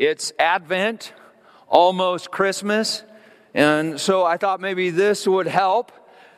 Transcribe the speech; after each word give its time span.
it's 0.00 0.32
Advent, 0.38 1.12
almost 1.68 2.30
Christmas. 2.30 3.02
And 3.52 4.00
so 4.00 4.24
I 4.24 4.38
thought 4.38 4.58
maybe 4.58 4.88
this 4.88 5.28
would 5.28 5.46
help, 5.46 5.92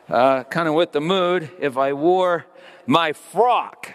uh, 0.09 0.43
kind 0.43 0.67
of 0.67 0.73
with 0.73 0.91
the 0.91 0.99
mood, 0.99 1.49
if 1.61 1.77
I 1.77 1.93
wore 1.93 2.45
my 2.85 3.13
frock. 3.13 3.93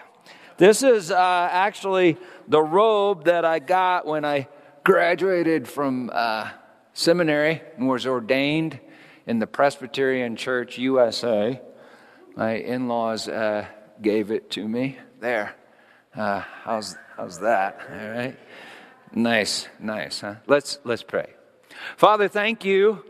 This 0.56 0.82
is 0.82 1.10
uh, 1.10 1.48
actually 1.52 2.16
the 2.48 2.62
robe 2.62 3.26
that 3.26 3.44
I 3.44 3.58
got 3.58 4.06
when 4.06 4.24
I 4.24 4.48
graduated 4.84 5.68
from 5.68 6.08
uh, 6.14 6.48
seminary 6.94 7.60
and 7.76 7.90
was 7.90 8.06
ordained 8.06 8.80
in 9.26 9.38
the 9.38 9.46
Presbyterian 9.46 10.36
Church 10.36 10.78
USA. 10.78 11.60
My 12.36 12.52
in 12.52 12.88
laws 12.88 13.28
uh, 13.28 13.66
gave 14.00 14.30
it 14.30 14.50
to 14.52 14.66
me. 14.66 14.98
There. 15.20 15.54
Uh, 16.16 16.40
how's, 16.62 16.96
how's 17.18 17.40
that? 17.40 17.80
All 17.90 18.10
right. 18.10 18.38
Nice, 19.14 19.68
nice. 19.80 20.20
Huh? 20.20 20.36
Let's, 20.46 20.78
let's 20.84 21.02
pray. 21.02 21.26
Father, 21.96 22.28
thank 22.28 22.64
you 22.64 23.04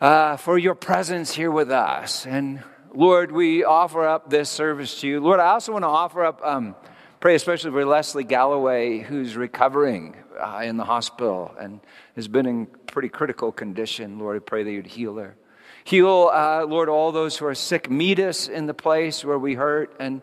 uh, 0.00 0.36
for 0.36 0.58
your 0.58 0.74
presence 0.74 1.34
here 1.34 1.50
with 1.50 1.70
us. 1.70 2.26
And 2.26 2.62
Lord, 2.92 3.32
we 3.32 3.64
offer 3.64 4.06
up 4.06 4.30
this 4.30 4.48
service 4.48 5.00
to 5.00 5.08
you. 5.08 5.20
Lord, 5.20 5.40
I 5.40 5.48
also 5.48 5.72
want 5.72 5.82
to 5.82 5.88
offer 5.88 6.24
up, 6.24 6.40
um, 6.44 6.76
pray 7.20 7.34
especially 7.34 7.72
for 7.72 7.84
Leslie 7.84 8.24
Galloway, 8.24 9.00
who's 9.00 9.36
recovering 9.36 10.16
uh, 10.38 10.62
in 10.64 10.76
the 10.76 10.84
hospital 10.84 11.54
and 11.58 11.80
has 12.14 12.28
been 12.28 12.46
in 12.46 12.66
pretty 12.86 13.08
critical 13.08 13.50
condition. 13.50 14.18
Lord, 14.18 14.36
I 14.36 14.40
pray 14.40 14.62
that 14.62 14.70
you'd 14.70 14.86
heal 14.86 15.16
her. 15.16 15.36
Heal, 15.84 16.30
uh, 16.32 16.64
Lord, 16.66 16.88
all 16.88 17.12
those 17.12 17.36
who 17.36 17.46
are 17.46 17.54
sick. 17.54 17.90
Meet 17.90 18.20
us 18.20 18.48
in 18.48 18.66
the 18.66 18.74
place 18.74 19.24
where 19.24 19.38
we 19.38 19.54
hurt. 19.54 19.94
And 19.98 20.22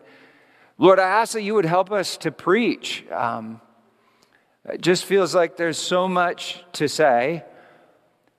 Lord, 0.78 0.98
I 0.98 1.08
ask 1.08 1.34
that 1.34 1.42
you 1.42 1.54
would 1.54 1.66
help 1.66 1.92
us 1.92 2.16
to 2.18 2.32
preach. 2.32 3.04
Um, 3.10 3.60
it 4.68 4.80
just 4.80 5.04
feels 5.04 5.34
like 5.34 5.56
there's 5.56 5.78
so 5.78 6.08
much 6.08 6.64
to 6.74 6.88
say. 6.88 7.44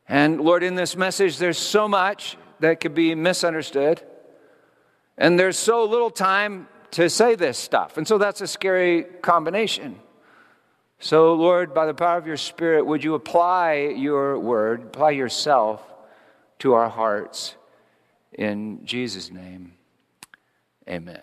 And 0.07 0.41
Lord, 0.41 0.63
in 0.63 0.75
this 0.75 0.95
message, 0.95 1.37
there's 1.37 1.57
so 1.57 1.87
much 1.87 2.37
that 2.59 2.79
could 2.79 2.95
be 2.95 3.13
misunderstood. 3.15 4.01
And 5.17 5.37
there's 5.37 5.57
so 5.57 5.83
little 5.85 6.09
time 6.09 6.67
to 6.91 7.09
say 7.09 7.35
this 7.35 7.57
stuff. 7.57 7.97
And 7.97 8.07
so 8.07 8.17
that's 8.17 8.41
a 8.41 8.47
scary 8.47 9.03
combination. 9.03 9.99
So, 10.99 11.33
Lord, 11.33 11.73
by 11.73 11.85
the 11.85 11.93
power 11.93 12.17
of 12.17 12.25
your 12.25 12.37
Spirit, 12.37 12.85
would 12.85 13.03
you 13.03 13.15
apply 13.15 13.93
your 13.97 14.39
word, 14.39 14.83
apply 14.83 15.11
yourself 15.11 15.83
to 16.59 16.73
our 16.73 16.87
hearts? 16.87 17.55
In 18.31 18.85
Jesus' 18.85 19.29
name, 19.29 19.73
amen. 20.87 21.21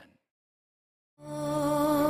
Oh. 1.24 2.09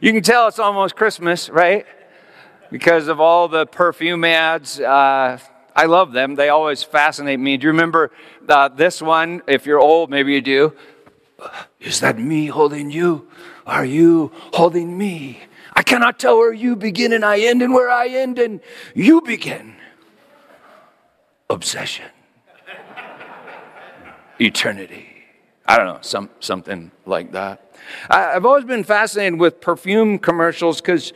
You 0.00 0.12
can 0.12 0.22
tell 0.22 0.48
it's 0.48 0.58
almost 0.58 0.96
Christmas, 0.96 1.48
right? 1.48 1.86
Because 2.70 3.08
of 3.08 3.20
all 3.20 3.48
the 3.48 3.66
perfume 3.66 4.24
ads. 4.24 4.78
Uh, 4.80 5.38
I 5.74 5.86
love 5.86 6.12
them. 6.12 6.34
They 6.34 6.48
always 6.48 6.82
fascinate 6.82 7.38
me. 7.38 7.56
Do 7.56 7.64
you 7.64 7.70
remember 7.70 8.10
uh, 8.48 8.68
this 8.68 9.00
one? 9.00 9.42
If 9.46 9.66
you're 9.66 9.80
old, 9.80 10.10
maybe 10.10 10.32
you 10.32 10.40
do. 10.40 10.72
Is 11.80 12.00
that 12.00 12.18
me 12.18 12.46
holding 12.46 12.90
you? 12.90 13.28
Are 13.66 13.84
you 13.84 14.32
holding 14.54 14.98
me? 14.98 15.40
I 15.74 15.82
cannot 15.82 16.18
tell 16.18 16.36
where 16.36 16.52
you 16.52 16.74
begin 16.74 17.12
and 17.12 17.24
I 17.24 17.40
end 17.40 17.62
and 17.62 17.72
where 17.72 17.90
I 17.90 18.08
end 18.08 18.38
and 18.38 18.60
you 18.94 19.20
begin. 19.20 19.76
Obsession 21.48 22.06
eternity. 24.40 25.06
I 25.66 25.76
don't 25.76 25.86
know, 25.86 25.98
some, 26.00 26.30
something 26.40 26.90
like 27.04 27.32
that. 27.32 27.67
I've 28.10 28.46
always 28.46 28.64
been 28.64 28.84
fascinated 28.84 29.38
with 29.38 29.60
perfume 29.60 30.18
commercials 30.18 30.80
because, 30.80 31.12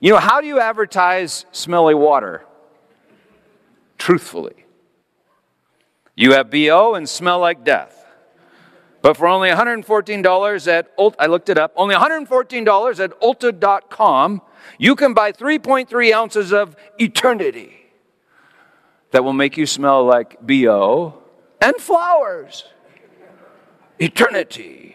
you 0.00 0.12
know, 0.12 0.18
how 0.18 0.40
do 0.40 0.46
you 0.46 0.60
advertise 0.60 1.46
smelly 1.52 1.94
water? 1.94 2.44
Truthfully. 3.98 4.64
You 6.16 6.32
have 6.32 6.50
BO 6.50 6.94
and 6.94 7.08
smell 7.08 7.38
like 7.40 7.64
death. 7.64 8.04
But 9.02 9.18
for 9.18 9.26
only 9.26 9.50
$114 9.50 10.68
at 10.68 10.96
Ulta, 10.96 11.14
I 11.18 11.26
looked 11.26 11.50
it 11.50 11.58
up, 11.58 11.74
only 11.76 11.94
$114 11.94 13.00
at 13.00 13.20
Ulta.com, 13.20 14.40
you 14.78 14.96
can 14.96 15.12
buy 15.12 15.30
3.3 15.32 16.12
ounces 16.14 16.52
of 16.54 16.74
eternity 16.98 17.90
that 19.10 19.22
will 19.22 19.34
make 19.34 19.56
you 19.58 19.66
smell 19.66 20.04
like 20.04 20.38
BO 20.40 21.22
and 21.60 21.76
flowers. 21.76 22.64
Eternity, 23.98 24.93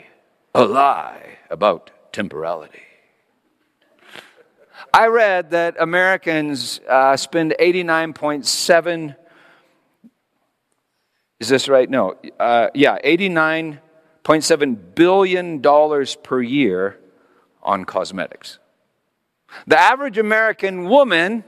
a 0.53 0.65
lie 0.65 1.37
about 1.49 1.91
temporality. 2.11 2.81
I 4.93 5.07
read 5.07 5.51
that 5.51 5.75
Americans 5.79 6.81
uh, 6.87 7.15
spend 7.15 7.55
89.7 7.59 9.15
is 11.39 11.47
this 11.47 11.69
right? 11.69 11.89
No. 11.89 12.15
Uh, 12.37 12.67
yeah, 12.75 12.99
$89.7 13.03 14.95
billion 14.95 15.61
per 16.23 16.41
year 16.41 16.99
on 17.63 17.85
cosmetics. 17.85 18.59
The 19.65 19.79
average 19.79 20.17
American 20.17 20.89
woman 20.89 21.45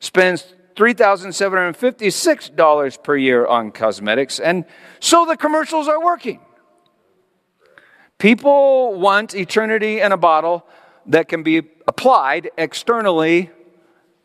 spends 0.00 0.52
$3,756 0.74 3.02
per 3.04 3.16
year 3.16 3.46
on 3.46 3.70
cosmetics. 3.70 4.40
And 4.40 4.64
so 4.98 5.24
the 5.24 5.36
commercials 5.36 5.86
are 5.86 6.04
working. 6.04 6.40
People 8.24 8.94
want 8.94 9.34
eternity 9.34 10.00
in 10.00 10.10
a 10.10 10.16
bottle 10.16 10.66
that 11.04 11.28
can 11.28 11.42
be 11.42 11.58
applied 11.86 12.50
externally 12.56 13.50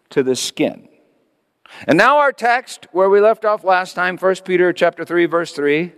to 0.09 0.23
the 0.23 0.37
skin. 0.37 0.87
And 1.85 1.97
now 1.97 2.19
our 2.19 2.31
text 2.31 2.87
where 2.93 3.09
we 3.09 3.19
left 3.19 3.43
off 3.43 3.65
last 3.65 3.95
time, 3.95 4.17
1 4.17 4.35
Peter 4.45 4.71
chapter 4.71 5.03
3 5.03 5.25
verse 5.25 5.51
3, 5.51 5.91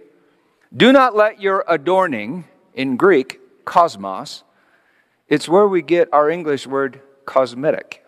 do 0.75 0.91
not 0.91 1.15
let 1.15 1.39
your 1.39 1.63
adorning 1.67 2.45
in 2.73 2.97
Greek 2.97 3.39
cosmos, 3.65 4.45
it's 5.27 5.47
where 5.47 5.67
we 5.67 5.83
get 5.83 6.09
our 6.11 6.27
English 6.27 6.65
word 6.65 7.01
cosmetic. 7.25 8.03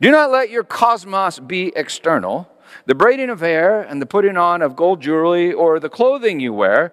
Do 0.00 0.12
not 0.12 0.30
let 0.30 0.50
your 0.50 0.62
cosmos 0.62 1.40
be 1.40 1.72
external, 1.74 2.48
the 2.86 2.94
braiding 2.94 3.30
of 3.30 3.40
hair 3.40 3.82
and 3.82 4.00
the 4.00 4.06
putting 4.06 4.36
on 4.36 4.62
of 4.62 4.76
gold 4.76 5.02
jewelry 5.02 5.52
or 5.52 5.80
the 5.80 5.90
clothing 5.90 6.38
you 6.38 6.52
wear, 6.52 6.92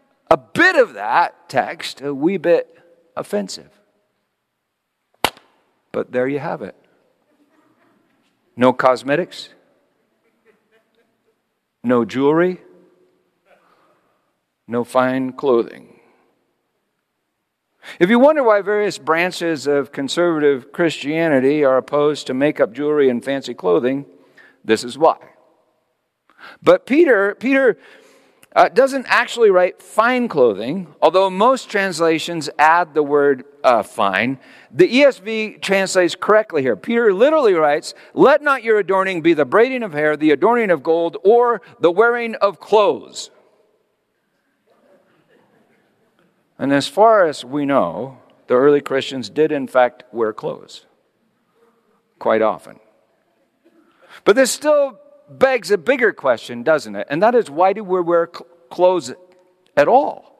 a 0.31 0.37
bit 0.37 0.77
of 0.77 0.93
that 0.93 1.49
text 1.49 2.01
a 2.01 2.13
wee 2.13 2.37
bit 2.37 2.79
offensive. 3.17 3.69
But 5.91 6.11
there 6.13 6.27
you 6.27 6.39
have 6.39 6.61
it. 6.61 6.75
No 8.55 8.71
cosmetics 8.71 9.49
no 11.83 12.05
jewelry, 12.05 12.61
no 14.67 14.83
fine 14.83 15.33
clothing. 15.33 15.99
If 17.99 18.09
you 18.09 18.19
wonder 18.19 18.43
why 18.43 18.61
various 18.61 18.99
branches 18.99 19.65
of 19.65 19.91
conservative 19.91 20.71
Christianity 20.71 21.63
are 21.63 21.77
opposed 21.77 22.27
to 22.27 22.33
makeup, 22.33 22.71
jewelry, 22.71 23.09
and 23.09 23.23
fancy 23.23 23.55
clothing, 23.55 24.05
this 24.63 24.83
is 24.83 24.97
why. 24.97 25.17
But 26.61 26.85
Peter, 26.85 27.35
Peter 27.35 27.77
uh, 28.55 28.67
doesn't 28.69 29.05
actually 29.07 29.49
write 29.49 29.81
fine 29.81 30.27
clothing, 30.27 30.93
although 31.01 31.29
most 31.29 31.69
translations 31.69 32.49
add 32.59 32.93
the 32.93 33.03
word 33.03 33.45
uh, 33.63 33.81
fine. 33.81 34.39
The 34.71 34.87
ESV 34.87 35.61
translates 35.61 36.15
correctly 36.15 36.61
here. 36.61 36.75
Peter 36.75 37.13
literally 37.13 37.53
writes, 37.53 37.93
Let 38.13 38.41
not 38.41 38.63
your 38.63 38.77
adorning 38.77 39.21
be 39.21 39.33
the 39.33 39.45
braiding 39.45 39.83
of 39.83 39.93
hair, 39.93 40.17
the 40.17 40.31
adorning 40.31 40.69
of 40.69 40.83
gold, 40.83 41.17
or 41.23 41.61
the 41.79 41.91
wearing 41.91 42.35
of 42.35 42.59
clothes. 42.59 43.29
And 46.59 46.73
as 46.73 46.87
far 46.87 47.25
as 47.25 47.43
we 47.45 47.65
know, 47.65 48.19
the 48.47 48.55
early 48.55 48.81
Christians 48.81 49.29
did 49.29 49.51
in 49.51 49.67
fact 49.67 50.03
wear 50.11 50.33
clothes 50.33 50.85
quite 52.19 52.41
often. 52.41 52.79
But 54.25 54.35
this 54.35 54.51
still 54.51 55.00
begs 55.39 55.71
a 55.71 55.77
bigger 55.77 56.11
question, 56.11 56.63
doesn't 56.63 56.95
it? 56.95 57.07
And 57.09 57.21
that 57.21 57.35
is 57.35 57.49
why 57.49 57.73
do 57.73 57.83
we 57.83 58.01
wear 58.01 58.27
clothes 58.27 59.13
at 59.75 59.87
all? 59.87 60.31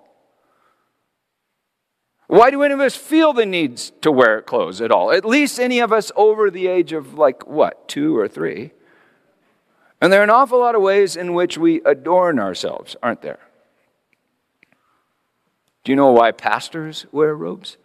Why 2.28 2.50
do 2.50 2.64
any 2.64 2.74
of 2.74 2.80
us 2.80 2.96
feel 2.96 3.34
the 3.34 3.46
need 3.46 3.76
to 3.78 4.12
wear 4.12 4.42
clothes 4.42 4.80
at 4.80 4.90
all? 4.90 5.12
At 5.12 5.26
least 5.26 5.60
any 5.60 5.80
of 5.80 5.92
us 5.92 6.14
over 6.16 6.50
the 6.50 6.68
age 6.68 6.94
of, 6.94 7.16
like, 7.16 7.46
what, 7.46 7.90
two 7.90 8.18
or 8.18 8.30
three? 8.30 8.72
And 10.00 10.14
there 10.14 10.22
are 10.22 10.24
an 10.24 10.30
awful 10.30 10.60
lot 10.60 10.74
of 10.74 10.82
ways 10.82 11.18
in 11.18 11.34
which 11.34 11.58
we 11.58 11.82
adorn 11.84 12.40
ourselves, 12.40 12.96
aren't 13.04 13.22
there? 13.22 13.40
Do 15.84 15.92
you 15.92 15.96
know 15.98 16.12
why 16.12 16.32
pastors 16.32 17.06
wear 17.12 17.36
robes? 17.36 17.78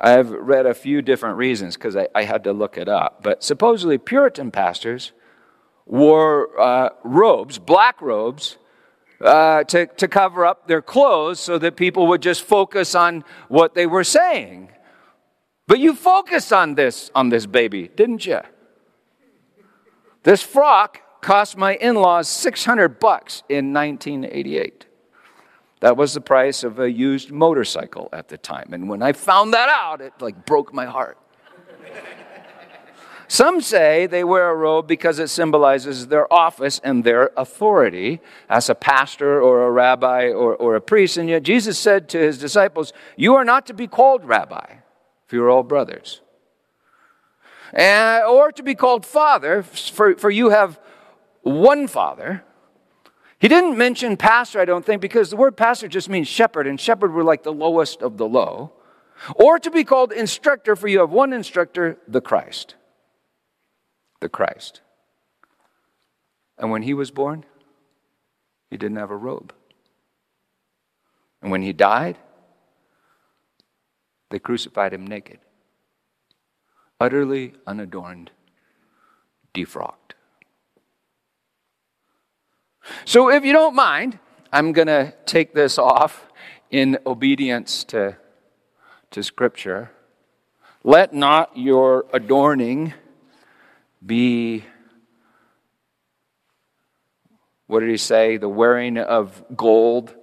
I've 0.00 0.30
read 0.30 0.66
a 0.66 0.74
few 0.74 1.02
different 1.02 1.38
reasons 1.38 1.74
because 1.74 1.96
I, 1.96 2.06
I, 2.14 2.22
had 2.22 2.44
to 2.44 2.52
look 2.52 2.78
it 2.78 2.88
up. 2.88 3.22
But 3.22 3.42
supposedly, 3.42 3.98
Puritan 3.98 4.52
pastors 4.52 5.10
wore 5.88 6.60
uh, 6.60 6.90
robes, 7.02 7.58
black 7.58 8.00
robes, 8.00 8.58
uh, 9.20 9.64
to, 9.64 9.86
to 9.86 10.06
cover 10.06 10.46
up 10.46 10.68
their 10.68 10.82
clothes 10.82 11.40
so 11.40 11.58
that 11.58 11.76
people 11.76 12.06
would 12.06 12.22
just 12.22 12.42
focus 12.42 12.94
on 12.94 13.24
what 13.48 13.74
they 13.74 13.86
were 13.86 14.04
saying. 14.04 14.70
But 15.66 15.80
you 15.80 15.94
focused 15.94 16.52
on 16.52 16.76
this, 16.76 17.10
on 17.14 17.28
this 17.28 17.46
baby, 17.46 17.88
didn't 17.88 18.24
you? 18.24 18.40
This 20.22 20.42
frock 20.42 21.20
cost 21.20 21.56
my 21.56 21.74
in 21.74 21.96
laws 21.96 22.28
600 22.28 23.00
bucks 23.00 23.42
in 23.48 23.72
1988. 23.72 24.86
That 25.80 25.96
was 25.96 26.14
the 26.14 26.20
price 26.20 26.64
of 26.64 26.80
a 26.80 26.90
used 26.90 27.30
motorcycle 27.30 28.08
at 28.12 28.28
the 28.28 28.38
time. 28.38 28.72
And 28.72 28.88
when 28.88 29.02
I 29.02 29.12
found 29.12 29.54
that 29.54 29.68
out, 29.68 30.00
it 30.00 30.12
like 30.20 30.44
broke 30.44 30.72
my 30.72 30.86
heart. 30.86 31.18
Some 33.30 33.60
say 33.60 34.06
they 34.06 34.24
wear 34.24 34.48
a 34.48 34.54
robe 34.54 34.86
because 34.86 35.18
it 35.18 35.28
symbolizes 35.28 36.06
their 36.06 36.32
office 36.32 36.80
and 36.82 37.04
their 37.04 37.30
authority 37.36 38.20
as 38.48 38.70
a 38.70 38.74
pastor 38.74 39.40
or 39.40 39.66
a 39.66 39.70
rabbi 39.70 40.30
or, 40.30 40.56
or 40.56 40.76
a 40.76 40.80
priest. 40.80 41.18
And 41.18 41.28
yet 41.28 41.42
Jesus 41.42 41.78
said 41.78 42.08
to 42.08 42.18
his 42.18 42.38
disciples, 42.38 42.94
You 43.16 43.34
are 43.34 43.44
not 43.44 43.66
to 43.66 43.74
be 43.74 43.86
called 43.86 44.24
rabbi, 44.24 44.76
for 45.26 45.36
you're 45.36 45.50
all 45.50 45.62
brothers. 45.62 46.22
And, 47.74 48.24
or 48.24 48.50
to 48.50 48.62
be 48.62 48.74
called 48.74 49.04
father, 49.04 49.62
for, 49.62 50.16
for 50.16 50.30
you 50.30 50.48
have 50.48 50.80
one 51.42 51.86
father. 51.86 52.42
He 53.38 53.48
didn't 53.48 53.76
mention 53.76 54.16
pastor, 54.16 54.58
I 54.58 54.64
don't 54.64 54.86
think, 54.86 55.02
because 55.02 55.28
the 55.28 55.36
word 55.36 55.54
pastor 55.54 55.86
just 55.86 56.08
means 56.08 56.28
shepherd, 56.28 56.66
and 56.66 56.80
shepherd 56.80 57.12
were 57.12 57.22
like 57.22 57.42
the 57.42 57.52
lowest 57.52 58.00
of 58.00 58.16
the 58.16 58.26
low. 58.26 58.72
Or 59.34 59.58
to 59.58 59.70
be 59.70 59.84
called 59.84 60.12
instructor, 60.12 60.74
for 60.74 60.88
you 60.88 61.00
have 61.00 61.10
one 61.10 61.34
instructor, 61.34 61.98
the 62.08 62.22
Christ. 62.22 62.76
The 64.20 64.28
Christ. 64.28 64.80
And 66.58 66.70
when 66.70 66.82
he 66.82 66.94
was 66.94 67.10
born, 67.10 67.44
he 68.70 68.76
didn't 68.76 68.96
have 68.96 69.10
a 69.10 69.16
robe. 69.16 69.52
And 71.40 71.50
when 71.50 71.62
he 71.62 71.72
died, 71.72 72.18
they 74.30 74.38
crucified 74.38 74.92
him 74.92 75.06
naked, 75.06 75.38
utterly 77.00 77.54
unadorned, 77.66 78.30
defrocked. 79.54 80.14
So, 83.04 83.30
if 83.30 83.44
you 83.44 83.52
don't 83.52 83.74
mind, 83.74 84.18
I'm 84.52 84.72
going 84.72 84.88
to 84.88 85.14
take 85.26 85.54
this 85.54 85.78
off 85.78 86.26
in 86.70 86.98
obedience 87.06 87.84
to, 87.84 88.16
to 89.10 89.22
Scripture. 89.22 89.90
Let 90.84 91.12
not 91.12 91.56
your 91.56 92.06
adorning 92.12 92.94
be, 94.04 94.64
what 97.66 97.80
did 97.80 97.90
he 97.90 97.96
say? 97.96 98.36
The 98.36 98.48
wearing 98.48 98.98
of 98.98 99.42
gold, 99.56 100.14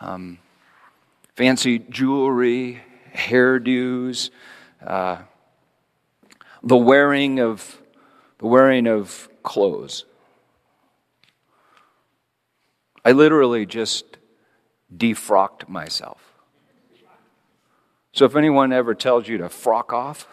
um, 0.00 0.38
fancy 1.36 1.78
jewelry, 1.78 2.82
hairdos, 3.14 4.30
uh, 4.86 5.18
the 6.62 6.76
wearing 6.76 7.40
of 7.40 7.82
the 8.38 8.46
wearing 8.46 8.86
of 8.86 9.28
clothes. 9.42 10.04
I 13.04 13.12
literally 13.12 13.66
just 13.66 14.16
defrocked 14.94 15.68
myself. 15.68 16.32
So 18.12 18.24
if 18.24 18.36
anyone 18.36 18.72
ever 18.72 18.94
tells 18.94 19.26
you 19.26 19.38
to 19.38 19.48
frock 19.48 19.92
off, 19.92 20.28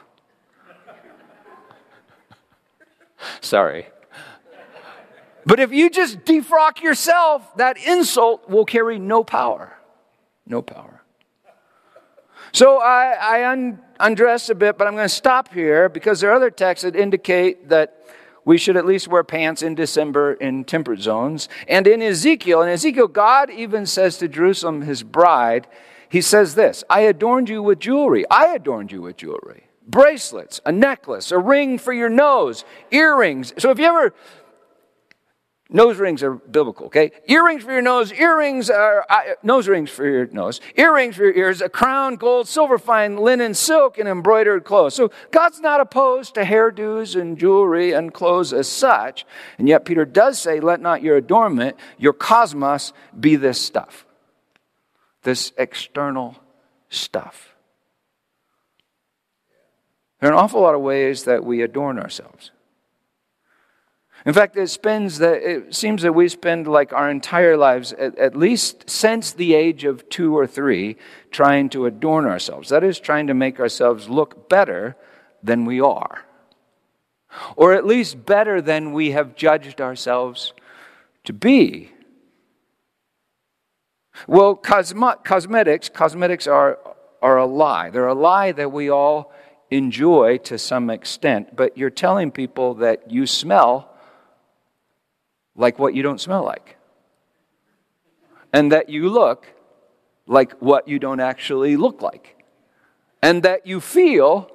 sorry. 3.41 3.87
But 5.45 5.59
if 5.59 5.71
you 5.71 5.89
just 5.89 6.19
defrock 6.19 6.81
yourself, 6.81 7.55
that 7.57 7.77
insult 7.77 8.49
will 8.49 8.65
carry 8.65 8.99
no 8.99 9.23
power. 9.23 9.73
No 10.45 10.61
power. 10.61 11.01
So 12.51 12.79
I, 12.79 13.15
I 13.19 13.51
un, 13.51 13.79
undress 13.99 14.49
a 14.49 14.55
bit, 14.55 14.77
but 14.77 14.87
I'm 14.87 14.93
going 14.93 15.05
to 15.05 15.13
stop 15.13 15.53
here 15.53 15.89
because 15.89 16.19
there 16.19 16.31
are 16.31 16.35
other 16.35 16.49
texts 16.49 16.83
that 16.83 16.95
indicate 16.95 17.69
that 17.69 17.95
we 18.45 18.57
should 18.57 18.77
at 18.77 18.85
least 18.85 19.07
wear 19.07 19.23
pants 19.23 19.61
in 19.61 19.75
December 19.75 20.33
in 20.33 20.63
temperate 20.63 21.01
zones. 21.01 21.49
And 21.67 21.85
in 21.85 22.01
Ezekiel, 22.01 22.61
in 22.61 22.69
Ezekiel, 22.69 23.07
God 23.07 23.51
even 23.51 23.85
says 23.85 24.17
to 24.17 24.27
Jerusalem, 24.27 24.81
his 24.81 25.03
bride, 25.03 25.67
he 26.09 26.21
says 26.21 26.55
this 26.55 26.83
I 26.89 27.01
adorned 27.01 27.49
you 27.49 27.61
with 27.61 27.79
jewelry. 27.79 28.25
I 28.29 28.55
adorned 28.55 28.91
you 28.91 29.03
with 29.03 29.17
jewelry. 29.17 29.68
Bracelets, 29.89 30.61
a 30.65 30.71
necklace, 30.71 31.31
a 31.31 31.37
ring 31.37 31.77
for 31.77 31.91
your 31.91 32.09
nose, 32.09 32.63
earrings. 32.91 33.53
So 33.57 33.71
if 33.71 33.79
you 33.79 33.85
ever 33.85 34.13
Nose 35.71 35.99
rings 35.99 36.23
are 36.23 36.33
biblical, 36.33 36.87
okay? 36.87 37.11
Earrings 37.27 37.63
for 37.63 37.71
your 37.71 37.83
nose, 37.83 38.11
earrings 38.11 38.71
are 38.71 39.05
uh, 39.07 39.21
nose 39.43 39.67
rings 39.67 39.91
for 39.91 40.03
your 40.03 40.25
nose, 40.25 40.61
earrings 40.75 41.15
for 41.15 41.25
your 41.25 41.35
ears, 41.35 41.61
a 41.61 41.69
crown, 41.69 42.15
gold, 42.15 42.47
silver, 42.47 42.79
fine 42.79 43.17
linen, 43.17 43.53
silk, 43.53 43.99
and 43.99 44.09
embroidered 44.09 44.63
clothes. 44.63 44.95
So 44.95 45.11
God's 45.29 45.59
not 45.59 45.79
opposed 45.79 46.33
to 46.33 46.41
hairdos 46.41 47.19
and 47.19 47.37
jewelry 47.37 47.91
and 47.91 48.11
clothes 48.11 48.51
as 48.51 48.67
such. 48.67 49.27
And 49.59 49.67
yet 49.67 49.85
Peter 49.85 50.05
does 50.05 50.39
say, 50.39 50.59
let 50.59 50.81
not 50.81 51.03
your 51.03 51.17
adornment, 51.17 51.77
your 51.99 52.13
cosmos, 52.13 52.91
be 53.19 53.35
this 53.35 53.61
stuff, 53.61 54.07
this 55.21 55.53
external 55.55 56.35
stuff. 56.89 57.48
There 60.19 60.29
are 60.29 60.33
an 60.33 60.39
awful 60.39 60.61
lot 60.61 60.75
of 60.75 60.81
ways 60.81 61.23
that 61.23 61.43
we 61.43 61.61
adorn 61.61 61.97
ourselves. 61.97 62.51
In 64.25 64.33
fact, 64.33 64.57
it, 64.57 64.67
spends 64.67 65.19
that, 65.19 65.41
it 65.41 65.73
seems 65.73 66.01
that 66.01 66.13
we 66.13 66.27
spend 66.27 66.67
like 66.67 66.91
our 66.91 67.09
entire 67.09 67.55
lives, 67.55 67.93
at, 67.93 68.17
at 68.17 68.35
least 68.35 68.89
since 68.89 69.31
the 69.31 69.53
age 69.53 69.85
of 69.85 70.09
two 70.09 70.37
or 70.37 70.45
three, 70.45 70.97
trying 71.31 71.69
to 71.69 71.85
adorn 71.85 72.25
ourselves. 72.25 72.67
That 72.69 72.83
is, 72.83 72.99
trying 72.99 73.27
to 73.27 73.33
make 73.33 73.61
ourselves 73.61 74.09
look 74.09 74.49
better 74.49 74.97
than 75.41 75.63
we 75.63 75.79
are. 75.79 76.25
Or 77.55 77.73
at 77.73 77.85
least 77.85 78.25
better 78.25 78.61
than 78.61 78.91
we 78.91 79.11
have 79.11 79.35
judged 79.35 79.79
ourselves 79.79 80.53
to 81.23 81.31
be. 81.31 81.91
Well, 84.27 84.55
cosmo- 84.55 85.21
cosmetics, 85.23 85.87
cosmetics 85.87 86.45
are, 86.45 86.77
are 87.21 87.37
a 87.37 87.45
lie. 87.45 87.89
They're 87.89 88.07
a 88.07 88.13
lie 88.13 88.51
that 88.51 88.71
we 88.71 88.89
all 88.89 89.31
enjoy 89.71 90.37
to 90.37 90.57
some 90.57 90.89
extent, 90.89 91.55
but 91.55 91.77
you're 91.77 91.89
telling 91.89 92.31
people 92.31 92.75
that 92.75 93.11
you 93.11 93.25
smell 93.25 93.89
like 95.55 95.77
what 95.77 95.93
you 95.93 96.01
don't 96.01 96.21
smell 96.21 96.43
like. 96.43 96.77
And 98.51 98.71
that 98.71 98.89
you 98.89 99.09
look 99.09 99.47
like 100.25 100.53
what 100.53 100.87
you 100.87 100.99
don't 100.99 101.19
actually 101.19 101.75
look 101.75 102.01
like. 102.01 102.43
And 103.21 103.43
that 103.43 103.67
you 103.67 103.79
feel 103.81 104.49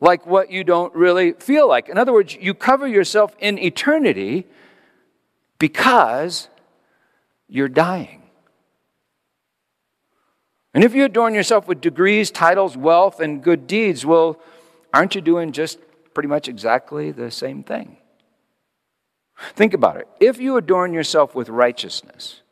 like 0.00 0.26
what 0.26 0.50
you 0.50 0.64
don't 0.64 0.94
really 0.94 1.32
feel 1.32 1.68
like. 1.68 1.88
In 1.88 1.98
other 1.98 2.12
words, 2.12 2.36
you 2.40 2.54
cover 2.54 2.86
yourself 2.86 3.36
in 3.38 3.58
eternity 3.58 4.46
because 5.58 6.48
you're 7.48 7.68
dying. 7.68 8.22
And 10.74 10.84
if 10.84 10.94
you 10.94 11.04
adorn 11.04 11.34
yourself 11.34 11.66
with 11.66 11.80
degrees, 11.80 12.30
titles, 12.30 12.76
wealth, 12.76 13.20
and 13.20 13.42
good 13.42 13.66
deeds, 13.66 14.04
well, 14.04 14.38
aren't 14.92 15.14
you 15.14 15.20
doing 15.20 15.52
just 15.52 15.78
pretty 16.14 16.28
much 16.28 16.48
exactly 16.48 17.10
the 17.10 17.30
same 17.30 17.62
thing? 17.62 17.96
Think 19.54 19.72
about 19.72 19.96
it. 19.96 20.08
If 20.20 20.38
you 20.38 20.56
adorn 20.56 20.92
yourself 20.92 21.34
with 21.34 21.48
righteousness 21.48 22.42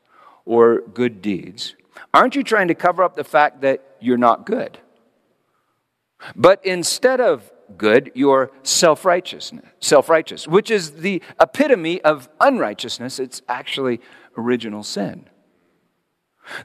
or 0.44 0.80
good 0.80 1.20
deeds, 1.20 1.74
aren't 2.14 2.36
you 2.36 2.42
trying 2.42 2.68
to 2.68 2.74
cover 2.74 3.02
up 3.02 3.16
the 3.16 3.24
fact 3.24 3.60
that 3.62 3.96
you're 4.00 4.16
not 4.16 4.46
good? 4.46 4.78
But 6.34 6.64
instead 6.64 7.20
of 7.20 7.50
good, 7.76 8.12
you're 8.14 8.50
self-righteous, 8.62 9.52
self-righteous, 9.80 10.46
which 10.46 10.70
is 10.70 10.92
the 10.92 11.22
epitome 11.40 12.00
of 12.02 12.28
unrighteousness. 12.40 13.18
It's 13.18 13.42
actually 13.48 14.00
original 14.36 14.82
sin. 14.82 15.28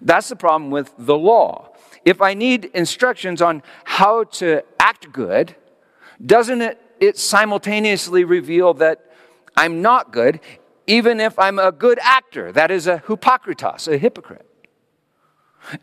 That's 0.01 0.29
the 0.29 0.35
problem 0.35 0.71
with 0.71 0.93
the 0.97 1.17
law. 1.17 1.73
If 2.05 2.21
I 2.21 2.33
need 2.33 2.65
instructions 2.65 3.41
on 3.41 3.63
how 3.83 4.23
to 4.25 4.63
act 4.79 5.11
good, 5.11 5.55
doesn't 6.23 6.61
it, 6.61 6.79
it 6.99 7.17
simultaneously 7.17 8.23
reveal 8.23 8.73
that 8.75 9.05
I'm 9.55 9.81
not 9.81 10.11
good, 10.11 10.39
even 10.87 11.19
if 11.19 11.37
I'm 11.37 11.59
a 11.59 11.71
good 11.71 11.99
actor? 12.01 12.51
That 12.51 12.71
is 12.71 12.87
a 12.87 12.99
hypocritos, 12.99 13.87
a 13.87 13.97
hypocrite. 13.97 14.47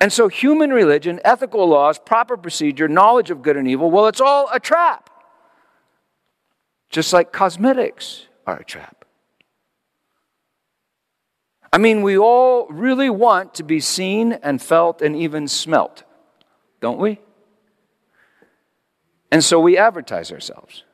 And 0.00 0.12
so, 0.12 0.28
human 0.28 0.70
religion, 0.70 1.20
ethical 1.24 1.68
laws, 1.68 1.98
proper 1.98 2.36
procedure, 2.36 2.88
knowledge 2.88 3.30
of 3.30 3.42
good 3.42 3.56
and 3.56 3.68
evil, 3.68 3.90
well, 3.90 4.08
it's 4.08 4.20
all 4.20 4.48
a 4.52 4.58
trap. 4.58 5.08
Just 6.90 7.12
like 7.12 7.32
cosmetics 7.32 8.26
are 8.46 8.56
a 8.58 8.64
trap. 8.64 8.97
I 11.72 11.78
mean, 11.78 12.02
we 12.02 12.16
all 12.16 12.66
really 12.68 13.10
want 13.10 13.54
to 13.54 13.62
be 13.62 13.80
seen 13.80 14.32
and 14.32 14.60
felt 14.60 15.02
and 15.02 15.14
even 15.14 15.48
smelt, 15.48 16.04
don't 16.80 16.98
we? 16.98 17.20
And 19.30 19.44
so 19.44 19.60
we 19.60 19.76
advertise 19.76 20.32
ourselves. 20.32 20.84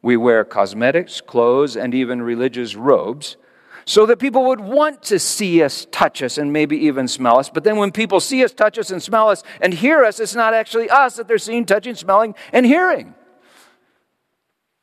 We 0.00 0.16
wear 0.16 0.44
cosmetics, 0.44 1.20
clothes, 1.20 1.76
and 1.76 1.94
even 1.94 2.22
religious 2.22 2.74
robes 2.74 3.36
so 3.84 4.06
that 4.06 4.18
people 4.18 4.44
would 4.46 4.60
want 4.60 5.02
to 5.02 5.18
see 5.18 5.62
us, 5.62 5.86
touch 5.90 6.22
us, 6.22 6.38
and 6.38 6.52
maybe 6.52 6.76
even 6.86 7.08
smell 7.08 7.38
us. 7.38 7.50
But 7.50 7.64
then 7.64 7.76
when 7.76 7.92
people 7.92 8.20
see 8.20 8.44
us, 8.44 8.52
touch 8.52 8.78
us, 8.78 8.90
and 8.90 9.02
smell 9.02 9.28
us, 9.28 9.42
and 9.60 9.74
hear 9.74 10.04
us, 10.04 10.20
it's 10.20 10.34
not 10.34 10.54
actually 10.54 10.88
us 10.88 11.16
that 11.16 11.28
they're 11.28 11.38
seeing, 11.38 11.64
touching, 11.64 11.94
smelling, 11.94 12.34
and 12.52 12.64
hearing. 12.64 13.14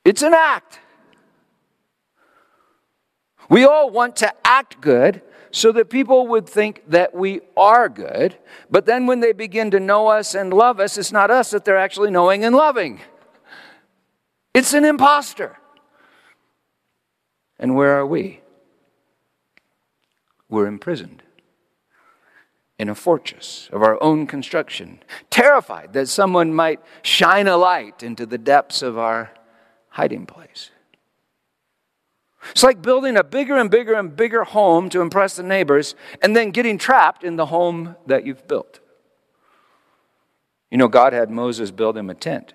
It's 0.04 0.22
an 0.22 0.34
act. 0.34 0.80
We 3.50 3.66
all 3.66 3.90
want 3.90 4.16
to 4.18 4.34
act 4.46 4.80
good 4.80 5.22
so 5.52 5.72
that 5.72 5.90
people 5.90 6.28
would 6.28 6.48
think 6.48 6.84
that 6.88 7.14
we 7.16 7.42
are 7.58 7.90
good. 7.90 8.38
But 8.70 8.86
then 8.86 9.08
when 9.08 9.20
they 9.20 9.34
begin 9.34 9.72
to 9.72 9.80
know 9.80 10.08
us 10.08 10.36
and 10.36 10.54
love 10.54 10.80
us, 10.80 10.98
it's 10.98 11.12
not 11.12 11.32
us 11.32 11.50
that 11.52 11.66
they're 11.66 11.78
actually 11.78 12.12
knowing 12.12 12.46
and 12.46 12.56
loving. 12.56 13.02
It's 14.54 14.74
an 14.74 14.86
impostor. 14.86 15.58
And 17.58 17.76
where 17.76 17.98
are 17.98 18.06
we? 18.06 18.42
We're 20.48 20.68
imprisoned 20.68 21.24
in 22.78 22.88
a 22.88 22.96
fortress 22.96 23.70
of 23.74 23.84
our 23.84 24.02
own 24.02 24.26
construction, 24.26 25.04
terrified 25.30 25.92
that 25.94 26.08
someone 26.08 26.54
might 26.54 26.80
shine 27.02 27.48
a 27.48 27.58
light 27.58 28.02
into 28.02 28.26
the 28.26 28.38
depths 28.38 28.82
of 28.82 28.98
our 28.98 29.32
hiding 29.90 30.26
place. 30.26 30.72
It's 32.52 32.64
like 32.64 32.82
building 32.82 33.18
a 33.18 33.24
bigger 33.24 33.58
and 33.58 33.70
bigger 33.70 33.94
and 33.94 34.16
bigger 34.16 34.44
home 34.44 34.90
to 34.90 35.02
impress 35.02 35.36
the 35.36 35.44
neighbors 35.44 35.96
and 36.22 36.36
then 36.36 36.52
getting 36.52 36.78
trapped 36.78 37.24
in 37.24 37.36
the 37.36 37.48
home 37.48 37.96
that 38.06 38.26
you've 38.26 38.48
built. 38.48 38.80
You 40.72 40.78
know, 40.78 40.88
God 40.88 41.14
had 41.14 41.30
Moses 41.30 41.72
build 41.72 41.98
him 41.98 42.10
a 42.10 42.16
tent. 42.16 42.54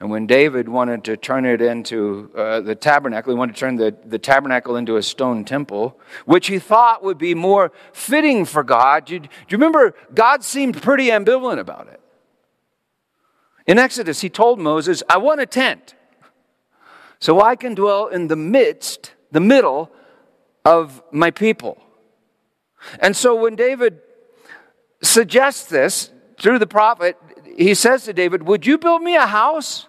And 0.00 0.10
when 0.10 0.26
David 0.26 0.68
wanted 0.68 1.04
to 1.04 1.16
turn 1.16 1.44
it 1.44 1.62
into 1.62 2.28
uh, 2.36 2.60
the 2.60 2.74
tabernacle, 2.74 3.32
he 3.32 3.38
wanted 3.38 3.54
to 3.54 3.60
turn 3.60 3.76
the, 3.76 3.94
the 4.04 4.18
tabernacle 4.18 4.74
into 4.74 4.96
a 4.96 5.02
stone 5.02 5.44
temple, 5.44 6.00
which 6.24 6.48
he 6.48 6.58
thought 6.58 7.04
would 7.04 7.18
be 7.18 7.36
more 7.36 7.70
fitting 7.92 8.44
for 8.44 8.64
God. 8.64 9.04
Do 9.04 9.14
you, 9.14 9.20
do 9.20 9.28
you 9.48 9.58
remember? 9.58 9.94
God 10.12 10.42
seemed 10.42 10.82
pretty 10.82 11.06
ambivalent 11.06 11.60
about 11.60 11.86
it. 11.86 12.00
In 13.64 13.78
Exodus, 13.78 14.22
he 14.22 14.28
told 14.28 14.58
Moses, 14.58 15.04
I 15.08 15.18
want 15.18 15.40
a 15.40 15.46
tent 15.46 15.94
so 17.22 17.40
I 17.40 17.54
can 17.54 17.76
dwell 17.76 18.08
in 18.08 18.26
the 18.26 18.34
midst, 18.34 19.12
the 19.30 19.38
middle 19.38 19.92
of 20.64 21.00
my 21.12 21.30
people. 21.30 21.80
And 22.98 23.14
so 23.14 23.36
when 23.36 23.54
David 23.54 24.00
suggests 25.04 25.66
this 25.66 26.10
through 26.40 26.58
the 26.58 26.66
prophet, 26.66 27.16
he 27.56 27.74
says 27.74 28.02
to 28.06 28.12
David, 28.12 28.42
Would 28.42 28.66
you 28.66 28.76
build 28.76 29.02
me 29.02 29.14
a 29.14 29.26
house? 29.26 29.86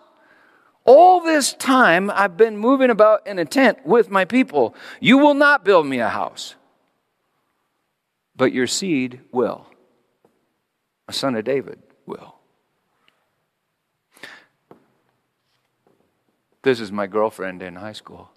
All 0.86 1.22
this 1.22 1.54
time 1.54 2.12
I've 2.12 2.38
been 2.38 2.56
moving 2.56 2.92
about 2.92 3.26
in 3.26 3.40
a 3.40 3.46
tent 3.46 3.84
with 3.84 4.12
my 4.12 4.26
people. 4.26 4.76
You 5.00 5.18
will 5.18 5.34
not 5.34 5.66
build 5.66 5.88
me 5.88 6.02
a 6.02 6.10
house, 6.10 6.54
but 8.36 8.54
your 8.54 8.68
seed 8.68 9.22
will. 9.32 9.66
A 11.08 11.14
son 11.14 11.34
of 11.34 11.46
David 11.46 11.82
will. 12.06 12.33
This 16.64 16.80
is 16.80 16.94
my 16.94 17.08
girlfriend 17.08 17.62
in 17.62 17.76
high 17.76 17.92
school. 17.92 18.32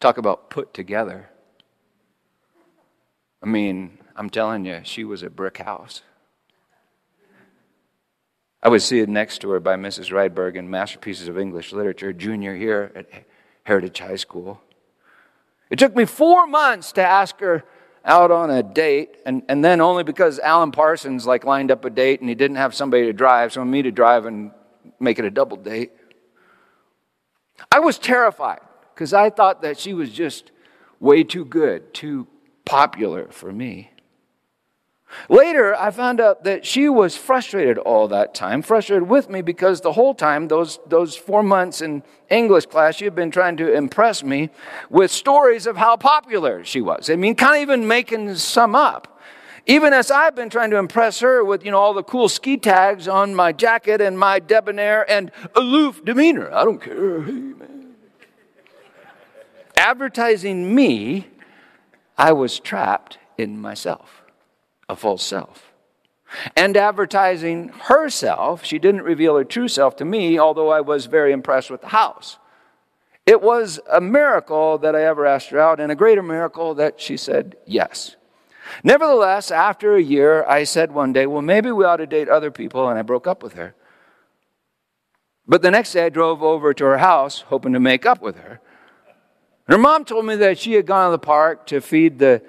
Talk 0.00 0.18
about 0.18 0.50
put 0.50 0.74
together. 0.74 1.30
I 3.40 3.46
mean, 3.46 3.98
I'm 4.16 4.28
telling 4.28 4.64
you, 4.64 4.80
she 4.82 5.04
was 5.04 5.22
a 5.22 5.30
brick 5.30 5.58
house. 5.58 6.02
I 8.62 8.68
was 8.68 8.84
seated 8.84 9.08
next 9.08 9.38
to 9.42 9.50
her 9.50 9.60
by 9.60 9.76
Mrs. 9.76 10.10
Rydberg 10.10 10.56
in 10.56 10.68
Masterpieces 10.68 11.28
of 11.28 11.38
English 11.38 11.72
Literature, 11.72 12.12
junior 12.12 12.54
year 12.54 12.92
at 12.94 13.06
Heritage 13.62 14.00
High 14.00 14.16
School. 14.16 14.60
It 15.70 15.78
took 15.78 15.94
me 15.94 16.04
four 16.04 16.46
months 16.46 16.90
to 16.92 17.06
ask 17.06 17.38
her 17.38 17.64
out 18.04 18.32
on 18.32 18.50
a 18.50 18.62
date, 18.64 19.16
and, 19.24 19.42
and 19.48 19.64
then 19.64 19.80
only 19.80 20.02
because 20.02 20.40
Alan 20.40 20.72
Parsons 20.72 21.24
like 21.24 21.44
lined 21.44 21.70
up 21.70 21.84
a 21.84 21.90
date 21.90 22.20
and 22.20 22.28
he 22.28 22.34
didn't 22.34 22.56
have 22.56 22.74
somebody 22.74 23.04
to 23.04 23.12
drive, 23.12 23.52
so 23.52 23.64
me 23.64 23.82
to 23.82 23.92
drive 23.92 24.26
and 24.26 24.50
make 24.98 25.18
it 25.18 25.24
a 25.24 25.30
double 25.30 25.56
date. 25.56 25.92
I 27.70 27.78
was 27.78 27.98
terrified 27.98 28.60
because 28.94 29.12
I 29.12 29.30
thought 29.30 29.62
that 29.62 29.78
she 29.78 29.94
was 29.94 30.10
just 30.10 30.50
way 30.98 31.24
too 31.24 31.44
good, 31.44 31.94
too 31.94 32.26
popular 32.64 33.28
for 33.30 33.52
me. 33.52 33.90
Later, 35.28 35.74
I 35.74 35.90
found 35.90 36.20
out 36.20 36.44
that 36.44 36.64
she 36.64 36.88
was 36.88 37.16
frustrated 37.16 37.78
all 37.78 38.08
that 38.08 38.34
time, 38.34 38.62
frustrated 38.62 39.08
with 39.08 39.28
me 39.28 39.42
because 39.42 39.80
the 39.80 39.92
whole 39.92 40.14
time, 40.14 40.48
those, 40.48 40.78
those 40.86 41.16
four 41.16 41.42
months 41.42 41.80
in 41.80 42.02
English 42.28 42.66
class, 42.66 42.96
she 42.96 43.04
had 43.04 43.14
been 43.14 43.30
trying 43.30 43.56
to 43.56 43.72
impress 43.72 44.22
me 44.22 44.50
with 44.88 45.10
stories 45.10 45.66
of 45.66 45.76
how 45.76 45.96
popular 45.96 46.64
she 46.64 46.80
was. 46.80 47.10
I 47.10 47.16
mean, 47.16 47.34
kind 47.34 47.56
of 47.56 47.62
even 47.62 47.88
making 47.88 48.36
some 48.36 48.74
up. 48.74 49.20
Even 49.66 49.92
as 49.92 50.10
I've 50.10 50.34
been 50.34 50.50
trying 50.50 50.70
to 50.70 50.78
impress 50.78 51.20
her 51.20 51.44
with, 51.44 51.64
you 51.64 51.70
know, 51.70 51.78
all 51.78 51.94
the 51.94 52.02
cool 52.02 52.28
ski 52.28 52.56
tags 52.56 53.06
on 53.06 53.34
my 53.34 53.52
jacket 53.52 54.00
and 54.00 54.18
my 54.18 54.38
debonair 54.38 55.08
and 55.10 55.30
aloof 55.54 56.04
demeanor. 56.04 56.52
I 56.52 56.64
don't 56.64 56.80
care. 56.80 57.22
Hey, 57.22 57.32
man. 57.32 57.94
Advertising 59.76 60.74
me, 60.74 61.28
I 62.16 62.32
was 62.32 62.60
trapped 62.60 63.18
in 63.38 63.60
myself, 63.60 64.22
a 64.88 64.96
false 64.96 65.22
self. 65.22 65.72
And 66.54 66.76
advertising 66.76 67.68
herself, 67.68 68.64
she 68.64 68.78
didn't 68.78 69.02
reveal 69.02 69.36
her 69.36 69.44
true 69.44 69.68
self 69.68 69.96
to 69.96 70.04
me, 70.04 70.38
although 70.38 70.70
I 70.70 70.80
was 70.80 71.06
very 71.06 71.32
impressed 71.32 71.70
with 71.70 71.80
the 71.80 71.88
house. 71.88 72.38
It 73.26 73.42
was 73.42 73.80
a 73.90 74.00
miracle 74.00 74.78
that 74.78 74.94
I 74.94 75.04
ever 75.04 75.26
asked 75.26 75.50
her 75.50 75.58
out, 75.58 75.80
and 75.80 75.90
a 75.90 75.96
greater 75.96 76.22
miracle 76.22 76.74
that 76.74 77.00
she 77.00 77.16
said 77.16 77.56
yes. 77.66 78.16
Nevertheless, 78.82 79.50
after 79.50 79.94
a 79.94 80.02
year, 80.02 80.44
I 80.44 80.64
said 80.64 80.92
one 80.92 81.12
day, 81.12 81.26
well, 81.26 81.42
maybe 81.42 81.70
we 81.70 81.84
ought 81.84 81.96
to 81.96 82.06
date 82.06 82.28
other 82.28 82.50
people, 82.50 82.88
and 82.88 82.98
I 82.98 83.02
broke 83.02 83.26
up 83.26 83.42
with 83.42 83.54
her. 83.54 83.74
But 85.46 85.62
the 85.62 85.70
next 85.70 85.92
day, 85.92 86.06
I 86.06 86.08
drove 86.08 86.42
over 86.42 86.72
to 86.74 86.84
her 86.84 86.98
house, 86.98 87.40
hoping 87.40 87.72
to 87.72 87.80
make 87.80 88.06
up 88.06 88.22
with 88.22 88.36
her. 88.36 88.60
Her 89.66 89.78
mom 89.78 90.04
told 90.04 90.26
me 90.26 90.36
that 90.36 90.58
she 90.58 90.72
had 90.72 90.86
gone 90.86 91.08
to 91.08 91.12
the 91.12 91.18
park 91.18 91.66
to 91.66 91.80
feed 91.80 92.18
the, 92.18 92.42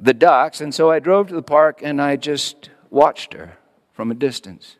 the 0.00 0.14
ducks, 0.14 0.60
and 0.60 0.74
so 0.74 0.90
I 0.90 0.98
drove 0.98 1.28
to 1.28 1.34
the 1.34 1.42
park 1.42 1.80
and 1.82 2.02
I 2.02 2.16
just 2.16 2.70
watched 2.90 3.32
her 3.32 3.58
from 3.92 4.10
a 4.10 4.14
distance, 4.14 4.76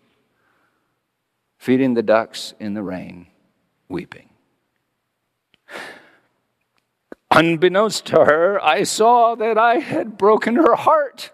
feeding 1.56 1.94
the 1.94 2.02
ducks 2.02 2.54
in 2.58 2.74
the 2.74 2.82
rain, 2.82 3.28
weeping. 3.88 4.28
Unbeknownst 7.34 8.06
to 8.06 8.24
her, 8.24 8.64
I 8.64 8.84
saw 8.84 9.34
that 9.34 9.58
I 9.58 9.80
had 9.80 10.16
broken 10.16 10.54
her 10.54 10.76
heart. 10.76 11.32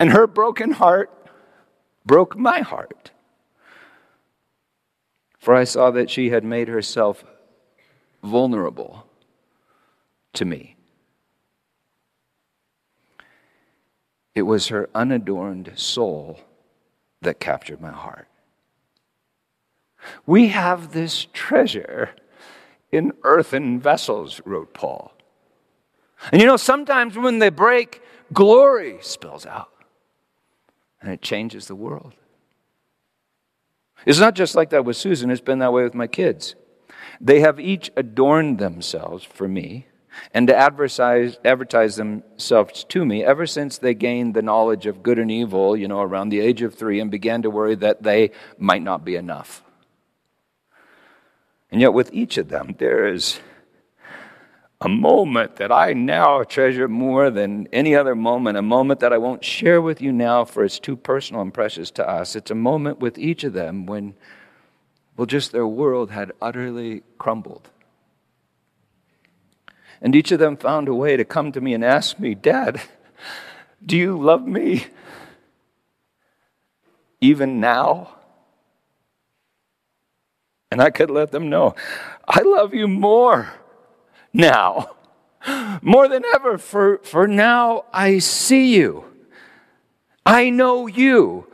And 0.00 0.10
her 0.10 0.26
broken 0.26 0.72
heart 0.72 1.10
broke 2.04 2.36
my 2.36 2.60
heart. 2.60 3.12
For 5.38 5.54
I 5.54 5.62
saw 5.62 5.92
that 5.92 6.10
she 6.10 6.30
had 6.30 6.42
made 6.42 6.66
herself 6.66 7.24
vulnerable 8.22 9.06
to 10.32 10.44
me. 10.44 10.76
It 14.34 14.42
was 14.42 14.68
her 14.68 14.90
unadorned 14.92 15.72
soul 15.76 16.40
that 17.22 17.38
captured 17.38 17.80
my 17.80 17.92
heart. 17.92 18.26
We 20.26 20.48
have 20.48 20.92
this 20.92 21.28
treasure 21.32 22.16
in 22.94 23.12
earthen 23.24 23.80
vessels, 23.80 24.40
wrote 24.44 24.72
Paul. 24.72 25.12
And 26.32 26.40
you 26.40 26.46
know, 26.46 26.56
sometimes 26.56 27.18
when 27.18 27.38
they 27.38 27.50
break, 27.50 28.02
glory 28.32 28.98
spills 29.00 29.44
out 29.44 29.72
and 31.00 31.12
it 31.12 31.20
changes 31.20 31.66
the 31.66 31.74
world. 31.74 32.14
It's 34.06 34.20
not 34.20 34.34
just 34.34 34.54
like 34.54 34.70
that 34.70 34.84
with 34.84 34.96
Susan, 34.96 35.30
it's 35.30 35.40
been 35.40 35.58
that 35.58 35.72
way 35.72 35.82
with 35.82 35.94
my 35.94 36.06
kids. 36.06 36.54
They 37.20 37.40
have 37.40 37.60
each 37.60 37.90
adorned 37.96 38.58
themselves 38.58 39.24
for 39.24 39.48
me 39.48 39.86
and 40.32 40.46
to 40.46 40.56
advertise, 40.56 41.38
advertise 41.44 41.96
themselves 41.96 42.84
to 42.84 43.04
me 43.04 43.24
ever 43.24 43.46
since 43.46 43.78
they 43.78 43.94
gained 43.94 44.34
the 44.34 44.42
knowledge 44.42 44.86
of 44.86 45.02
good 45.02 45.18
and 45.18 45.30
evil, 45.30 45.76
you 45.76 45.88
know, 45.88 46.00
around 46.00 46.28
the 46.28 46.40
age 46.40 46.62
of 46.62 46.74
three 46.74 47.00
and 47.00 47.10
began 47.10 47.42
to 47.42 47.50
worry 47.50 47.74
that 47.74 48.02
they 48.02 48.30
might 48.58 48.82
not 48.82 49.04
be 49.04 49.16
enough. 49.16 49.64
And 51.74 51.80
yet, 51.80 51.92
with 51.92 52.12
each 52.12 52.38
of 52.38 52.50
them, 52.50 52.76
there 52.78 53.08
is 53.08 53.40
a 54.80 54.88
moment 54.88 55.56
that 55.56 55.72
I 55.72 55.92
now 55.92 56.44
treasure 56.44 56.86
more 56.86 57.30
than 57.30 57.66
any 57.72 57.96
other 57.96 58.14
moment, 58.14 58.56
a 58.56 58.62
moment 58.62 59.00
that 59.00 59.12
I 59.12 59.18
won't 59.18 59.44
share 59.44 59.82
with 59.82 60.00
you 60.00 60.12
now 60.12 60.44
for 60.44 60.62
it's 60.62 60.78
too 60.78 60.94
personal 60.94 61.42
and 61.42 61.52
precious 61.52 61.90
to 61.90 62.08
us. 62.08 62.36
It's 62.36 62.52
a 62.52 62.54
moment 62.54 63.00
with 63.00 63.18
each 63.18 63.42
of 63.42 63.54
them 63.54 63.86
when, 63.86 64.14
well, 65.16 65.26
just 65.26 65.50
their 65.50 65.66
world 65.66 66.12
had 66.12 66.30
utterly 66.40 67.02
crumbled. 67.18 67.68
And 70.00 70.14
each 70.14 70.30
of 70.30 70.38
them 70.38 70.56
found 70.56 70.86
a 70.86 70.94
way 70.94 71.16
to 71.16 71.24
come 71.24 71.50
to 71.50 71.60
me 71.60 71.74
and 71.74 71.84
ask 71.84 72.20
me, 72.20 72.36
Dad, 72.36 72.80
do 73.84 73.96
you 73.96 74.16
love 74.16 74.46
me 74.46 74.86
even 77.20 77.58
now? 77.58 78.14
And 80.74 80.82
I 80.82 80.90
could 80.90 81.08
let 81.08 81.30
them 81.30 81.48
know, 81.48 81.76
I 82.26 82.40
love 82.42 82.74
you 82.74 82.88
more 82.88 83.48
now. 84.32 84.96
More 85.80 86.08
than 86.08 86.24
ever, 86.34 86.58
for, 86.58 86.98
for 87.04 87.28
now 87.28 87.84
I 87.92 88.18
see 88.18 88.74
you. 88.74 89.04
I 90.26 90.50
know 90.50 90.88
you. 90.88 91.46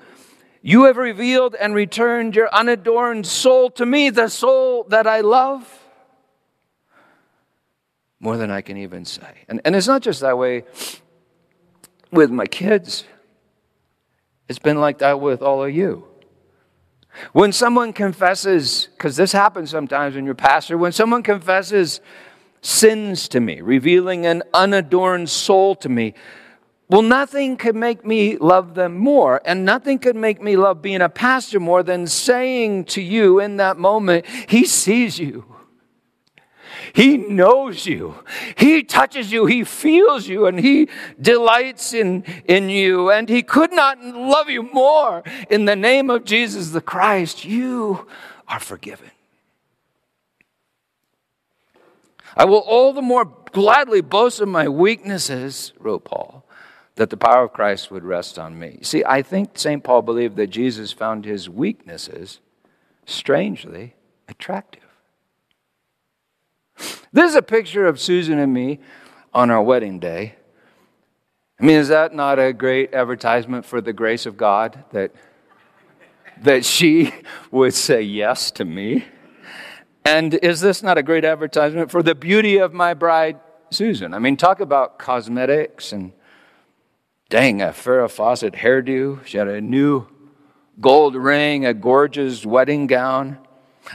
You 0.62 0.84
have 0.84 0.96
revealed 0.96 1.54
and 1.54 1.74
returned 1.74 2.34
your 2.34 2.48
unadorned 2.50 3.26
soul 3.26 3.68
to 3.72 3.84
me, 3.84 4.08
the 4.08 4.28
soul 4.28 4.84
that 4.84 5.06
I 5.06 5.20
love. 5.20 5.70
More 8.20 8.38
than 8.38 8.50
I 8.50 8.62
can 8.62 8.78
even 8.78 9.04
say. 9.04 9.44
And, 9.50 9.60
and 9.66 9.76
it's 9.76 9.86
not 9.86 10.00
just 10.00 10.22
that 10.22 10.38
way 10.38 10.64
with 12.10 12.30
my 12.30 12.46
kids, 12.46 13.04
it's 14.48 14.58
been 14.58 14.80
like 14.80 15.00
that 15.00 15.20
with 15.20 15.42
all 15.42 15.62
of 15.62 15.74
you. 15.74 16.09
When 17.32 17.52
someone 17.52 17.92
confesses, 17.92 18.88
because 18.96 19.16
this 19.16 19.32
happens 19.32 19.70
sometimes 19.70 20.14
when 20.14 20.24
you're 20.24 20.34
pastor, 20.34 20.78
when 20.78 20.92
someone 20.92 21.22
confesses 21.22 22.00
sins 22.62 23.28
to 23.28 23.40
me, 23.40 23.60
revealing 23.60 24.26
an 24.26 24.42
unadorned 24.52 25.30
soul 25.30 25.74
to 25.76 25.88
me. 25.88 26.14
Well, 26.88 27.02
nothing 27.02 27.56
could 27.56 27.76
make 27.76 28.04
me 28.04 28.36
love 28.36 28.74
them 28.74 28.98
more, 28.98 29.40
and 29.44 29.64
nothing 29.64 29.98
could 29.98 30.16
make 30.16 30.42
me 30.42 30.56
love 30.56 30.82
being 30.82 31.00
a 31.00 31.08
pastor 31.08 31.60
more 31.60 31.82
than 31.82 32.06
saying 32.06 32.86
to 32.86 33.00
you 33.00 33.38
in 33.38 33.58
that 33.58 33.78
moment, 33.78 34.26
He 34.48 34.64
sees 34.64 35.18
you. 35.18 35.44
He 36.92 37.16
knows 37.16 37.86
you. 37.86 38.16
He 38.56 38.82
touches 38.82 39.32
you. 39.32 39.46
He 39.46 39.64
feels 39.64 40.28
you 40.28 40.46
and 40.46 40.58
he 40.58 40.88
delights 41.20 41.92
in, 41.92 42.24
in 42.44 42.70
you. 42.70 43.10
And 43.10 43.28
he 43.28 43.42
could 43.42 43.72
not 43.72 44.02
love 44.02 44.48
you 44.48 44.62
more. 44.62 45.22
In 45.48 45.64
the 45.64 45.76
name 45.76 46.10
of 46.10 46.24
Jesus 46.24 46.70
the 46.70 46.80
Christ, 46.80 47.44
you 47.44 48.06
are 48.48 48.60
forgiven. 48.60 49.10
I 52.36 52.44
will 52.44 52.58
all 52.58 52.92
the 52.92 53.02
more 53.02 53.24
gladly 53.52 54.00
boast 54.00 54.40
of 54.40 54.48
my 54.48 54.68
weaknesses, 54.68 55.72
wrote 55.78 56.04
Paul, 56.04 56.44
that 56.94 57.10
the 57.10 57.16
power 57.16 57.44
of 57.44 57.52
Christ 57.52 57.90
would 57.90 58.04
rest 58.04 58.38
on 58.38 58.58
me. 58.58 58.78
See, 58.82 59.02
I 59.04 59.22
think 59.22 59.58
St. 59.58 59.82
Paul 59.82 60.02
believed 60.02 60.36
that 60.36 60.48
Jesus 60.48 60.92
found 60.92 61.24
his 61.24 61.48
weaknesses 61.48 62.40
strangely 63.06 63.94
attractive. 64.28 64.79
This 67.12 67.30
is 67.30 67.34
a 67.34 67.42
picture 67.42 67.86
of 67.86 68.00
Susan 68.00 68.38
and 68.38 68.52
me 68.52 68.80
on 69.32 69.50
our 69.50 69.62
wedding 69.62 69.98
day. 69.98 70.36
I 71.60 71.64
mean, 71.64 71.76
is 71.76 71.88
that 71.88 72.14
not 72.14 72.38
a 72.38 72.52
great 72.52 72.94
advertisement 72.94 73.66
for 73.66 73.80
the 73.80 73.92
grace 73.92 74.24
of 74.24 74.36
God 74.36 74.84
that, 74.92 75.12
that 76.42 76.64
she 76.64 77.12
would 77.50 77.74
say 77.74 78.00
yes 78.00 78.50
to 78.52 78.64
me? 78.64 79.04
And 80.04 80.34
is 80.34 80.60
this 80.60 80.82
not 80.82 80.96
a 80.96 81.02
great 81.02 81.24
advertisement 81.24 81.90
for 81.90 82.02
the 82.02 82.14
beauty 82.14 82.56
of 82.56 82.72
my 82.72 82.94
bride, 82.94 83.38
Susan? 83.70 84.14
I 84.14 84.18
mean, 84.18 84.36
talk 84.36 84.60
about 84.60 84.98
cosmetics 84.98 85.92
and 85.92 86.12
dang, 87.28 87.60
a 87.60 87.66
Farrah 87.66 88.10
Fawcett 88.10 88.54
hairdo. 88.54 89.24
She 89.26 89.36
had 89.36 89.48
a 89.48 89.60
new 89.60 90.06
gold 90.80 91.14
ring, 91.14 91.66
a 91.66 91.74
gorgeous 91.74 92.46
wedding 92.46 92.86
gown. 92.86 93.38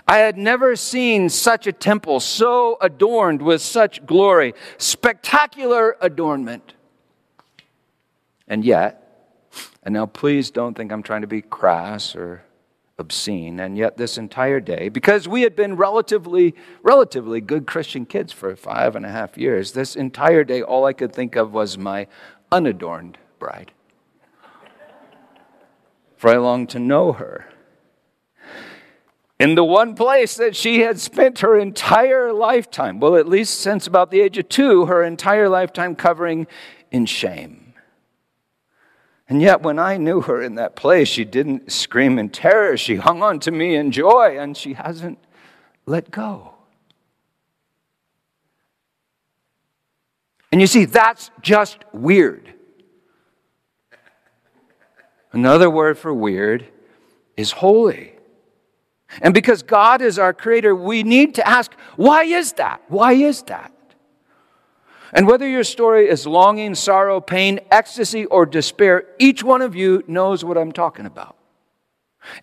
I 0.08 0.18
had 0.18 0.38
never 0.38 0.76
seen 0.76 1.30
such 1.30 1.68
a 1.68 1.72
temple 1.72 2.20
so 2.20 2.78
adorned 2.82 3.42
with 3.42 3.62
such 3.62 4.06
glory, 4.06 4.54
spectacular 4.78 5.96
adornment. 6.02 6.74
And 8.48 8.64
yet, 8.64 9.02
and 9.84 9.94
now 9.94 10.06
please 10.06 10.52
don't 10.52 10.76
think 10.76 10.92
I'm 10.92 11.04
trying 11.04 11.22
to 11.22 11.28
be 11.28 11.42
crass 11.42 12.16
or 12.16 12.44
obscene. 12.98 13.60
And 13.60 13.78
yet, 13.78 13.98
this 13.98 14.18
entire 14.18 14.60
day, 14.60 14.90
because 14.90 15.28
we 15.28 15.42
had 15.42 15.56
been 15.56 15.76
relatively, 15.76 16.56
relatively 16.82 17.42
good 17.42 17.68
Christian 17.68 18.06
kids 18.06 18.32
for 18.32 18.56
five 18.56 18.96
and 18.96 19.06
a 19.06 19.12
half 19.12 19.38
years, 19.38 19.74
this 19.74 19.96
entire 19.96 20.44
day, 20.44 20.62
all 20.62 20.86
I 20.86 20.94
could 20.94 21.14
think 21.14 21.36
of 21.36 21.54
was 21.54 21.78
my 21.78 22.08
unadorned 22.52 23.18
bride. 23.40 23.72
For 26.16 26.30
I 26.30 26.38
longed 26.38 26.70
to 26.70 26.80
know 26.80 27.12
her. 27.14 27.48
In 29.40 29.56
the 29.56 29.66
one 29.66 29.96
place 29.96 30.36
that 30.38 30.56
she 30.56 30.80
had 30.80 31.00
spent 31.00 31.40
her 31.40 31.58
entire 31.60 32.32
lifetime, 32.32 33.00
well, 33.00 33.18
at 33.18 33.28
least 33.28 33.60
since 33.60 33.86
about 33.86 34.10
the 34.10 34.22
age 34.22 34.38
of 34.38 34.48
two, 34.48 34.86
her 34.86 35.04
entire 35.04 35.50
lifetime 35.50 35.96
covering 35.96 36.48
in 36.90 37.06
shame. 37.06 37.74
And 39.28 39.42
yet, 39.42 39.62
when 39.62 39.80
I 39.80 39.98
knew 39.98 40.22
her 40.22 40.42
in 40.42 40.56
that 40.56 40.76
place, 40.76 41.08
she 41.08 41.26
didn't 41.26 41.72
scream 41.72 42.18
in 42.20 42.30
terror. 42.30 42.78
She 42.78 42.96
hung 42.96 43.24
on 43.24 43.40
to 43.42 43.52
me 43.52 43.76
in 43.76 43.92
joy, 43.92 44.38
and 44.40 44.56
she 44.56 44.74
hasn't 44.74 45.18
let 45.86 46.12
go. 46.12 46.54
And 50.52 50.62
you 50.62 50.68
see, 50.68 50.86
that's 50.86 51.32
just 51.42 51.80
weird. 51.92 52.54
Another 55.34 55.70
word 55.70 55.98
for 55.98 56.14
weird 56.14 56.66
is 57.36 57.52
holy. 57.52 58.15
And 59.22 59.34
because 59.34 59.64
God 59.64 60.02
is 60.02 60.20
our 60.20 60.34
creator, 60.34 60.76
we 60.76 61.04
need 61.04 61.36
to 61.36 61.48
ask, 61.48 61.74
why 61.96 62.24
is 62.24 62.54
that? 62.54 62.82
Why 62.88 63.14
is 63.14 63.44
that? 63.44 63.72
And 65.14 65.28
whether 65.28 65.48
your 65.48 65.64
story 65.64 66.10
is 66.10 66.28
longing, 66.28 66.76
sorrow, 66.76 67.22
pain, 67.22 67.60
ecstasy, 67.72 68.26
or 68.26 68.46
despair, 68.46 69.06
each 69.18 69.44
one 69.44 69.62
of 69.62 69.76
you 69.76 70.04
knows 70.08 70.44
what 70.44 70.58
I'm 70.58 70.72
talking 70.72 71.06
about. 71.06 71.38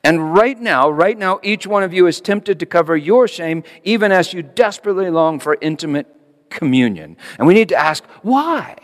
And 0.03 0.33
right 0.33 0.59
now, 0.59 0.89
right 0.89 1.19
now, 1.19 1.41
each 1.43 1.67
one 1.67 1.83
of 1.83 1.93
you 1.93 2.07
is 2.07 2.21
tempted 2.21 2.61
to 2.61 2.67
cover 2.67 2.97
your 2.97 3.27
shame, 3.29 3.65
even 3.83 4.13
as 4.13 4.33
you 4.33 4.43
desperately 4.43 5.11
long 5.11 5.39
for 5.41 5.59
intimate 5.61 6.07
communion. 6.51 7.17
And 7.39 7.47
we 7.47 7.55
need 7.55 7.69
to 7.71 7.77
ask, 7.77 8.05
why? 8.23 8.77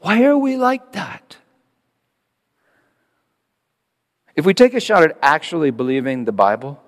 Why 0.00 0.24
are 0.24 0.38
we 0.38 0.56
like 0.56 0.92
that? 0.92 1.36
If 4.36 4.44
we 4.44 4.54
take 4.54 4.74
a 4.74 4.80
shot 4.80 5.04
at 5.04 5.16
actually 5.22 5.70
believing 5.70 6.24
the 6.24 6.32
Bible, 6.32 6.80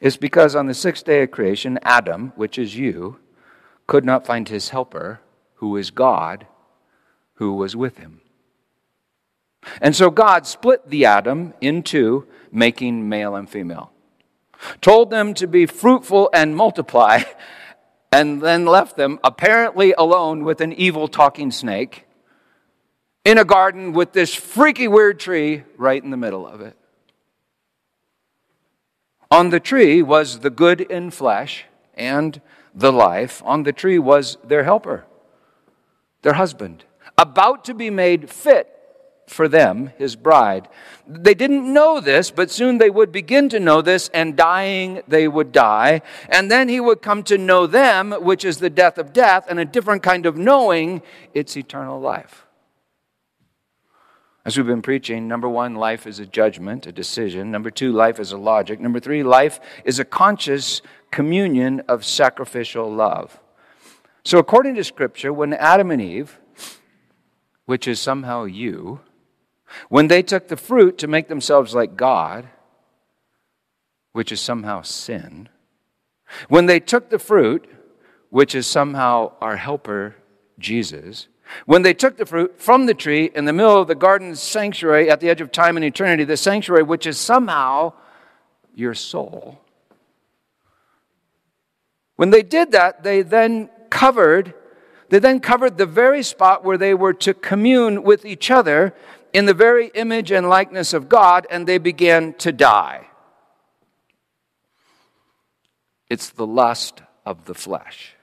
it's 0.00 0.16
because 0.16 0.54
on 0.54 0.66
the 0.66 0.74
sixth 0.74 1.04
day 1.04 1.22
of 1.22 1.30
creation, 1.30 1.78
Adam, 1.82 2.32
which 2.34 2.58
is 2.58 2.76
you, 2.76 3.18
could 3.86 4.04
not 4.04 4.26
find 4.26 4.48
his 4.48 4.70
helper, 4.70 5.20
who 5.56 5.76
is 5.76 5.90
God, 5.90 6.46
who 7.34 7.52
was 7.52 7.76
with 7.76 7.98
him. 7.98 8.20
And 9.80 9.94
so 9.94 10.10
God 10.10 10.46
split 10.46 10.88
the 10.88 11.04
Adam 11.04 11.52
into 11.60 12.26
making 12.50 13.08
male 13.08 13.34
and 13.34 13.48
female, 13.48 13.90
told 14.80 15.10
them 15.10 15.34
to 15.34 15.46
be 15.46 15.66
fruitful 15.66 16.30
and 16.32 16.56
multiply, 16.56 17.22
and 18.12 18.40
then 18.40 18.64
left 18.64 18.96
them 18.96 19.18
apparently 19.22 19.92
alone 19.98 20.44
with 20.44 20.62
an 20.62 20.72
evil 20.72 21.06
talking 21.06 21.50
snake 21.50 22.05
in 23.26 23.38
a 23.38 23.44
garden 23.44 23.92
with 23.92 24.12
this 24.12 24.32
freaky 24.32 24.86
weird 24.86 25.18
tree 25.18 25.64
right 25.76 26.02
in 26.02 26.10
the 26.10 26.16
middle 26.16 26.46
of 26.46 26.60
it. 26.60 26.76
On 29.32 29.50
the 29.50 29.58
tree 29.58 30.00
was 30.00 30.38
the 30.38 30.48
good 30.48 30.80
in 30.80 31.10
flesh 31.10 31.64
and 31.94 32.40
the 32.72 32.92
life 32.92 33.42
on 33.44 33.64
the 33.64 33.72
tree 33.72 33.98
was 33.98 34.38
their 34.44 34.62
helper, 34.62 35.06
their 36.22 36.34
husband, 36.34 36.84
about 37.18 37.64
to 37.64 37.74
be 37.74 37.90
made 37.90 38.30
fit 38.30 38.72
for 39.26 39.48
them, 39.48 39.90
his 39.98 40.14
bride. 40.14 40.68
They 41.04 41.34
didn't 41.34 41.72
know 41.72 42.00
this, 42.00 42.30
but 42.30 42.48
soon 42.48 42.78
they 42.78 42.90
would 42.90 43.10
begin 43.10 43.48
to 43.48 43.58
know 43.58 43.82
this, 43.82 44.08
and 44.14 44.36
dying 44.36 45.02
they 45.08 45.26
would 45.26 45.50
die. 45.50 46.02
And 46.28 46.48
then 46.48 46.68
he 46.68 46.78
would 46.78 47.02
come 47.02 47.24
to 47.24 47.36
know 47.36 47.66
them, 47.66 48.12
which 48.12 48.44
is 48.44 48.58
the 48.58 48.70
death 48.70 48.98
of 48.98 49.12
death, 49.12 49.46
and 49.48 49.58
a 49.58 49.64
different 49.64 50.04
kind 50.04 50.26
of 50.26 50.36
knowing, 50.36 51.02
it's 51.34 51.56
eternal 51.56 52.00
life. 52.00 52.45
As 54.46 54.56
we've 54.56 54.64
been 54.64 54.80
preaching, 54.80 55.26
number 55.26 55.48
one, 55.48 55.74
life 55.74 56.06
is 56.06 56.20
a 56.20 56.24
judgment, 56.24 56.86
a 56.86 56.92
decision. 56.92 57.50
Number 57.50 57.68
two, 57.68 57.90
life 57.90 58.20
is 58.20 58.30
a 58.30 58.38
logic. 58.38 58.78
Number 58.78 59.00
three, 59.00 59.24
life 59.24 59.58
is 59.84 59.98
a 59.98 60.04
conscious 60.04 60.82
communion 61.10 61.80
of 61.88 62.04
sacrificial 62.04 62.88
love. 62.88 63.40
So, 64.24 64.38
according 64.38 64.76
to 64.76 64.84
Scripture, 64.84 65.32
when 65.32 65.52
Adam 65.52 65.90
and 65.90 66.00
Eve, 66.00 66.38
which 67.64 67.88
is 67.88 67.98
somehow 67.98 68.44
you, 68.44 69.00
when 69.88 70.06
they 70.06 70.22
took 70.22 70.46
the 70.46 70.56
fruit 70.56 70.96
to 70.98 71.08
make 71.08 71.26
themselves 71.26 71.74
like 71.74 71.96
God, 71.96 72.48
which 74.12 74.30
is 74.30 74.40
somehow 74.40 74.82
sin, 74.82 75.48
when 76.48 76.66
they 76.66 76.78
took 76.78 77.10
the 77.10 77.18
fruit, 77.18 77.68
which 78.30 78.54
is 78.54 78.68
somehow 78.68 79.32
our 79.40 79.56
helper, 79.56 80.14
Jesus, 80.56 81.26
when 81.64 81.82
they 81.82 81.94
took 81.94 82.16
the 82.16 82.26
fruit 82.26 82.60
from 82.60 82.86
the 82.86 82.94
tree 82.94 83.30
in 83.34 83.44
the 83.44 83.52
middle 83.52 83.80
of 83.80 83.88
the 83.88 83.94
garden 83.94 84.34
sanctuary 84.34 85.10
at 85.10 85.20
the 85.20 85.28
edge 85.28 85.40
of 85.40 85.52
time 85.52 85.76
and 85.76 85.84
eternity, 85.84 86.24
the 86.24 86.36
sanctuary 86.36 86.82
which 86.82 87.06
is 87.06 87.18
somehow 87.18 87.92
your 88.74 88.94
soul, 88.94 89.60
when 92.16 92.30
they 92.30 92.42
did 92.42 92.72
that, 92.72 93.02
they 93.02 93.22
then 93.22 93.68
covered 93.90 94.54
they 95.08 95.18
then 95.20 95.40
covered 95.40 95.78
the 95.78 95.86
very 95.86 96.22
spot 96.22 96.64
where 96.64 96.76
they 96.76 96.92
were 96.92 97.14
to 97.14 97.32
commune 97.32 98.02
with 98.02 98.24
each 98.24 98.50
other 98.50 98.92
in 99.32 99.46
the 99.46 99.54
very 99.54 99.88
image 99.94 100.32
and 100.32 100.48
likeness 100.48 100.92
of 100.92 101.08
God, 101.08 101.46
and 101.50 101.66
they 101.66 101.78
began 101.78 102.34
to 102.34 102.50
die. 102.50 103.06
It's 106.08 106.30
the 106.30 106.46
lust 106.46 107.02
of 107.24 107.44
the 107.44 107.54
flesh. 107.54 108.15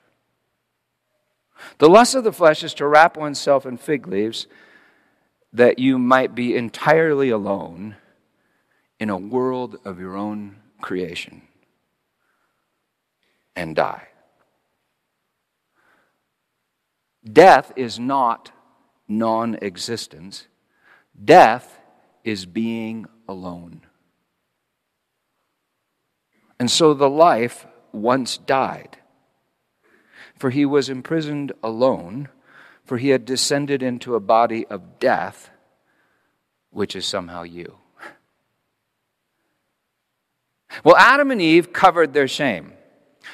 The 1.78 1.90
lust 1.90 2.16
of 2.16 2.24
the 2.24 2.34
flesh 2.34 2.64
is 2.64 2.74
to 2.76 2.88
wrap 2.88 3.18
oneself 3.18 3.66
in 3.66 3.78
fig 3.78 4.08
leaves 4.08 4.48
that 5.52 5.80
you 5.80 6.00
might 6.00 6.34
be 6.34 6.56
entirely 6.56 7.30
alone 7.30 7.96
in 9.00 9.10
a 9.10 9.18
world 9.18 9.78
of 9.86 10.00
your 10.00 10.16
own 10.16 10.58
creation 10.82 11.42
and 13.56 13.76
die. 13.76 14.08
Death 17.32 17.72
is 17.76 18.00
not 18.00 18.52
non 19.08 19.56
existence, 19.62 20.48
death 21.24 21.80
is 22.24 22.46
being 22.46 23.06
alone. 23.28 23.82
And 26.60 26.70
so 26.70 26.94
the 26.94 27.10
life 27.10 27.68
once 27.92 28.38
died, 28.38 28.98
for 30.44 30.50
he 30.50 30.66
was 30.66 30.90
imprisoned 30.90 31.54
alone, 31.64 32.28
for 32.84 32.98
he 32.98 33.12
had 33.12 33.24
descended 33.24 33.82
into 33.82 34.14
a 34.14 34.20
body 34.20 34.68
of 34.68 35.00
death, 35.00 35.50
which 36.70 36.98
is 36.98 37.06
somehow 37.06 37.44
you. 37.44 37.78
Well, 40.84 40.98
Adam 40.98 41.32
and 41.32 41.42
Eve 41.42 41.72
covered 41.72 42.12
their 42.12 42.28
shame. 42.28 42.74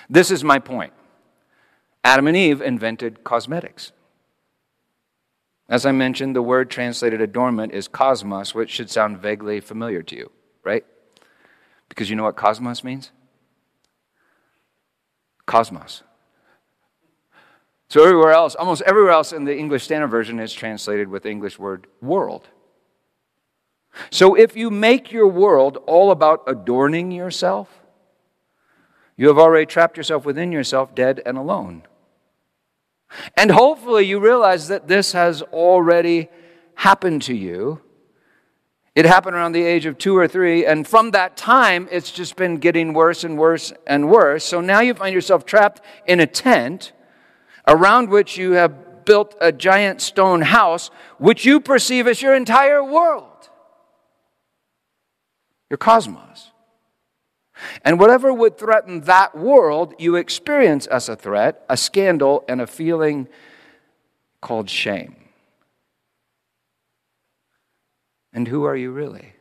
This 0.08 0.30
is 0.30 0.44
my 0.44 0.60
point. 0.60 0.94
Adam 2.04 2.28
and 2.28 2.38
Eve 2.38 2.62
invented 2.62 3.24
cosmetics. 3.24 3.92
As 5.68 5.88
I 5.88 5.92
mentioned, 5.92 6.36
the 6.36 6.44
word 6.44 6.70
translated 6.70 7.22
adornment 7.22 7.74
is 7.74 7.88
cosmos, 7.88 8.54
which 8.54 8.70
should 8.70 8.92
sound 8.92 9.18
vaguely 9.18 9.62
familiar 9.62 10.04
to 10.04 10.16
you, 10.16 10.32
right? 10.64 10.86
Because 11.88 12.12
you 12.12 12.16
know 12.16 12.26
what 12.26 12.36
cosmos 12.36 12.84
means? 12.84 13.10
Cosmos. 15.48 16.04
So 17.90 18.04
everywhere 18.04 18.32
else, 18.32 18.54
almost 18.54 18.84
everywhere 18.84 19.12
else 19.12 19.34
in 19.34 19.46
the 19.46 19.58
English 19.58 19.84
Standard 19.84 20.10
Version 20.10 20.40
is 20.40 20.54
translated 20.54 21.08
with 21.08 21.24
the 21.24 21.30
English 21.30 21.58
word 21.58 21.88
world. 22.02 22.48
So 24.12 24.36
if 24.36 24.56
you 24.56 24.70
make 24.70 25.12
your 25.12 25.28
world 25.28 25.78
all 25.88 26.12
about 26.12 26.44
adorning 26.46 27.12
yourself, 27.12 27.68
you 29.18 29.28
have 29.28 29.40
already 29.40 29.66
trapped 29.66 29.98
yourself 29.98 30.24
within 30.24 30.52
yourself, 30.52 30.94
dead 30.94 31.22
and 31.26 31.36
alone. 31.36 31.84
And 33.36 33.50
hopefully 33.50 34.06
you 34.06 34.20
realize 34.20 34.68
that 34.68 34.88
this 34.88 35.14
has 35.14 35.42
already 35.42 36.30
happened 36.76 37.24
to 37.24 37.36
you. 37.36 37.82
It 38.94 39.06
happened 39.06 39.36
around 39.36 39.54
the 39.54 39.64
age 39.64 39.88
of 39.88 39.98
two 39.98 40.16
or 40.16 40.28
three, 40.28 40.64
and 40.66 40.88
from 40.88 41.12
that 41.12 41.36
time, 41.36 41.88
it's 41.92 42.12
just 42.12 42.36
been 42.36 42.58
getting 42.58 42.94
worse 42.94 43.24
and 43.24 43.38
worse 43.38 43.74
and 43.88 44.10
worse. 44.12 44.44
So 44.44 44.62
now 44.62 44.82
you 44.82 44.94
find 44.94 45.14
yourself 45.14 45.46
trapped 45.46 45.82
in 46.06 46.20
a 46.20 46.28
tent 46.28 46.92
around 47.70 48.10
which 48.10 48.36
you 48.36 48.54
have 48.54 49.06
built 49.06 49.36
a 49.40 49.52
giant 49.52 50.02
stone 50.02 50.42
house, 50.42 50.90
which 51.20 51.46
you 51.46 51.60
perceive 51.60 52.08
as 52.08 52.22
your 52.22 52.36
entire 52.36 52.84
world, 52.84 53.50
your 55.70 55.78
cosmos. 55.78 56.52
And 57.84 58.00
whatever 58.00 58.34
would 58.34 58.58
threaten 58.58 59.02
that 59.02 59.38
world, 59.38 59.94
you 60.00 60.16
experience 60.16 60.88
as 60.88 61.10
a 61.10 61.16
threat, 61.16 61.64
a 61.70 61.78
scandal, 61.78 62.44
and 62.48 62.60
a 62.60 62.68
feeling 62.68 63.28
called 64.42 64.70
shame. 64.70 65.16
And 68.34 68.48
who 68.48 68.64
are 68.64 68.76
you 68.76 68.92
really? 68.92 69.34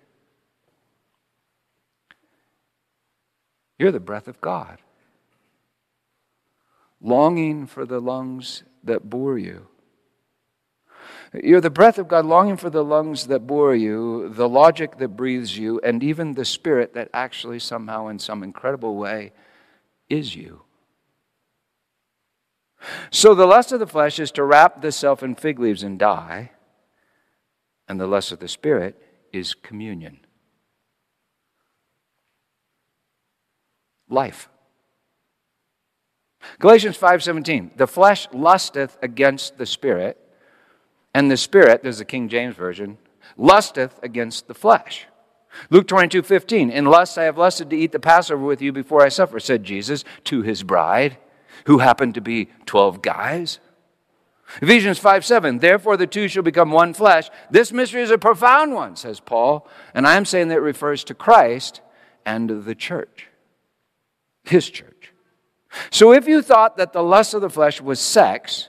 You're 3.78 3.92
the 3.92 4.00
breath 4.00 4.26
of 4.28 4.40
God, 4.40 4.78
longing 7.00 7.66
for 7.66 7.87
the 7.87 8.00
lungs 8.00 8.64
that 8.82 9.08
bore 9.08 9.38
you 9.38 9.68
you're 11.34 11.61
the 11.61 11.70
breath 11.70 11.98
of 11.98 12.08
God, 12.08 12.24
longing 12.24 12.56
for 12.56 12.70
the 12.70 12.84
lungs 12.84 13.26
that 13.26 13.46
bore 13.46 13.74
you, 13.74 14.30
the 14.30 14.48
logic 14.48 14.98
that 14.98 15.08
breathes 15.08 15.58
you, 15.58 15.78
and 15.80 16.02
even 16.02 16.34
the 16.34 16.44
spirit 16.44 16.94
that 16.94 17.11
actually, 17.12 17.58
somehow, 17.58 18.08
in 18.08 18.18
some 18.18 18.42
incredible 18.42 18.96
way, 18.96 19.32
is 20.08 20.34
you. 20.34 20.62
So, 23.11 23.34
the 23.34 23.46
lust 23.46 23.72
of 23.72 23.80
the 23.80 23.87
flesh 23.87 24.18
is 24.18 24.30
to 24.32 24.44
wrap 24.44 24.80
the 24.80 24.92
self 24.92 25.22
in 25.22 25.34
fig 25.34 25.58
leaves 25.58 25.82
and 25.82 25.98
die, 25.98 26.52
and 27.88 28.00
the 28.00 28.06
lust 28.06 28.32
of 28.32 28.38
the 28.38 28.48
spirit 28.48 28.96
is 29.32 29.54
communion. 29.54 30.20
Life. 34.08 34.48
Galatians 36.58 36.96
5:17 36.96 37.76
The 37.76 37.87
flesh 37.87 38.28
lusteth 38.32 38.98
against 39.02 39.58
the 39.58 39.66
spirit 39.66 40.18
and 41.14 41.30
the 41.30 41.37
spirit, 41.37 41.82
there's 41.82 41.98
the 41.98 42.04
King 42.04 42.28
James 42.28 42.54
Version, 42.54 42.98
lusteth 43.37 43.98
against 44.02 44.46
the 44.46 44.54
flesh. 44.54 45.06
Luke 45.70 45.88
22, 45.88 46.22
15. 46.22 46.70
In 46.70 46.84
lust 46.84 47.18
I 47.18 47.24
have 47.24 47.38
lusted 47.38 47.70
to 47.70 47.76
eat 47.76 47.92
the 47.92 47.98
Passover 47.98 48.44
with 48.44 48.62
you 48.62 48.72
before 48.72 49.02
I 49.02 49.08
suffer, 49.08 49.40
said 49.40 49.64
Jesus 49.64 50.04
to 50.24 50.42
his 50.42 50.62
bride, 50.62 51.16
who 51.64 51.78
happened 51.78 52.14
to 52.14 52.20
be 52.20 52.50
12 52.66 53.02
guys. 53.02 53.58
Ephesians 54.62 54.98
5 54.98 55.24
7, 55.24 55.58
therefore 55.58 55.96
the 55.96 56.06
two 56.06 56.28
shall 56.28 56.42
become 56.42 56.70
one 56.70 56.94
flesh. 56.94 57.30
This 57.50 57.72
mystery 57.72 58.02
is 58.02 58.11
a 58.11 58.18
profound 58.18 58.72
one, 58.72 58.96
says 58.96 59.20
Paul, 59.20 59.68
and 59.94 60.06
I'm 60.06 60.24
saying 60.24 60.48
that 60.48 60.58
it 60.58 60.62
refers 60.62 61.04
to 61.04 61.14
Christ 61.14 61.80
and 62.24 62.64
the 62.64 62.74
church, 62.74 63.28
his 64.44 64.70
church. 64.70 64.97
So 65.90 66.12
if 66.12 66.26
you 66.26 66.42
thought 66.42 66.76
that 66.76 66.92
the 66.92 67.02
lust 67.02 67.35
of 67.35 67.40
the 67.40 67.50
flesh 67.50 67.81
was 67.81 68.00
sex, 68.00 68.68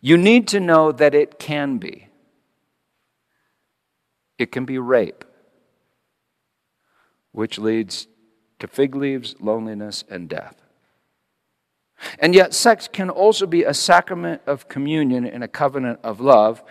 you 0.00 0.16
need 0.16 0.48
to 0.48 0.60
know 0.60 0.92
that 0.92 1.14
it 1.14 1.38
can 1.38 1.78
be. 1.78 2.08
It 4.38 4.52
can 4.52 4.64
be 4.64 4.78
rape, 4.78 5.24
which 7.32 7.58
leads 7.58 8.08
to 8.58 8.66
fig 8.66 8.94
leaves, 8.94 9.36
loneliness, 9.40 10.04
and 10.10 10.28
death. 10.28 10.56
And 12.18 12.34
yet, 12.34 12.52
sex 12.52 12.88
can 12.92 13.08
also 13.08 13.46
be 13.46 13.62
a 13.62 13.72
sacrament 13.72 14.42
of 14.46 14.68
communion 14.68 15.24
and 15.24 15.44
a 15.44 15.48
covenant 15.48 16.00
of 16.02 16.20
love 16.20 16.62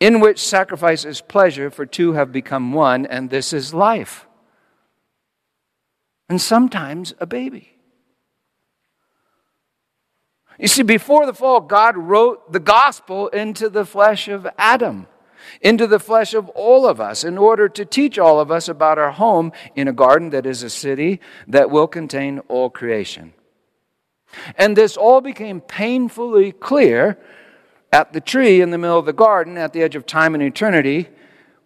in 0.00 0.18
which 0.18 0.40
sacrifice 0.40 1.04
is 1.04 1.20
pleasure, 1.20 1.70
for 1.70 1.86
two 1.86 2.14
have 2.14 2.32
become 2.32 2.72
one, 2.72 3.06
and 3.06 3.30
this 3.30 3.52
is 3.52 3.72
life. 3.72 4.26
And 6.32 6.40
sometimes 6.40 7.12
a 7.20 7.26
baby. 7.26 7.76
You 10.58 10.66
see, 10.66 10.82
before 10.82 11.26
the 11.26 11.34
fall, 11.34 11.60
God 11.60 11.94
wrote 11.94 12.50
the 12.50 12.58
gospel 12.58 13.28
into 13.28 13.68
the 13.68 13.84
flesh 13.84 14.28
of 14.28 14.46
Adam, 14.56 15.08
into 15.60 15.86
the 15.86 15.98
flesh 15.98 16.32
of 16.32 16.48
all 16.48 16.86
of 16.86 17.02
us, 17.02 17.22
in 17.22 17.36
order 17.36 17.68
to 17.68 17.84
teach 17.84 18.18
all 18.18 18.40
of 18.40 18.50
us 18.50 18.66
about 18.66 18.96
our 18.96 19.10
home 19.10 19.52
in 19.76 19.88
a 19.88 19.92
garden 19.92 20.30
that 20.30 20.46
is 20.46 20.62
a 20.62 20.70
city 20.70 21.20
that 21.48 21.70
will 21.70 21.86
contain 21.86 22.38
all 22.48 22.70
creation. 22.70 23.34
And 24.56 24.74
this 24.74 24.96
all 24.96 25.20
became 25.20 25.60
painfully 25.60 26.52
clear 26.52 27.18
at 27.92 28.14
the 28.14 28.22
tree 28.22 28.62
in 28.62 28.70
the 28.70 28.78
middle 28.78 28.98
of 28.98 29.04
the 29.04 29.12
garden 29.12 29.58
at 29.58 29.74
the 29.74 29.82
edge 29.82 29.96
of 29.96 30.06
time 30.06 30.32
and 30.32 30.42
eternity, 30.42 31.10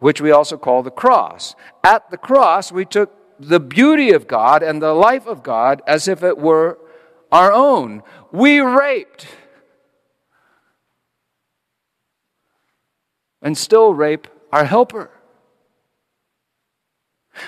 which 0.00 0.20
we 0.20 0.32
also 0.32 0.58
call 0.58 0.82
the 0.82 0.90
cross. 0.90 1.54
At 1.84 2.10
the 2.10 2.18
cross, 2.18 2.72
we 2.72 2.84
took 2.84 3.12
the 3.38 3.60
beauty 3.60 4.12
of 4.12 4.26
God 4.26 4.62
and 4.62 4.80
the 4.80 4.94
life 4.94 5.26
of 5.26 5.42
God 5.42 5.82
as 5.86 6.08
if 6.08 6.22
it 6.22 6.38
were 6.38 6.78
our 7.30 7.52
own. 7.52 8.02
We 8.32 8.60
raped 8.60 9.26
and 13.42 13.56
still 13.56 13.94
rape 13.94 14.28
our 14.52 14.64
helper. 14.64 15.10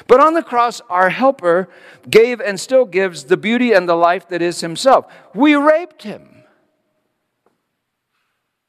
But 0.06 0.20
on 0.20 0.34
the 0.34 0.42
cross, 0.42 0.80
our 0.90 1.10
helper 1.10 1.68
gave 2.08 2.40
and 2.40 2.60
still 2.60 2.84
gives 2.84 3.24
the 3.24 3.36
beauty 3.36 3.72
and 3.72 3.88
the 3.88 3.94
life 3.94 4.28
that 4.28 4.42
is 4.42 4.60
himself. 4.60 5.06
We 5.34 5.54
raped 5.54 6.02
him 6.02 6.44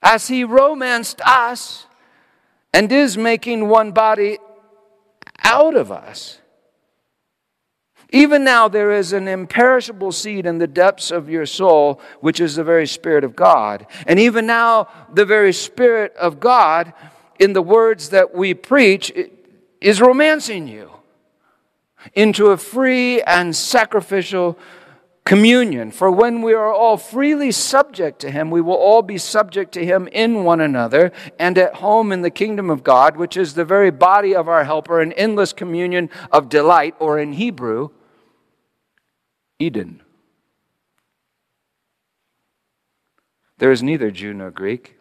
as 0.02 0.30
he 0.30 0.44
romanced 0.44 1.20
us 1.26 1.86
and 2.74 2.92
is 2.92 3.18
making 3.18 3.68
one 3.68 3.92
body 3.92 4.38
out 5.44 5.76
of 5.76 5.92
us. 5.92 6.39
Even 8.12 8.44
now, 8.44 8.68
there 8.68 8.92
is 8.92 9.14
an 9.14 9.28
imperishable 9.28 10.12
seed 10.12 10.48
in 10.48 10.58
the 10.58 10.68
depths 10.68 11.12
of 11.12 11.30
your 11.30 11.46
soul, 11.46 12.02
which 12.22 12.40
is 12.40 12.56
the 12.56 12.64
very 12.64 12.88
Spirit 12.88 13.24
of 13.24 13.36
God. 13.36 13.86
And 14.08 14.20
even 14.20 14.48
now, 14.48 14.88
the 15.14 15.26
very 15.26 15.54
Spirit 15.54 16.16
of 16.16 16.40
God, 16.40 16.94
in 17.38 17.54
the 17.54 17.62
words 17.62 18.10
that 18.10 18.34
we 18.34 18.56
preach, 18.56 19.12
is 19.80 20.02
romancing 20.02 20.68
you 20.68 20.90
into 22.16 22.48
a 22.48 22.58
free 22.58 23.22
and 23.22 23.56
sacrificial 23.56 24.58
communion. 25.24 25.92
For 25.92 26.10
when 26.10 26.42
we 26.42 26.56
are 26.56 26.74
all 26.74 26.98
freely 26.98 27.52
subject 27.52 28.20
to 28.22 28.32
Him, 28.32 28.50
we 28.50 28.62
will 28.62 28.74
all 28.74 29.04
be 29.04 29.20
subject 29.20 29.72
to 29.74 29.86
Him 29.86 30.08
in 30.08 30.44
one 30.44 30.62
another 30.62 31.12
and 31.38 31.56
at 31.60 31.76
home 31.76 32.12
in 32.12 32.24
the 32.24 32.32
kingdom 32.32 32.72
of 32.72 32.84
God, 32.84 33.18
which 33.18 33.38
is 33.38 33.54
the 33.54 33.66
very 33.66 33.92
body 33.92 34.36
of 34.36 34.48
our 34.50 34.64
helper, 34.64 35.00
an 35.00 35.14
endless 35.14 35.54
communion 35.54 36.10
of 36.32 36.50
delight, 36.50 36.96
or 36.98 37.20
in 37.20 37.34
Hebrew, 37.34 37.90
Eden. 39.60 40.02
There 43.58 43.72
is 43.72 43.84
neither 43.84 44.10
Jew 44.10 44.34
nor 44.34 44.52
Greek, 44.52 44.98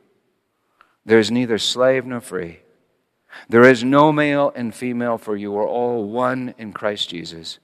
there 1.07 1.19
is 1.19 1.31
neither 1.31 1.59
slave 1.59 2.05
nor 2.05 2.21
free. 2.21 2.61
There 3.49 3.63
is 3.63 3.85
no 3.85 4.11
male 4.11 4.53
and 4.55 4.75
female, 4.75 5.17
for 5.17 5.37
you 5.37 5.57
are 5.57 5.67
all 5.67 6.05
one 6.05 6.55
in 6.59 6.73
Christ 6.73 7.11
Jesus, 7.11 7.59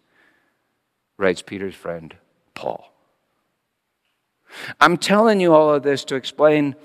writes 1.16 1.42
Peter's 1.42 1.74
friend 1.74 2.14
Paul. 2.54 2.92
I'm 4.80 4.96
telling 4.96 5.40
you 5.40 5.52
all 5.52 5.74
of 5.74 5.82
this 5.82 6.04
to 6.04 6.14
explain 6.14 6.76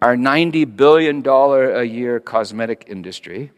our 0.00 0.16
$90 0.16 0.76
billion 0.76 1.26
a 1.26 1.82
year 1.82 2.20
cosmetic 2.20 2.84
industry, 2.88 3.52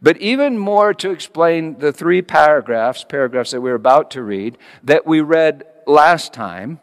but 0.00 0.16
even 0.18 0.58
more 0.58 0.92
to 0.94 1.10
explain 1.10 1.78
the 1.78 1.92
three 1.92 2.22
paragraphs, 2.22 3.04
paragraphs 3.04 3.52
that 3.52 3.60
we're 3.60 3.74
about 3.74 4.10
to 4.12 4.22
read, 4.22 4.58
that 4.82 5.06
we 5.06 5.20
read 5.20 5.64
last 5.86 6.32
time, 6.32 6.80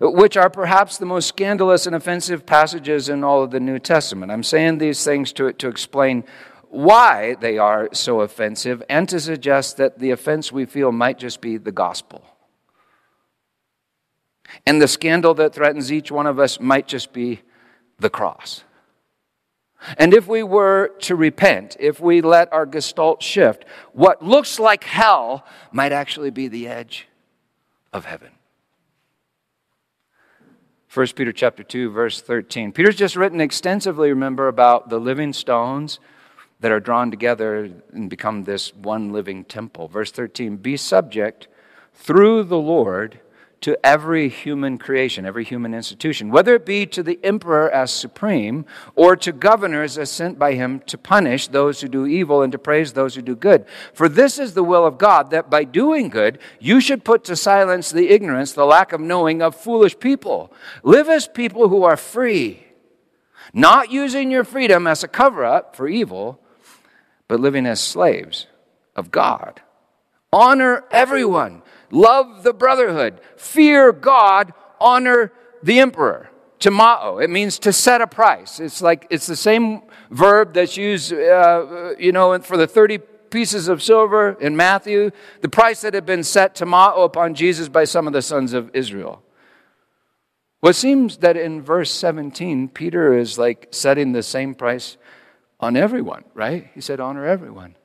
which 0.00 0.36
are 0.36 0.50
perhaps 0.50 0.98
the 0.98 1.06
most 1.06 1.26
scandalous 1.26 1.86
and 1.86 1.96
offensive 1.96 2.46
passages 2.46 3.08
in 3.08 3.24
all 3.24 3.42
of 3.42 3.50
the 3.50 3.60
New 3.60 3.78
Testament. 3.78 4.30
I'm 4.30 4.42
saying 4.42 4.78
these 4.78 5.02
things 5.04 5.32
to, 5.34 5.52
to 5.54 5.68
explain 5.68 6.24
why 6.68 7.36
they 7.40 7.58
are 7.58 7.88
so 7.92 8.20
offensive 8.20 8.82
and 8.88 9.08
to 9.08 9.18
suggest 9.18 9.78
that 9.78 9.98
the 9.98 10.10
offense 10.10 10.52
we 10.52 10.66
feel 10.66 10.92
might 10.92 11.18
just 11.18 11.40
be 11.40 11.56
the 11.56 11.72
gospel. 11.72 12.22
And 14.66 14.80
the 14.80 14.88
scandal 14.88 15.34
that 15.34 15.54
threatens 15.54 15.90
each 15.90 16.10
one 16.10 16.26
of 16.26 16.38
us 16.38 16.60
might 16.60 16.86
just 16.86 17.12
be 17.12 17.40
the 17.98 18.10
cross. 18.10 18.62
And 19.98 20.12
if 20.12 20.26
we 20.26 20.42
were 20.42 20.92
to 21.00 21.16
repent, 21.16 21.76
if 21.78 22.00
we 22.00 22.20
let 22.20 22.52
our 22.52 22.66
gestalt 22.66 23.22
shift, 23.22 23.64
what 23.92 24.22
looks 24.22 24.58
like 24.58 24.84
hell 24.84 25.46
might 25.72 25.92
actually 25.92 26.30
be 26.30 26.48
the 26.48 26.68
edge 26.68 27.08
of 27.92 28.04
heaven. 28.04 28.30
1 30.92 31.06
Peter 31.08 31.32
chapter 31.32 31.62
2 31.62 31.90
verse 31.90 32.20
13. 32.20 32.72
Peter's 32.72 32.96
just 32.96 33.16
written 33.16 33.40
extensively 33.40 34.08
remember 34.08 34.48
about 34.48 34.88
the 34.88 34.98
living 34.98 35.32
stones 35.32 36.00
that 36.60 36.72
are 36.72 36.80
drawn 36.80 37.10
together 37.10 37.70
and 37.92 38.08
become 38.08 38.44
this 38.44 38.74
one 38.74 39.12
living 39.12 39.44
temple. 39.44 39.88
Verse 39.88 40.10
13, 40.10 40.56
be 40.56 40.76
subject 40.76 41.48
through 41.92 42.44
the 42.44 42.58
Lord 42.58 43.20
to 43.62 43.78
every 43.84 44.28
human 44.28 44.78
creation, 44.78 45.24
every 45.24 45.44
human 45.44 45.74
institution, 45.74 46.30
whether 46.30 46.54
it 46.54 46.66
be 46.66 46.86
to 46.86 47.02
the 47.02 47.18
emperor 47.24 47.70
as 47.70 47.90
supreme 47.90 48.66
or 48.94 49.16
to 49.16 49.32
governors 49.32 49.96
as 49.96 50.10
sent 50.10 50.38
by 50.38 50.54
him 50.54 50.80
to 50.80 50.98
punish 50.98 51.48
those 51.48 51.80
who 51.80 51.88
do 51.88 52.06
evil 52.06 52.42
and 52.42 52.52
to 52.52 52.58
praise 52.58 52.92
those 52.92 53.14
who 53.14 53.22
do 53.22 53.34
good. 53.34 53.64
For 53.94 54.08
this 54.08 54.38
is 54.38 54.54
the 54.54 54.62
will 54.62 54.86
of 54.86 54.98
God, 54.98 55.30
that 55.30 55.48
by 55.50 55.64
doing 55.64 56.10
good, 56.10 56.38
you 56.60 56.80
should 56.80 57.04
put 57.04 57.24
to 57.24 57.36
silence 57.36 57.90
the 57.90 58.10
ignorance, 58.10 58.52
the 58.52 58.66
lack 58.66 58.92
of 58.92 59.00
knowing 59.00 59.40
of 59.40 59.54
foolish 59.54 59.98
people. 59.98 60.52
Live 60.82 61.08
as 61.08 61.26
people 61.26 61.68
who 61.68 61.82
are 61.82 61.96
free, 61.96 62.66
not 63.54 63.90
using 63.90 64.30
your 64.30 64.44
freedom 64.44 64.86
as 64.86 65.02
a 65.02 65.08
cover 65.08 65.44
up 65.44 65.74
for 65.74 65.88
evil, 65.88 66.40
but 67.26 67.40
living 67.40 67.66
as 67.66 67.80
slaves 67.80 68.46
of 68.94 69.10
God. 69.10 69.62
Honor 70.32 70.84
everyone 70.90 71.62
love 71.90 72.42
the 72.42 72.52
brotherhood, 72.52 73.20
fear 73.36 73.92
God, 73.92 74.52
honor 74.80 75.32
the 75.62 75.80
emperor. 75.80 76.30
Timao, 76.58 77.22
it 77.22 77.28
means 77.28 77.58
to 77.60 77.72
set 77.72 78.00
a 78.00 78.06
price. 78.06 78.60
It's 78.60 78.80
like 78.80 79.06
it's 79.10 79.26
the 79.26 79.36
same 79.36 79.82
verb 80.10 80.54
that's 80.54 80.76
used, 80.76 81.12
uh, 81.12 81.94
you 81.98 82.12
know, 82.12 82.38
for 82.40 82.56
the 82.56 82.66
30 82.66 82.98
pieces 83.30 83.68
of 83.68 83.82
silver 83.82 84.36
in 84.40 84.56
Matthew, 84.56 85.10
the 85.42 85.48
price 85.48 85.82
that 85.82 85.92
had 85.94 86.06
been 86.06 86.24
set 86.24 86.54
timao 86.54 87.04
upon 87.04 87.34
Jesus 87.34 87.68
by 87.68 87.84
some 87.84 88.06
of 88.06 88.12
the 88.12 88.22
sons 88.22 88.52
of 88.52 88.70
Israel. 88.72 89.22
Well, 90.62 90.70
it 90.70 90.74
seems 90.74 91.18
that 91.18 91.36
in 91.36 91.60
verse 91.60 91.90
17, 91.90 92.68
Peter 92.68 93.16
is 93.16 93.38
like 93.38 93.68
setting 93.72 94.12
the 94.12 94.22
same 94.22 94.54
price 94.54 94.96
on 95.60 95.76
everyone, 95.76 96.24
right? 96.34 96.70
He 96.74 96.80
said, 96.80 97.00
honor 97.00 97.26
everyone, 97.26 97.76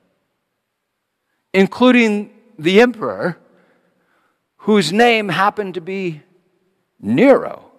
including 1.52 2.30
the 2.58 2.80
emperor 2.80 3.38
whose 4.62 4.92
name 4.92 5.28
happened 5.28 5.74
to 5.74 5.80
be 5.80 6.22
Nero. 7.00 7.72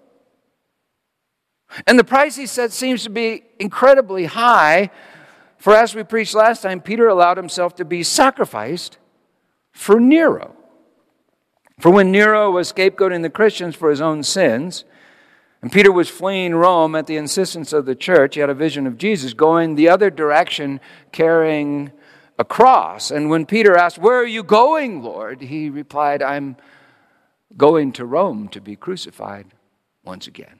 And 1.87 1.97
the 1.97 2.03
price, 2.03 2.35
he 2.35 2.45
said, 2.45 2.73
seems 2.73 3.03
to 3.03 3.09
be 3.09 3.43
incredibly 3.57 4.25
high. 4.25 4.91
For 5.57 5.73
as 5.75 5.95
we 5.95 6.03
preached 6.03 6.35
last 6.35 6.61
time, 6.61 6.81
Peter 6.81 7.07
allowed 7.07 7.37
himself 7.37 7.73
to 7.75 7.85
be 7.85 8.03
sacrificed 8.03 8.97
for 9.71 9.99
Nero. 9.99 10.55
For 11.79 11.89
when 11.89 12.11
Nero 12.11 12.51
was 12.51 12.71
scapegoating 12.71 13.21
the 13.21 13.29
Christians 13.29 13.75
for 13.75 13.89
his 13.89 14.01
own 14.01 14.21
sins, 14.21 14.83
and 15.61 15.71
Peter 15.71 15.91
was 15.91 16.09
fleeing 16.09 16.53
Rome 16.53 16.95
at 16.95 17.07
the 17.07 17.15
insistence 17.15 17.71
of 17.71 17.85
the 17.85 17.95
church, 17.95 18.35
he 18.35 18.41
had 18.41 18.49
a 18.49 18.53
vision 18.53 18.85
of 18.85 18.97
Jesus 18.97 19.33
going 19.33 19.75
the 19.75 19.87
other 19.87 20.09
direction 20.09 20.81
carrying 21.13 21.93
a 22.43 22.45
cross. 22.45 23.09
And 23.09 23.29
when 23.29 23.45
Peter 23.45 23.77
asked, 23.77 23.97
Where 23.97 24.17
are 24.17 24.25
you 24.37 24.43
going, 24.43 25.01
Lord? 25.01 25.41
he 25.41 25.69
replied, 25.69 26.21
I'm 26.21 26.57
going 27.55 27.93
to 27.93 28.05
Rome 28.05 28.49
to 28.49 28.59
be 28.59 28.75
crucified 28.75 29.47
once 30.03 30.27
again. 30.27 30.59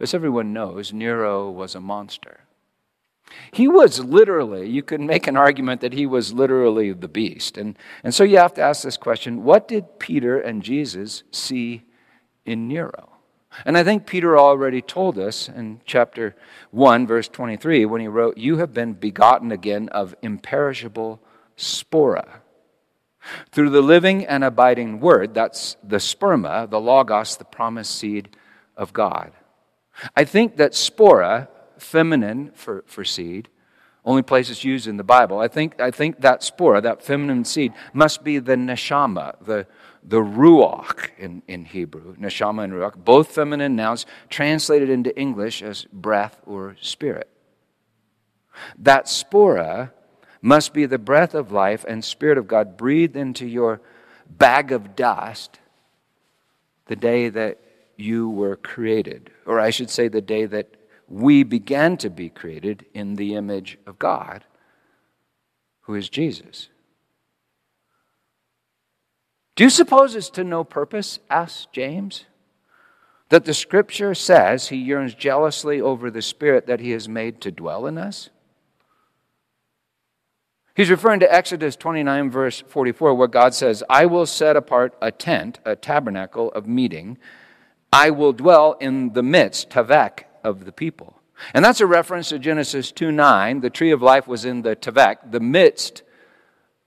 As 0.00 0.12
everyone 0.12 0.52
knows, 0.52 0.92
Nero 0.92 1.48
was 1.48 1.76
a 1.76 1.80
monster. 1.80 2.40
He 3.52 3.68
was 3.68 4.00
literally, 4.00 4.68
you 4.68 4.82
could 4.82 5.00
make 5.00 5.26
an 5.28 5.36
argument 5.36 5.80
that 5.80 5.92
he 5.92 6.06
was 6.06 6.32
literally 6.32 6.92
the 6.92 7.08
beast. 7.08 7.56
And, 7.56 7.78
and 8.02 8.12
so 8.12 8.24
you 8.24 8.38
have 8.38 8.54
to 8.54 8.62
ask 8.62 8.82
this 8.82 8.96
question 8.96 9.44
what 9.44 9.68
did 9.68 10.00
Peter 10.00 10.38
and 10.38 10.62
Jesus 10.62 11.22
see 11.30 11.84
in 12.44 12.66
Nero? 12.66 13.13
And 13.64 13.76
I 13.78 13.84
think 13.84 14.06
Peter 14.06 14.38
already 14.38 14.82
told 14.82 15.18
us 15.18 15.48
in 15.48 15.80
chapter 15.84 16.34
1, 16.70 17.06
verse 17.06 17.28
23, 17.28 17.84
when 17.84 18.00
he 18.00 18.08
wrote, 18.08 18.36
You 18.36 18.58
have 18.58 18.74
been 18.74 18.94
begotten 18.94 19.52
again 19.52 19.88
of 19.90 20.14
imperishable 20.22 21.20
spora 21.56 22.40
through 23.50 23.70
the 23.70 23.80
living 23.80 24.26
and 24.26 24.44
abiding 24.44 25.00
word, 25.00 25.34
that's 25.34 25.76
the 25.82 25.96
sperma, 25.96 26.68
the 26.68 26.80
logos, 26.80 27.36
the 27.36 27.44
promised 27.44 27.94
seed 27.96 28.36
of 28.76 28.92
God. 28.92 29.32
I 30.16 30.24
think 30.24 30.56
that 30.56 30.72
spora, 30.72 31.48
feminine 31.78 32.50
for, 32.54 32.84
for 32.86 33.04
seed, 33.04 33.48
only 34.04 34.22
place 34.22 34.50
it's 34.50 34.64
used 34.64 34.86
in 34.86 34.98
the 34.98 35.04
Bible. 35.04 35.38
I 35.38 35.48
think, 35.48 35.80
I 35.80 35.90
think 35.90 36.20
that 36.20 36.42
spora, 36.42 36.82
that 36.82 37.02
feminine 37.02 37.44
seed, 37.44 37.72
must 37.92 38.22
be 38.22 38.38
the 38.38 38.54
neshama, 38.54 39.34
the, 39.44 39.66
the 40.04 40.20
ruach 40.20 41.10
in, 41.18 41.42
in 41.48 41.64
Hebrew. 41.64 42.14
Neshama 42.16 42.64
and 42.64 42.72
ruach, 42.72 42.96
both 42.96 43.28
feminine 43.28 43.74
nouns 43.74 44.06
translated 44.28 44.90
into 44.90 45.16
English 45.18 45.62
as 45.62 45.86
breath 45.92 46.40
or 46.46 46.76
spirit. 46.80 47.28
That 48.78 49.06
spora 49.06 49.92
must 50.42 50.74
be 50.74 50.86
the 50.86 50.98
breath 50.98 51.34
of 51.34 51.50
life 51.50 51.84
and 51.88 52.04
Spirit 52.04 52.38
of 52.38 52.46
God 52.46 52.76
breathed 52.76 53.16
into 53.16 53.46
your 53.46 53.80
bag 54.28 54.72
of 54.72 54.94
dust 54.94 55.58
the 56.86 56.96
day 56.96 57.30
that 57.30 57.58
you 57.96 58.28
were 58.28 58.56
created, 58.56 59.30
or 59.46 59.58
I 59.58 59.70
should 59.70 59.88
say, 59.88 60.08
the 60.08 60.20
day 60.20 60.44
that 60.46 60.74
we 61.08 61.44
began 61.44 61.96
to 61.98 62.10
be 62.10 62.28
created 62.28 62.84
in 62.92 63.16
the 63.16 63.34
image 63.34 63.78
of 63.86 63.98
God, 63.98 64.44
who 65.82 65.94
is 65.94 66.08
Jesus. 66.08 66.68
Do 69.56 69.64
you 69.64 69.70
suppose 69.70 70.16
it's 70.16 70.30
to 70.30 70.44
no 70.44 70.64
purpose? 70.64 71.20
asked 71.30 71.72
James. 71.72 72.24
That 73.28 73.44
the 73.44 73.54
scripture 73.54 74.14
says 74.14 74.68
he 74.68 74.76
yearns 74.76 75.14
jealously 75.14 75.80
over 75.80 76.10
the 76.10 76.22
spirit 76.22 76.66
that 76.66 76.80
he 76.80 76.90
has 76.90 77.08
made 77.08 77.40
to 77.40 77.50
dwell 77.50 77.86
in 77.86 77.98
us? 77.98 78.30
He's 80.74 80.90
referring 80.90 81.20
to 81.20 81.32
Exodus 81.32 81.76
29, 81.76 82.30
verse 82.30 82.64
44, 82.66 83.14
where 83.14 83.28
God 83.28 83.54
says, 83.54 83.84
I 83.88 84.06
will 84.06 84.26
set 84.26 84.56
apart 84.56 84.96
a 85.00 85.12
tent, 85.12 85.60
a 85.64 85.76
tabernacle 85.76 86.50
of 86.50 86.66
meeting. 86.66 87.16
I 87.92 88.10
will 88.10 88.32
dwell 88.32 88.72
in 88.80 89.12
the 89.12 89.22
midst, 89.22 89.70
tavek, 89.70 90.24
of 90.42 90.64
the 90.64 90.72
people. 90.72 91.20
And 91.54 91.64
that's 91.64 91.80
a 91.80 91.86
reference 91.86 92.30
to 92.30 92.40
Genesis 92.40 92.90
2 92.90 93.12
9. 93.12 93.60
The 93.60 93.70
tree 93.70 93.92
of 93.92 94.02
life 94.02 94.26
was 94.26 94.44
in 94.44 94.62
the 94.62 94.74
tavek, 94.74 95.30
the 95.30 95.40
midst 95.40 96.02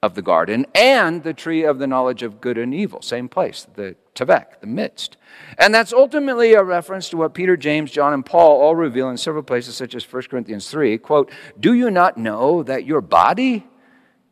of 0.03 0.13
the 0.13 0.21
garden, 0.21 0.65
and 0.75 1.23
the 1.23 1.33
tree 1.33 1.63
of 1.63 1.79
the 1.79 1.88
knowledge 1.88 2.21
of 2.21 2.39
good 2.39 2.57
and 2.57 2.73
evil. 2.73 3.01
Same 3.01 3.27
place, 3.27 3.67
the 3.75 3.95
tavek, 4.13 4.60
the 4.62 4.67
midst. 4.67 5.17
And 5.57 5.73
that's 5.73 5.91
ultimately 5.91 6.53
a 6.53 6.63
reference 6.63 7.10
to 7.10 7.17
what 7.17 7.33
Peter, 7.33 7.57
James, 7.57 7.91
John, 7.91 8.13
and 8.13 8.25
Paul 8.25 8.62
all 8.62 8.75
reveal 8.75 9.10
in 9.10 9.17
several 9.17 9.43
places, 9.43 9.75
such 9.75 9.95
as 9.95 10.12
1 10.12 10.23
Corinthians 10.23 10.69
3. 10.69 10.97
Quote, 10.99 11.31
Do 11.60 11.73
you 11.73 11.89
not 11.89 12.17
know 12.17 12.62
that 12.63 12.86
your 12.86 13.01
body 13.01 13.65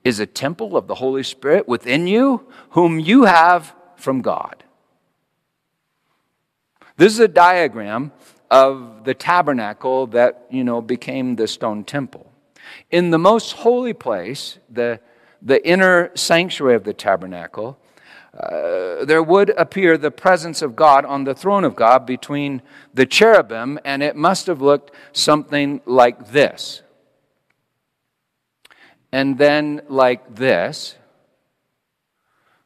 is 0.05 0.19
a 0.19 0.25
temple 0.25 0.77
of 0.77 0.87
the 0.87 0.95
Holy 0.95 1.23
Spirit 1.23 1.67
within 1.67 2.07
you, 2.07 2.47
whom 2.69 2.99
you 2.99 3.23
have 3.23 3.75
from 3.95 4.21
God. 4.21 4.63
This 6.95 7.11
is 7.11 7.19
a 7.19 7.27
diagram 7.27 8.11
of 8.51 9.03
the 9.03 9.15
tabernacle 9.15 10.07
that, 10.07 10.45
you 10.51 10.63
know, 10.63 10.79
became 10.79 11.35
the 11.35 11.47
stone 11.47 11.83
temple. 11.83 12.31
In 12.91 13.09
the 13.09 13.17
most 13.17 13.53
holy 13.53 13.93
place, 13.93 14.59
the, 14.69 14.99
the 15.45 15.65
inner 15.65 16.09
sanctuary 16.15 16.75
of 16.75 16.83
the 16.83 16.93
tabernacle, 16.93 17.77
uh, 18.37 19.05
there 19.05 19.23
would 19.23 19.51
appear 19.51 19.97
the 19.97 20.11
presence 20.11 20.61
of 20.61 20.75
God 20.75 21.05
on 21.05 21.23
the 21.23 21.35
throne 21.35 21.63
of 21.63 21.75
God 21.75 22.05
between 22.05 22.61
the 22.93 23.05
cherubim, 23.05 23.79
and 23.85 24.03
it 24.03 24.15
must 24.15 24.47
have 24.47 24.61
looked 24.61 24.91
something 25.13 25.79
like 25.85 26.31
this. 26.31 26.81
And 29.11 29.37
then 29.37 29.81
like 29.87 30.35
this, 30.35 30.97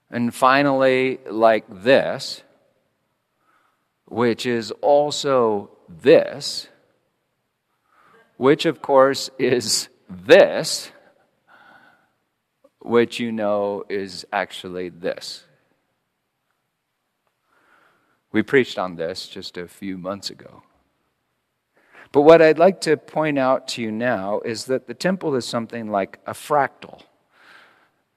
and 0.09 0.33
finally 0.33 1.19
like 1.29 1.65
this, 1.83 2.41
which 4.05 4.47
is 4.47 4.71
also 4.81 5.69
this, 5.87 6.67
which 8.37 8.65
of 8.65 8.81
course 8.81 9.29
is 9.37 9.89
this, 10.09 10.91
which 12.89 13.19
you 13.19 13.32
know 13.32 13.86
is 13.88 14.25
actually 14.34 14.89
this. 14.89 15.43
We 18.32 18.41
preached 18.41 18.80
on 18.80 18.95
this 18.95 19.28
just 19.28 19.58
a 19.58 19.67
few 19.67 19.95
months 19.95 20.32
ago. 20.32 20.63
But 22.12 22.21
what 22.21 22.41
I'd 22.41 22.58
like 22.58 22.82
to 22.82 22.97
point 22.97 23.38
out 23.38 23.67
to 23.69 23.84
you 23.84 23.91
now 23.91 24.39
is 24.39 24.65
that 24.65 24.88
the 24.88 24.95
temple 24.95 25.36
is 25.36 25.45
something 25.45 25.91
like 25.91 26.17
a 26.25 26.34
fractal. 26.34 27.04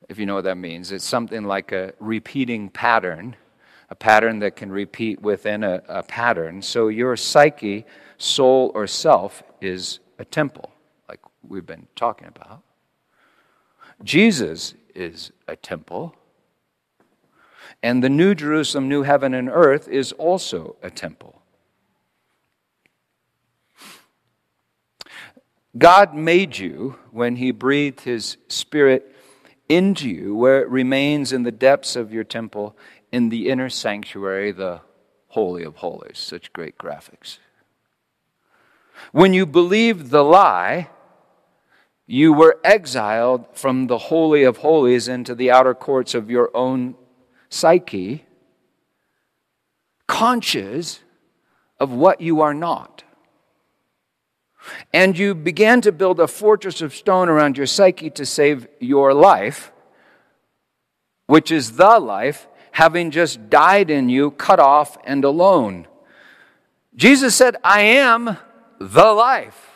If 0.08 0.18
you 0.18 0.24
know 0.24 0.36
what 0.36 0.44
that 0.44 0.56
means, 0.56 0.90
it's 0.90 1.04
something 1.04 1.44
like 1.44 1.72
a 1.72 1.92
repeating 2.00 2.70
pattern, 2.70 3.36
a 3.90 3.94
pattern 3.94 4.38
that 4.38 4.56
can 4.56 4.72
repeat 4.72 5.20
within 5.20 5.64
a, 5.64 5.82
a 5.86 6.02
pattern. 6.02 6.62
So 6.62 6.88
your 6.88 7.14
psyche, 7.18 7.84
soul, 8.16 8.72
or 8.74 8.86
self 8.86 9.42
is 9.60 10.00
a 10.18 10.24
temple, 10.24 10.72
like 11.10 11.20
we've 11.46 11.66
been 11.66 11.88
talking 11.94 12.28
about. 12.28 12.62
Jesus 14.04 14.74
is 14.94 15.32
a 15.48 15.56
temple. 15.56 16.14
And 17.82 18.02
the 18.02 18.08
New 18.08 18.34
Jerusalem, 18.34 18.88
New 18.88 19.02
Heaven 19.02 19.34
and 19.34 19.48
Earth 19.48 19.88
is 19.88 20.12
also 20.12 20.76
a 20.82 20.90
temple. 20.90 21.42
God 25.76 26.14
made 26.14 26.58
you 26.58 26.98
when 27.10 27.36
He 27.36 27.50
breathed 27.50 28.02
His 28.02 28.36
Spirit 28.48 29.14
into 29.68 30.08
you, 30.08 30.34
where 30.34 30.60
it 30.60 30.68
remains 30.68 31.32
in 31.32 31.44
the 31.44 31.52
depths 31.52 31.96
of 31.96 32.12
your 32.12 32.24
temple, 32.24 32.76
in 33.10 33.30
the 33.30 33.48
inner 33.48 33.70
sanctuary, 33.70 34.52
the 34.52 34.80
Holy 35.28 35.64
of 35.64 35.76
Holies. 35.76 36.18
Such 36.18 36.52
great 36.52 36.76
graphics. 36.76 37.38
When 39.12 39.32
you 39.32 39.46
believe 39.46 40.10
the 40.10 40.22
lie, 40.22 40.90
you 42.06 42.32
were 42.32 42.58
exiled 42.64 43.46
from 43.52 43.86
the 43.86 43.98
Holy 43.98 44.42
of 44.42 44.58
Holies 44.58 45.08
into 45.08 45.34
the 45.34 45.50
outer 45.50 45.74
courts 45.74 46.14
of 46.14 46.30
your 46.30 46.50
own 46.54 46.94
psyche, 47.48 48.24
conscious 50.06 51.00
of 51.78 51.92
what 51.92 52.20
you 52.20 52.40
are 52.40 52.54
not. 52.54 53.04
And 54.92 55.18
you 55.18 55.34
began 55.34 55.80
to 55.80 55.92
build 55.92 56.20
a 56.20 56.28
fortress 56.28 56.80
of 56.82 56.94
stone 56.94 57.28
around 57.28 57.56
your 57.56 57.66
psyche 57.66 58.10
to 58.10 58.24
save 58.24 58.68
your 58.78 59.12
life, 59.12 59.72
which 61.26 61.50
is 61.50 61.76
the 61.76 61.98
life, 61.98 62.46
having 62.72 63.10
just 63.10 63.50
died 63.50 63.90
in 63.90 64.08
you, 64.08 64.30
cut 64.30 64.60
off 64.60 64.96
and 65.04 65.24
alone. 65.24 65.86
Jesus 66.94 67.34
said, 67.34 67.56
I 67.64 67.80
am 67.80 68.36
the 68.78 69.12
life. 69.12 69.71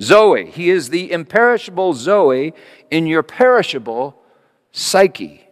Zoe. 0.00 0.50
He 0.50 0.70
is 0.70 0.90
the 0.90 1.10
imperishable 1.10 1.94
Zoe 1.94 2.52
in 2.90 3.06
your 3.06 3.22
perishable 3.22 4.20
psyche. 4.72 5.42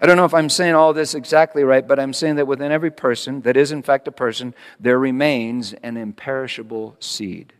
I 0.00 0.06
don't 0.06 0.16
know 0.16 0.24
if 0.24 0.34
I'm 0.34 0.50
saying 0.50 0.74
all 0.74 0.92
this 0.92 1.14
exactly 1.14 1.62
right, 1.62 1.86
but 1.86 2.00
I'm 2.00 2.12
saying 2.12 2.34
that 2.36 2.46
within 2.46 2.72
every 2.72 2.90
person 2.90 3.42
that 3.42 3.56
is, 3.56 3.70
in 3.70 3.82
fact, 3.82 4.08
a 4.08 4.12
person, 4.12 4.52
there 4.80 4.98
remains 4.98 5.74
an 5.74 5.96
imperishable 5.96 6.96
seed. 6.98 7.52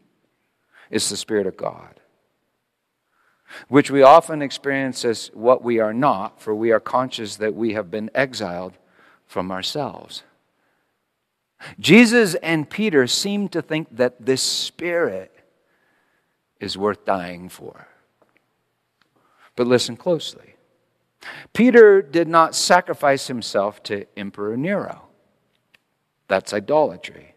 It's 0.91 1.09
the 1.09 1.17
Spirit 1.17 1.47
of 1.47 1.57
God, 1.57 2.01
which 3.69 3.93
we 3.93 4.03
often 4.03 4.43
experience 4.43 5.05
as 5.05 5.31
what 5.35 5.63
we 5.63 5.79
are 5.79 5.95
not, 5.95 6.41
for 6.41 6.53
we 6.53 6.73
are 6.73 6.81
conscious 6.81 7.37
that 7.37 7.55
we 7.55 7.75
have 7.75 7.91
been 7.91 8.11
exiled 8.13 8.77
from 9.25 9.53
ourselves. 9.53 10.25
Jesus 11.79 12.35
and 12.37 12.69
Peter 12.69 13.07
seem 13.07 13.49
to 13.51 13.63
think 13.63 13.89
that 13.97 14.25
this 14.25 14.43
Spirit 14.43 15.33
is 16.61 16.77
worth 16.77 17.05
dying 17.05 17.49
for. 17.49 17.89
But 19.57 19.67
listen 19.67 19.97
closely. 19.97 20.55
Peter 21.53 22.03
did 22.03 22.29
not 22.29 22.55
sacrifice 22.55 23.27
himself 23.27 23.83
to 23.85 24.07
Emperor 24.17 24.57
Nero. 24.57 25.03
That's 26.29 26.53
idolatry. 26.53 27.35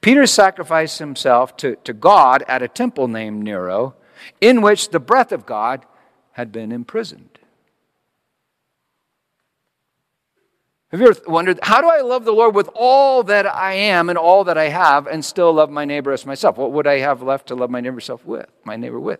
Peter 0.00 0.26
sacrificed 0.26 0.98
himself 0.98 1.56
to, 1.58 1.76
to 1.76 1.92
God 1.92 2.44
at 2.48 2.62
a 2.62 2.68
temple 2.68 3.08
named 3.08 3.42
Nero, 3.42 3.94
in 4.40 4.62
which 4.62 4.90
the 4.90 5.00
breath 5.00 5.32
of 5.32 5.46
God 5.46 5.84
had 6.32 6.52
been 6.52 6.72
imprisoned. 6.72 7.33
Have 10.94 11.00
you 11.00 11.08
ever 11.08 11.20
wondered, 11.26 11.58
how 11.60 11.80
do 11.80 11.88
I 11.88 12.02
love 12.02 12.24
the 12.24 12.30
Lord 12.30 12.54
with 12.54 12.70
all 12.72 13.24
that 13.24 13.52
I 13.52 13.72
am 13.74 14.08
and 14.08 14.16
all 14.16 14.44
that 14.44 14.56
I 14.56 14.68
have 14.68 15.08
and 15.08 15.24
still 15.24 15.52
love 15.52 15.68
my 15.68 15.84
neighbor 15.84 16.12
as 16.12 16.24
myself? 16.24 16.56
What 16.56 16.70
would 16.70 16.86
I 16.86 16.98
have 16.98 17.20
left 17.20 17.48
to 17.48 17.56
love 17.56 17.68
my 17.68 17.80
neighbor 17.80 17.98
self 17.98 18.24
with, 18.24 18.46
my 18.62 18.76
neighbor 18.76 19.00
with? 19.00 19.18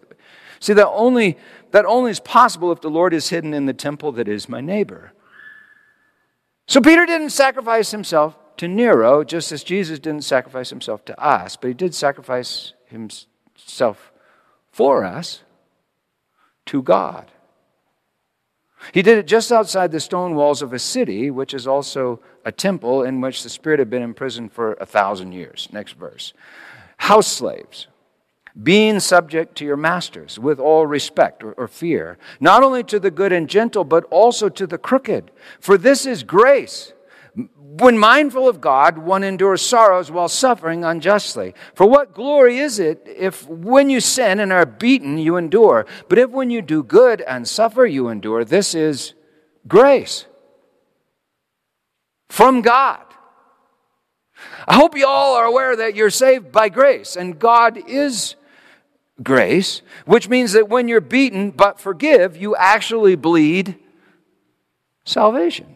See, 0.61 0.73
that 0.73 0.87
only, 0.87 1.37
that 1.73 1.85
only 1.85 2.13
is 2.13 2.21
possible 2.21 2.71
if 2.71 2.81
the 2.81 2.91
Lord 2.91 3.13
is 3.13 3.31
hidden 3.31 3.53
in 3.53 3.67
the 3.67 3.73
temple 3.73 4.13
that 4.13 4.29
is 4.29 4.49
my 4.49 4.61
neighbor. 4.61 5.15
So 6.69 6.81
Peter 6.81 7.07
didn't 7.07 7.31
sacrifice 7.31 7.91
himself 7.91 8.39
to 8.59 8.69
Nero, 8.69 9.25
just 9.25 9.51
as 9.51 9.65
Jesus 9.65 9.99
didn't 9.99 10.23
sacrifice 10.23 10.71
himself 10.71 11.05
to 11.07 11.21
us, 11.21 11.57
but 11.57 11.67
he 11.67 11.75
did 11.75 11.93
sacrifice 11.93 12.73
himself 12.87 14.13
for 14.71 15.05
us 15.05 15.43
to 16.67 16.83
God. 16.83 17.33
He 18.93 19.03
did 19.03 19.19
it 19.19 19.27
just 19.27 19.51
outside 19.53 19.93
the 19.93 20.01
stone 20.01 20.35
walls 20.35 20.63
of 20.63 20.73
a 20.73 20.79
city, 20.79 21.31
which 21.31 21.55
is 21.55 21.67
also 21.67 22.21
a 22.45 22.53
temple 22.53 23.03
in 23.03 23.21
which 23.21 23.43
the 23.43 23.49
Spirit 23.49 23.79
had 23.79 23.91
been 23.91 24.03
imprisoned 24.03 24.53
for 24.53 24.75
a 24.75 24.87
thousand 24.87 25.33
years. 25.33 25.69
Next 25.73 25.93
verse. 25.93 26.33
House 26.99 27.27
slaves 27.27 27.89
being 28.63 29.01
subject 29.01 29.57
to 29.57 29.65
your 29.65 29.77
masters 29.77 30.39
with 30.39 30.61
all 30.61 30.87
respect 30.87 31.43
or, 31.43 31.53
or, 31.55 31.67
fear, 31.67 32.17
not 32.39 32.63
only 32.63 32.85
to 32.85 33.01
the 33.01 33.11
good 33.11 33.33
and 33.33 33.49
gentle, 33.49 33.83
but 33.83 34.05
also 34.11 34.49
to 34.49 34.67
the 34.67 34.79
crooked. 34.79 35.31
For 35.59 35.77
this 35.77 36.07
is 36.07 36.23
grace. 36.23 36.94
When 37.37 37.99
mindful 37.99 38.49
of 38.49 38.61
God, 38.61 38.99
one 38.99 39.25
endures 39.25 39.61
sorrows 39.61 40.11
while 40.11 40.29
suffering 40.29 40.85
unjustly. 40.85 41.55
For 41.75 41.87
what 41.87 42.15
glory 42.15 42.59
is 42.59 42.79
it 42.79 43.03
if 43.07 43.49
when 43.49 43.91
you 43.91 44.01
sin 44.01 44.39
and 44.39 44.53
are 44.53 44.65
beaten, 44.67 45.19
you 45.19 45.37
endure? 45.37 45.87
But 46.09 46.19
if 46.19 46.31
when 46.31 46.51
you 46.51 46.63
do 46.63 46.85
good 46.85 47.21
and 47.21 47.49
suffer, 47.49 47.85
you 47.85 48.09
endure, 48.09 48.45
this 48.45 48.75
is 48.75 49.15
grace. 49.67 50.27
from 52.35 52.63
God. 52.63 53.01
I 54.67 54.75
hope 54.75 54.97
you 54.97 55.07
all 55.07 55.37
are 55.37 55.45
aware 55.45 55.77
that 55.77 55.95
you're 55.95 56.11
saved 56.11 56.51
by 56.51 56.69
grace, 56.69 57.15
and 57.15 57.39
God 57.39 57.79
is 57.89 58.35
grace, 59.23 59.83
which 60.05 60.29
means 60.29 60.53
that 60.53 60.69
when 60.69 60.89
you're 60.89 61.01
beaten 61.01 61.53
but 61.53 61.79
forgive, 61.79 62.37
you 62.37 62.57
actually 62.57 63.15
bleed 63.15 63.77
salvation. 65.05 65.74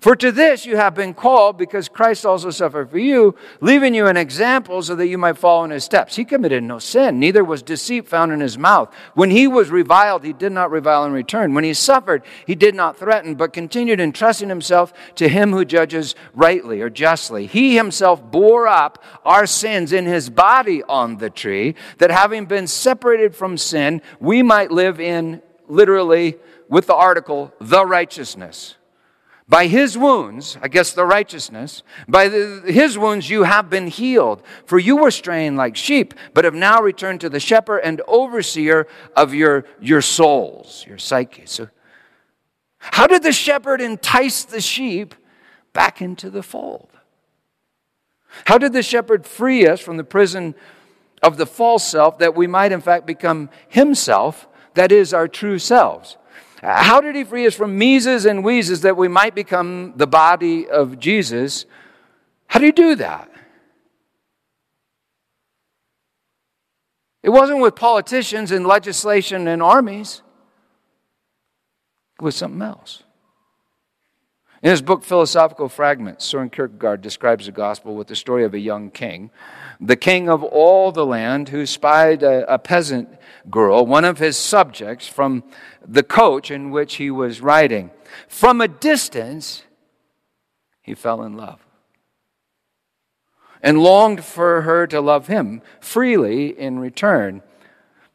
For 0.00 0.16
to 0.16 0.32
this 0.32 0.66
you 0.66 0.76
have 0.76 0.94
been 0.94 1.14
called, 1.14 1.58
because 1.58 1.88
Christ 1.88 2.26
also 2.26 2.50
suffered 2.50 2.90
for 2.90 2.98
you, 2.98 3.34
leaving 3.60 3.94
you 3.94 4.06
an 4.06 4.16
example 4.16 4.82
so 4.82 4.94
that 4.96 5.06
you 5.06 5.18
might 5.18 5.38
follow 5.38 5.64
in 5.64 5.70
his 5.70 5.84
steps. 5.84 6.16
He 6.16 6.24
committed 6.24 6.62
no 6.62 6.78
sin, 6.78 7.18
neither 7.18 7.44
was 7.44 7.62
deceit 7.62 8.08
found 8.08 8.32
in 8.32 8.40
his 8.40 8.58
mouth. 8.58 8.92
When 9.14 9.30
he 9.30 9.46
was 9.46 9.70
reviled, 9.70 10.24
he 10.24 10.32
did 10.32 10.52
not 10.52 10.70
revile 10.70 11.04
in 11.04 11.12
return. 11.12 11.54
When 11.54 11.64
he 11.64 11.74
suffered, 11.74 12.22
he 12.46 12.54
did 12.54 12.74
not 12.74 12.96
threaten, 12.96 13.34
but 13.34 13.52
continued 13.52 14.00
entrusting 14.00 14.48
himself 14.48 14.92
to 15.16 15.28
him 15.28 15.52
who 15.52 15.64
judges 15.64 16.14
rightly 16.34 16.80
or 16.80 16.90
justly. 16.90 17.46
He 17.46 17.76
himself 17.76 18.22
bore 18.30 18.66
up 18.66 19.02
our 19.24 19.46
sins 19.46 19.92
in 19.92 20.06
his 20.06 20.30
body 20.30 20.82
on 20.84 21.18
the 21.18 21.30
tree, 21.30 21.74
that 21.98 22.10
having 22.10 22.46
been 22.46 22.66
separated 22.66 23.34
from 23.34 23.56
sin, 23.56 24.02
we 24.20 24.42
might 24.42 24.70
live 24.70 25.00
in, 25.00 25.42
literally, 25.68 26.36
with 26.68 26.86
the 26.86 26.94
article, 26.94 27.52
the 27.60 27.86
righteousness 27.86 28.76
by 29.48 29.68
his 29.68 29.96
wounds, 29.96 30.58
I 30.60 30.68
guess 30.68 30.92
the 30.92 31.06
righteousness, 31.06 31.84
by 32.08 32.28
the, 32.28 32.62
his 32.66 32.98
wounds 32.98 33.30
you 33.30 33.44
have 33.44 33.70
been 33.70 33.86
healed. 33.86 34.42
For 34.64 34.78
you 34.78 34.96
were 34.96 35.12
straying 35.12 35.54
like 35.56 35.76
sheep, 35.76 36.14
but 36.34 36.44
have 36.44 36.54
now 36.54 36.80
returned 36.80 37.20
to 37.20 37.28
the 37.28 37.38
shepherd 37.38 37.80
and 37.80 38.00
overseer 38.08 38.88
of 39.14 39.34
your, 39.34 39.64
your 39.80 40.02
souls, 40.02 40.84
your 40.88 40.98
psyche. 40.98 41.46
So, 41.46 41.68
how 42.78 43.06
did 43.06 43.22
the 43.22 43.32
shepherd 43.32 43.80
entice 43.80 44.44
the 44.44 44.60
sheep 44.60 45.14
back 45.72 46.00
into 46.02 46.28
the 46.28 46.42
fold? 46.42 46.90
How 48.46 48.58
did 48.58 48.72
the 48.72 48.82
shepherd 48.82 49.26
free 49.26 49.66
us 49.66 49.80
from 49.80 49.96
the 49.96 50.04
prison 50.04 50.54
of 51.22 51.36
the 51.36 51.46
false 51.46 51.86
self 51.86 52.18
that 52.18 52.34
we 52.34 52.46
might, 52.46 52.72
in 52.72 52.80
fact, 52.80 53.06
become 53.06 53.48
himself, 53.68 54.46
that 54.74 54.92
is, 54.92 55.14
our 55.14 55.28
true 55.28 55.58
selves? 55.58 56.16
How 56.62 57.00
did 57.00 57.14
he 57.14 57.24
free 57.24 57.46
us 57.46 57.54
from 57.54 57.78
Mises 57.78 58.24
and 58.24 58.44
wheezes 58.44 58.80
that 58.82 58.96
we 58.96 59.08
might 59.08 59.34
become 59.34 59.92
the 59.96 60.06
body 60.06 60.68
of 60.68 60.98
Jesus? 60.98 61.66
How 62.46 62.58
do 62.58 62.66
you 62.66 62.72
do 62.72 62.94
that? 62.96 63.30
It 67.22 67.30
wasn't 67.30 67.60
with 67.60 67.74
politicians 67.74 68.52
and 68.52 68.66
legislation 68.66 69.48
and 69.48 69.62
armies. 69.62 70.22
It 72.18 72.22
was 72.24 72.36
something 72.36 72.62
else. 72.62 73.02
In 74.66 74.70
his 74.70 74.82
book, 74.82 75.04
Philosophical 75.04 75.68
Fragments, 75.68 76.24
Soren 76.24 76.50
Kierkegaard 76.50 77.00
describes 77.00 77.46
the 77.46 77.52
gospel 77.52 77.94
with 77.94 78.08
the 78.08 78.16
story 78.16 78.42
of 78.42 78.52
a 78.52 78.58
young 78.58 78.90
king, 78.90 79.30
the 79.80 79.94
king 79.94 80.28
of 80.28 80.42
all 80.42 80.90
the 80.90 81.06
land, 81.06 81.50
who 81.50 81.66
spied 81.66 82.24
a, 82.24 82.52
a 82.52 82.58
peasant 82.58 83.08
girl, 83.48 83.86
one 83.86 84.04
of 84.04 84.18
his 84.18 84.36
subjects, 84.36 85.06
from 85.06 85.44
the 85.86 86.02
coach 86.02 86.50
in 86.50 86.72
which 86.72 86.96
he 86.96 87.12
was 87.12 87.40
riding. 87.40 87.92
From 88.26 88.60
a 88.60 88.66
distance, 88.66 89.62
he 90.82 90.96
fell 90.96 91.22
in 91.22 91.36
love 91.36 91.64
and 93.62 93.78
longed 93.78 94.24
for 94.24 94.62
her 94.62 94.88
to 94.88 95.00
love 95.00 95.28
him 95.28 95.62
freely 95.78 96.58
in 96.58 96.80
return. 96.80 97.40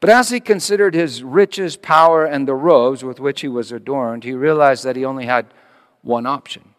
But 0.02 0.10
as 0.10 0.32
he 0.32 0.42
considered 0.42 0.96
his 0.96 1.24
riches, 1.24 1.78
power, 1.78 2.26
and 2.26 2.46
the 2.46 2.56
robes 2.56 3.06
with 3.06 3.22
which 3.22 3.40
he 3.40 3.48
was 3.48 3.72
adorned, 3.72 4.26
he 4.26 4.34
realized 4.34 4.84
that 4.84 4.98
he 4.98 5.06
only 5.06 5.28
had 5.28 5.46
one 6.02 6.26
option. 6.26 6.76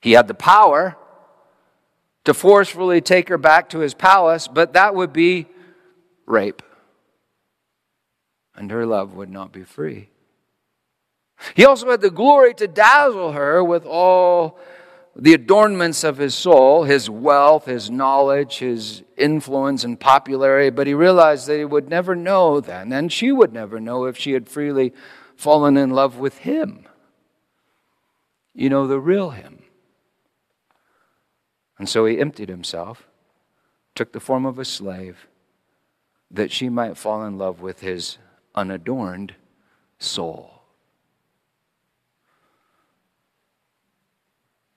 He 0.00 0.12
had 0.12 0.28
the 0.28 0.34
power 0.34 0.96
to 2.24 2.34
forcefully 2.34 3.00
take 3.00 3.28
her 3.28 3.38
back 3.38 3.68
to 3.70 3.80
his 3.80 3.94
palace, 3.94 4.48
but 4.48 4.72
that 4.72 4.94
would 4.94 5.12
be 5.12 5.46
rape. 6.26 6.62
And 8.54 8.70
her 8.70 8.86
love 8.86 9.14
would 9.14 9.30
not 9.30 9.52
be 9.52 9.64
free. 9.64 10.10
He 11.54 11.64
also 11.64 11.90
had 11.90 12.02
the 12.02 12.10
glory 12.10 12.52
to 12.54 12.68
dazzle 12.68 13.32
her 13.32 13.64
with 13.64 13.86
all 13.86 14.58
the 15.16 15.32
adornments 15.32 16.04
of 16.04 16.18
his 16.18 16.34
soul, 16.34 16.84
his 16.84 17.08
wealth, 17.08 17.64
his 17.64 17.90
knowledge, 17.90 18.58
his 18.58 19.02
influence 19.16 19.82
and 19.82 19.98
popularity, 19.98 20.70
but 20.70 20.86
he 20.86 20.94
realized 20.94 21.46
that 21.46 21.58
he 21.58 21.64
would 21.64 21.88
never 21.88 22.14
know 22.14 22.60
then, 22.60 22.92
and 22.92 23.12
she 23.12 23.32
would 23.32 23.52
never 23.52 23.80
know 23.80 24.04
if 24.04 24.16
she 24.16 24.32
had 24.32 24.48
freely 24.48 24.92
fallen 25.36 25.76
in 25.76 25.90
love 25.90 26.18
with 26.18 26.38
him 26.38 26.86
you 28.54 28.68
know, 28.68 28.86
the 28.86 29.00
real 29.00 29.30
him. 29.30 29.62
And 31.78 31.88
so 31.88 32.04
he 32.04 32.18
emptied 32.18 32.48
himself, 32.48 33.08
took 33.94 34.12
the 34.12 34.20
form 34.20 34.44
of 34.44 34.58
a 34.58 34.64
slave, 34.64 35.26
that 36.30 36.52
she 36.52 36.68
might 36.68 36.96
fall 36.96 37.24
in 37.24 37.38
love 37.38 37.60
with 37.60 37.80
his 37.80 38.18
unadorned 38.54 39.34
soul. 39.98 40.62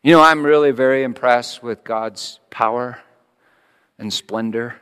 You 0.02 0.14
know, 0.14 0.22
I'm 0.22 0.46
really 0.46 0.72
very 0.72 1.04
impressed 1.04 1.64
with 1.64 1.84
God's 1.84 2.40
power 2.50 3.00
and 3.98 4.12
splendor. 4.12 4.76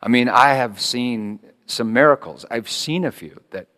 I 0.00 0.08
mean, 0.08 0.28
I 0.28 0.54
have 0.54 0.80
seen 0.80 1.40
some 1.66 1.92
miracles. 1.92 2.46
I've 2.50 2.70
seen 2.70 3.04
a 3.04 3.12
few 3.12 3.42
that 3.50 3.68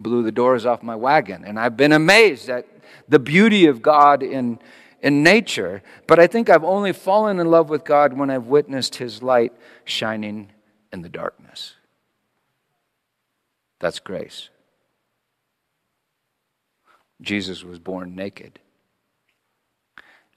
blew 0.00 0.24
the 0.24 0.32
doors 0.32 0.66
off 0.66 0.82
my 0.82 0.96
wagon, 0.96 1.44
and 1.44 1.58
I've 1.58 1.76
been 1.76 1.92
amazed 1.92 2.48
at 2.48 2.73
the 3.08 3.18
beauty 3.18 3.66
of 3.66 3.82
God 3.82 4.22
in, 4.22 4.58
in 5.02 5.22
nature, 5.22 5.82
but 6.06 6.18
I 6.18 6.26
think 6.26 6.48
I've 6.48 6.64
only 6.64 6.92
fallen 6.92 7.38
in 7.38 7.50
love 7.50 7.68
with 7.68 7.84
God 7.84 8.12
when 8.12 8.30
I've 8.30 8.46
witnessed 8.46 8.96
His 8.96 9.22
light 9.22 9.52
shining 9.84 10.50
in 10.92 11.02
the 11.02 11.08
darkness. 11.08 11.74
That's 13.80 13.98
grace. 13.98 14.48
Jesus 17.20 17.64
was 17.64 17.78
born 17.78 18.14
naked, 18.14 18.58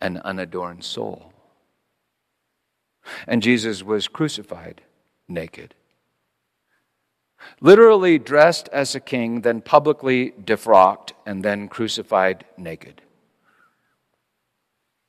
an 0.01 0.17
unadorned 0.17 0.83
soul. 0.83 1.33
And 3.27 3.41
Jesus 3.41 3.83
was 3.83 4.07
crucified 4.07 4.81
naked 5.27 5.73
literally 7.61 8.17
dressed 8.17 8.69
as 8.69 8.95
a 8.95 8.99
king, 8.99 9.41
then 9.41 9.61
publicly 9.61 10.31
defrocked, 10.31 11.11
and 11.25 11.43
then 11.43 11.67
crucified 11.67 12.45
naked. 12.57 13.01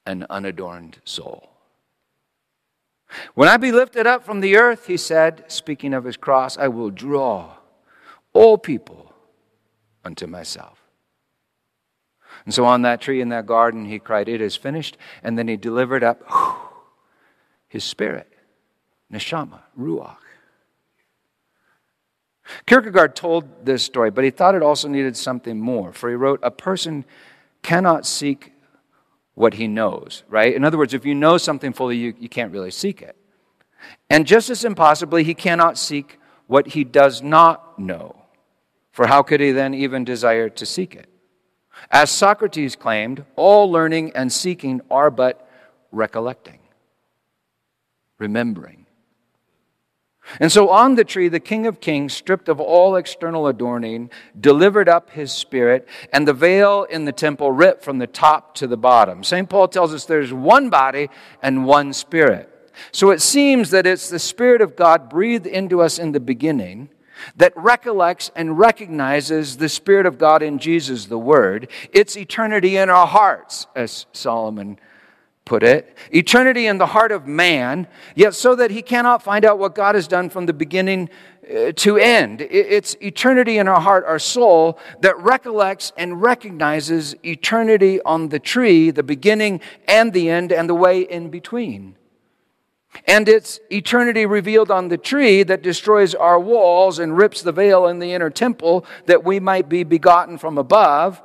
An 0.06 0.26
unadorned 0.30 0.98
soul. 1.04 1.50
When 3.34 3.48
I 3.48 3.56
be 3.56 3.72
lifted 3.72 4.06
up 4.06 4.24
from 4.24 4.40
the 4.40 4.56
earth, 4.56 4.86
he 4.86 4.96
said, 4.96 5.44
speaking 5.48 5.94
of 5.94 6.04
his 6.04 6.16
cross, 6.16 6.58
I 6.58 6.68
will 6.68 6.90
draw 6.90 7.56
all 8.32 8.58
people 8.58 9.12
unto 10.04 10.26
myself. 10.26 10.78
And 12.44 12.54
so 12.54 12.64
on 12.64 12.82
that 12.82 13.00
tree 13.00 13.20
in 13.20 13.30
that 13.30 13.46
garden, 13.46 13.86
he 13.86 13.98
cried, 13.98 14.28
It 14.28 14.40
is 14.40 14.56
finished. 14.56 14.96
And 15.22 15.38
then 15.38 15.48
he 15.48 15.56
delivered 15.56 16.04
up 16.04 16.22
his 17.68 17.84
spirit, 17.84 18.32
neshama, 19.12 19.60
ruach. 19.78 20.16
Kierkegaard 22.66 23.14
told 23.14 23.64
this 23.64 23.82
story, 23.82 24.10
but 24.10 24.24
he 24.24 24.30
thought 24.30 24.54
it 24.54 24.62
also 24.62 24.88
needed 24.88 25.16
something 25.16 25.58
more. 25.60 25.92
For 25.92 26.08
he 26.08 26.14
wrote, 26.14 26.40
A 26.42 26.50
person 26.50 27.04
cannot 27.62 28.06
seek 28.06 28.52
what 29.34 29.54
he 29.54 29.68
knows, 29.68 30.24
right? 30.28 30.54
In 30.54 30.64
other 30.64 30.78
words, 30.78 30.94
if 30.94 31.04
you 31.04 31.14
know 31.14 31.38
something 31.38 31.72
fully, 31.72 31.96
you, 31.96 32.14
you 32.18 32.28
can't 32.28 32.52
really 32.52 32.70
seek 32.70 33.02
it. 33.02 33.16
And 34.10 34.26
just 34.26 34.50
as 34.50 34.64
impossibly, 34.64 35.24
he 35.24 35.34
cannot 35.34 35.78
seek 35.78 36.18
what 36.46 36.68
he 36.68 36.82
does 36.82 37.22
not 37.22 37.78
know. 37.78 38.16
For 38.90 39.06
how 39.06 39.22
could 39.22 39.40
he 39.40 39.52
then 39.52 39.74
even 39.74 40.04
desire 40.04 40.48
to 40.48 40.66
seek 40.66 40.94
it? 40.94 41.08
As 41.90 42.10
Socrates 42.10 42.74
claimed, 42.74 43.24
all 43.36 43.70
learning 43.70 44.12
and 44.14 44.32
seeking 44.32 44.80
are 44.90 45.10
but 45.10 45.48
recollecting, 45.92 46.58
remembering. 48.18 48.77
And 50.40 50.52
so 50.52 50.68
on 50.68 50.94
the 50.94 51.04
tree, 51.04 51.28
the 51.28 51.40
King 51.40 51.66
of 51.66 51.80
Kings, 51.80 52.12
stripped 52.12 52.48
of 52.48 52.60
all 52.60 52.96
external 52.96 53.46
adorning, 53.46 54.10
delivered 54.38 54.88
up 54.88 55.10
his 55.10 55.32
spirit, 55.32 55.88
and 56.12 56.28
the 56.28 56.32
veil 56.32 56.84
in 56.84 57.04
the 57.04 57.12
temple 57.12 57.52
ripped 57.52 57.82
from 57.82 57.98
the 57.98 58.06
top 58.06 58.54
to 58.56 58.66
the 58.66 58.76
bottom. 58.76 59.24
St. 59.24 59.48
Paul 59.48 59.68
tells 59.68 59.94
us 59.94 60.04
there's 60.04 60.32
one 60.32 60.70
body 60.70 61.08
and 61.42 61.64
one 61.64 61.92
spirit. 61.92 62.54
So 62.92 63.10
it 63.10 63.20
seems 63.20 63.70
that 63.70 63.86
it's 63.86 64.08
the 64.08 64.18
Spirit 64.18 64.60
of 64.60 64.76
God 64.76 65.08
breathed 65.08 65.46
into 65.46 65.80
us 65.80 65.98
in 65.98 66.12
the 66.12 66.20
beginning 66.20 66.90
that 67.36 67.52
recollects 67.56 68.30
and 68.36 68.58
recognizes 68.58 69.56
the 69.56 69.68
Spirit 69.68 70.06
of 70.06 70.18
God 70.18 70.42
in 70.42 70.58
Jesus, 70.58 71.06
the 71.06 71.18
Word. 71.18 71.68
It's 71.92 72.16
eternity 72.16 72.76
in 72.76 72.90
our 72.90 73.06
hearts, 73.06 73.66
as 73.74 74.06
Solomon 74.12 74.78
put 75.48 75.62
it, 75.62 75.96
eternity 76.12 76.66
in 76.66 76.76
the 76.76 76.86
heart 76.86 77.10
of 77.10 77.26
man, 77.26 77.88
yet 78.14 78.34
so 78.34 78.54
that 78.54 78.70
he 78.70 78.82
cannot 78.82 79.22
find 79.22 79.46
out 79.46 79.58
what 79.58 79.74
God 79.74 79.94
has 79.94 80.06
done 80.06 80.28
from 80.28 80.44
the 80.44 80.52
beginning 80.52 81.08
uh, 81.50 81.72
to 81.72 81.96
end. 81.96 82.42
It's 82.42 82.94
eternity 83.00 83.56
in 83.56 83.66
our 83.66 83.80
heart, 83.80 84.04
our 84.04 84.18
soul, 84.18 84.78
that 85.00 85.18
recollects 85.18 85.90
and 85.96 86.20
recognizes 86.20 87.16
eternity 87.24 87.98
on 88.02 88.28
the 88.28 88.38
tree, 88.38 88.90
the 88.90 89.02
beginning 89.02 89.62
and 89.88 90.12
the 90.12 90.28
end, 90.28 90.52
and 90.52 90.68
the 90.68 90.74
way 90.74 91.00
in 91.00 91.30
between. 91.30 91.96
And 93.06 93.26
it's 93.26 93.58
eternity 93.70 94.26
revealed 94.26 94.70
on 94.70 94.88
the 94.88 94.98
tree 94.98 95.42
that 95.44 95.62
destroys 95.62 96.14
our 96.14 96.38
walls 96.38 96.98
and 96.98 97.16
rips 97.16 97.40
the 97.40 97.52
veil 97.52 97.86
in 97.86 98.00
the 98.00 98.12
inner 98.12 98.30
temple 98.30 98.84
that 99.06 99.24
we 99.24 99.40
might 99.40 99.68
be 99.68 99.82
begotten 99.82 100.36
from 100.36 100.58
above 100.58 101.22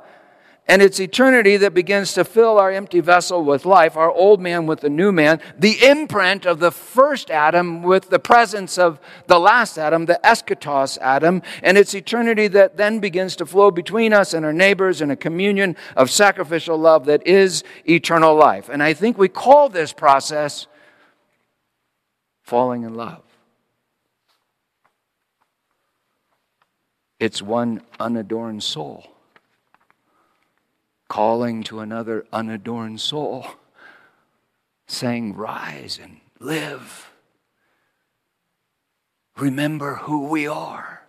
and 0.66 0.80
it's 0.80 0.98
eternity 0.98 1.58
that 1.58 1.74
begins 1.74 2.14
to 2.14 2.24
fill 2.24 2.58
our 2.58 2.70
empty 2.70 3.00
vessel 3.00 3.44
with 3.44 3.66
life, 3.66 3.98
our 3.98 4.10
old 4.10 4.40
man 4.40 4.64
with 4.64 4.80
the 4.80 4.88
new 4.88 5.12
man, 5.12 5.40
the 5.58 5.84
imprint 5.84 6.46
of 6.46 6.58
the 6.58 6.70
first 6.70 7.30
Adam 7.30 7.82
with 7.82 8.08
the 8.08 8.18
presence 8.18 8.78
of 8.78 8.98
the 9.26 9.38
last 9.38 9.76
Adam, 9.76 10.06
the 10.06 10.18
eschatos 10.24 10.96
Adam. 11.02 11.42
And 11.62 11.76
it's 11.76 11.92
eternity 11.92 12.48
that 12.48 12.78
then 12.78 12.98
begins 12.98 13.36
to 13.36 13.46
flow 13.46 13.70
between 13.70 14.14
us 14.14 14.32
and 14.32 14.44
our 14.46 14.54
neighbors 14.54 15.02
in 15.02 15.10
a 15.10 15.16
communion 15.16 15.76
of 15.96 16.10
sacrificial 16.10 16.78
love 16.78 17.04
that 17.06 17.26
is 17.26 17.62
eternal 17.86 18.34
life. 18.34 18.70
And 18.70 18.82
I 18.82 18.94
think 18.94 19.18
we 19.18 19.28
call 19.28 19.68
this 19.68 19.92
process 19.92 20.66
falling 22.42 22.84
in 22.84 22.94
love. 22.94 23.22
It's 27.20 27.42
one 27.42 27.82
unadorned 28.00 28.62
soul 28.62 29.13
calling 31.08 31.62
to 31.64 31.80
another 31.80 32.26
unadorned 32.32 33.00
soul, 33.00 33.46
saying, 34.86 35.34
Rise 35.34 35.98
and 36.02 36.20
live. 36.40 37.10
Remember 39.36 39.96
who 39.96 40.28
we 40.28 40.46
are. 40.46 41.02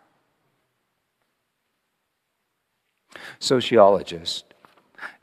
Sociologists 3.39 4.43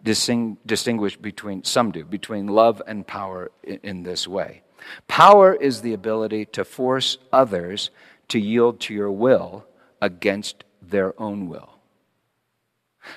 distinguish 0.02 1.16
between, 1.16 1.64
some 1.64 1.90
do, 1.90 2.04
between 2.04 2.46
love 2.46 2.82
and 2.86 3.06
power 3.06 3.50
in 3.62 4.02
this 4.02 4.26
way. 4.28 4.62
Power 5.08 5.54
is 5.54 5.82
the 5.82 5.92
ability 5.92 6.46
to 6.46 6.64
force 6.64 7.18
others 7.32 7.90
to 8.28 8.38
yield 8.38 8.80
to 8.80 8.94
your 8.94 9.10
will 9.10 9.64
against 10.00 10.64
their 10.80 11.20
own 11.20 11.48
will. 11.48 11.70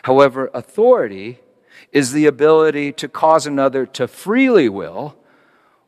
However, 0.04 0.50
authority 0.54 1.40
is 1.96 2.12
the 2.12 2.26
ability 2.26 2.92
to 2.92 3.08
cause 3.08 3.48
another 3.48 3.86
to 3.86 4.06
freely 4.06 4.68
will 4.68 5.16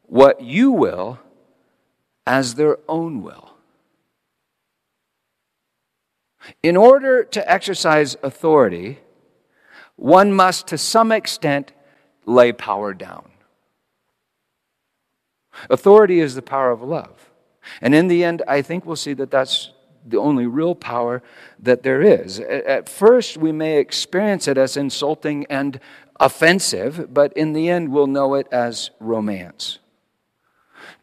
what 0.03 0.39
you 0.39 0.71
will 0.71 1.19
as 2.25 2.55
their 2.55 2.77
own 2.87 3.21
will. 3.21 3.57
In 6.63 6.77
order 6.77 7.25
to 7.25 7.51
exercise 7.51 8.15
authority, 8.23 8.99
one 9.97 10.31
must 10.31 10.65
to 10.67 10.77
some 10.77 11.11
extent 11.11 11.73
lay 12.25 12.53
power 12.53 12.93
down. 12.93 13.29
Authority 15.69 16.21
is 16.21 16.35
the 16.35 16.41
power 16.41 16.71
of 16.71 16.81
love. 16.81 17.31
And 17.81 17.93
in 17.93 18.07
the 18.07 18.23
end, 18.23 18.43
I 18.47 18.61
think 18.61 18.85
we'll 18.85 18.95
see 18.95 19.13
that 19.15 19.29
that's 19.29 19.73
the 20.09 20.17
only 20.17 20.45
real 20.45 20.75
power 20.75 21.21
that 21.59 21.83
there 21.83 22.01
is. 22.01 22.39
At 22.39 22.87
first, 22.87 23.37
we 23.37 23.51
may 23.51 23.77
experience 23.77 24.47
it 24.47 24.57
as 24.57 24.77
insulting 24.77 25.45
and 25.49 25.79
offensive, 26.19 27.13
but 27.13 27.33
in 27.33 27.53
the 27.53 27.69
end, 27.69 27.91
we'll 27.91 28.07
know 28.07 28.33
it 28.35 28.47
as 28.51 28.91
romance. 28.99 29.79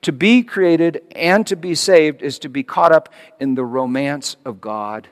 To 0.03 0.13
be 0.13 0.43
created 0.43 1.03
and 1.13 1.47
to 1.47 1.57
be 1.57 1.75
saved 1.75 2.23
is 2.23 2.39
to 2.41 2.49
be 2.49 2.63
caught 2.63 2.93
up 2.93 3.09
in 3.41 3.55
the 3.55 3.65
romance 3.65 4.37
of 4.45 4.61
God 4.61 5.09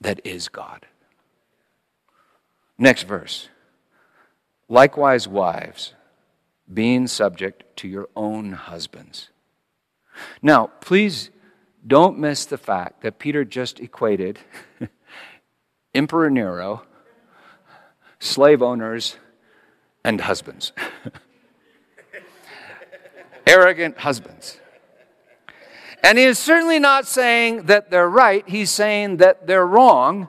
that 0.00 0.20
is 0.24 0.48
God. 0.48 0.86
Next 2.78 3.04
verse. 3.04 3.48
Likewise, 4.68 5.28
wives, 5.28 5.94
being 6.72 7.06
subject 7.06 7.64
to 7.76 7.88
your 7.88 8.08
own 8.16 8.52
husbands. 8.52 9.28
Now, 10.40 10.70
please 10.80 11.30
don't 11.86 12.18
miss 12.18 12.44
the 12.44 12.58
fact 12.58 13.02
that 13.02 13.18
Peter 13.18 13.44
just 13.44 13.80
equated 13.80 14.38
Emperor 15.94 16.30
Nero, 16.30 16.84
slave 18.18 18.62
owners, 18.62 19.16
and 20.04 20.20
husbands. 20.20 20.72
Arrogant 23.46 23.98
husbands. 23.98 24.58
And 26.02 26.18
he 26.18 26.24
is 26.24 26.38
certainly 26.38 26.78
not 26.78 27.06
saying 27.06 27.64
that 27.64 27.90
they're 27.90 28.08
right, 28.08 28.48
he's 28.48 28.70
saying 28.70 29.18
that 29.18 29.46
they're 29.46 29.66
wrong, 29.66 30.28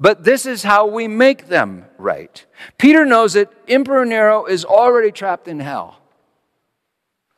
but 0.00 0.24
this 0.24 0.46
is 0.46 0.64
how 0.64 0.86
we 0.86 1.06
make 1.06 1.46
them 1.46 1.84
right. 1.96 2.44
Peter 2.78 3.04
knows 3.04 3.34
that 3.34 3.52
Emperor 3.68 4.04
Nero 4.04 4.46
is 4.46 4.64
already 4.64 5.12
trapped 5.12 5.46
in 5.46 5.60
hell. 5.60 6.00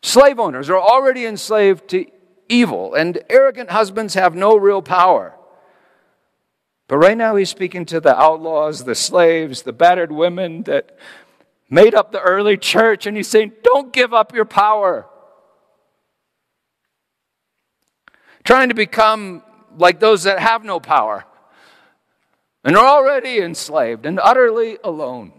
Slave 0.03 0.39
owners 0.39 0.71
are 0.71 0.81
already 0.81 1.27
enslaved 1.27 1.89
to 1.89 2.07
evil, 2.49 2.95
and 2.95 3.23
arrogant 3.29 3.71
husbands 3.71 4.15
have 4.15 4.35
no 4.35 4.57
real 4.57 4.83
power. 4.83 5.35
But 6.89 6.99
right 6.99 7.17
now, 7.17 7.37
he's 7.37 7.51
speaking 7.51 7.87
to 7.87 8.01
the 8.01 8.17
outlaws, 8.17 8.85
the 8.85 8.95
slaves, 8.95 9.63
the 9.63 9.73
battered 9.73 10.13
women 10.13 10.65
that 10.65 10.97
made 11.71 11.95
up 11.95 12.13
the 12.13 12.21
early 12.21 12.57
church, 12.57 13.07
and 13.07 13.17
he's 13.17 13.29
saying, 13.29 13.53
Don't 13.63 13.93
give 13.93 14.13
up 14.13 14.35
your 14.35 14.45
power. 14.45 15.07
Trying 18.45 18.69
to 18.69 18.75
become 18.75 19.43
like 19.77 20.01
those 20.01 20.25
that 20.25 20.39
have 20.39 20.65
no 20.65 20.79
power 20.79 21.25
and 22.65 22.77
are 22.77 22.87
already 22.87 23.39
enslaved 23.39 24.07
and 24.07 24.19
utterly 24.19 24.79
alone. 24.83 25.33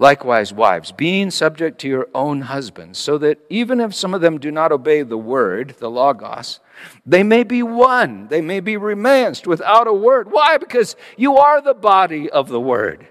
Likewise, 0.00 0.52
wives, 0.52 0.92
being 0.92 1.28
subject 1.28 1.80
to 1.80 1.88
your 1.88 2.08
own 2.14 2.42
husbands, 2.42 2.98
so 2.98 3.18
that 3.18 3.40
even 3.50 3.80
if 3.80 3.92
some 3.92 4.14
of 4.14 4.20
them 4.20 4.38
do 4.38 4.52
not 4.52 4.70
obey 4.70 5.02
the 5.02 5.18
word, 5.18 5.74
the 5.80 5.90
Logos, 5.90 6.60
they 7.04 7.24
may 7.24 7.42
be 7.42 7.64
won, 7.64 8.28
they 8.28 8.40
may 8.40 8.60
be 8.60 8.76
romanced 8.76 9.48
without 9.48 9.88
a 9.88 9.92
word. 9.92 10.30
Why? 10.30 10.56
Because 10.56 10.94
you 11.16 11.36
are 11.36 11.60
the 11.60 11.74
body 11.74 12.30
of 12.30 12.48
the 12.48 12.60
word. 12.60 13.08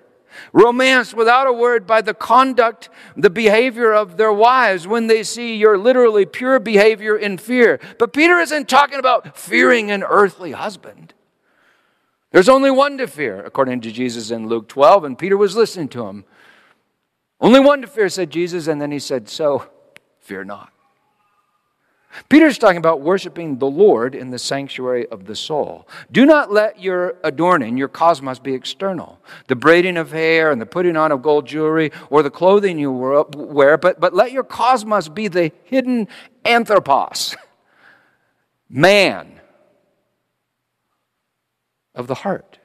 Romanced 0.53 1.13
without 1.13 1.45
a 1.45 1.51
word 1.51 1.85
by 1.85 2.01
the 2.01 2.13
conduct, 2.13 2.89
the 3.17 3.29
behavior 3.29 3.91
of 3.91 4.15
their 4.15 4.31
wives 4.31 4.87
when 4.87 5.07
they 5.07 5.23
see 5.23 5.57
your 5.57 5.77
literally 5.77 6.25
pure 6.25 6.57
behavior 6.57 7.17
in 7.17 7.37
fear. 7.37 7.81
But 7.99 8.13
Peter 8.13 8.39
isn't 8.39 8.69
talking 8.69 8.99
about 8.99 9.37
fearing 9.37 9.91
an 9.91 10.03
earthly 10.03 10.53
husband. 10.53 11.13
There's 12.31 12.49
only 12.49 12.71
one 12.71 12.97
to 12.99 13.07
fear, 13.07 13.41
according 13.43 13.81
to 13.81 13.91
Jesus 13.91 14.31
in 14.31 14.47
Luke 14.47 14.69
12, 14.69 15.03
and 15.03 15.17
Peter 15.17 15.35
was 15.35 15.55
listening 15.55 15.89
to 15.89 16.05
him. 16.05 16.23
Only 17.39 17.59
one 17.59 17.81
to 17.81 17.87
fear, 17.87 18.09
said 18.09 18.29
Jesus, 18.29 18.67
and 18.67 18.81
then 18.81 18.91
he 18.91 18.99
said, 18.99 19.29
So 19.29 19.67
fear 20.19 20.43
not. 20.43 20.71
Peter's 22.29 22.57
talking 22.57 22.77
about 22.77 23.01
worshiping 23.01 23.59
the 23.59 23.69
Lord 23.69 24.15
in 24.15 24.31
the 24.31 24.39
sanctuary 24.39 25.07
of 25.09 25.25
the 25.25 25.35
soul. 25.35 25.87
Do 26.11 26.25
not 26.25 26.51
let 26.51 26.81
your 26.81 27.15
adorning, 27.23 27.77
your 27.77 27.89
cosmos, 27.89 28.39
be 28.39 28.53
external. 28.53 29.19
The 29.47 29.55
braiding 29.55 29.97
of 29.97 30.11
hair 30.11 30.51
and 30.51 30.59
the 30.59 30.65
putting 30.65 30.97
on 30.97 31.11
of 31.11 31.21
gold 31.21 31.45
jewelry 31.45 31.91
or 32.09 32.23
the 32.23 32.31
clothing 32.31 32.79
you 32.79 32.91
wear, 32.91 33.77
but, 33.77 33.99
but 33.99 34.15
let 34.15 34.31
your 34.31 34.43
cosmos 34.43 35.09
be 35.09 35.27
the 35.27 35.51
hidden 35.63 36.07
anthropos, 36.43 37.35
man 38.69 39.39
of 41.93 42.07
the 42.07 42.15
heart 42.15 42.56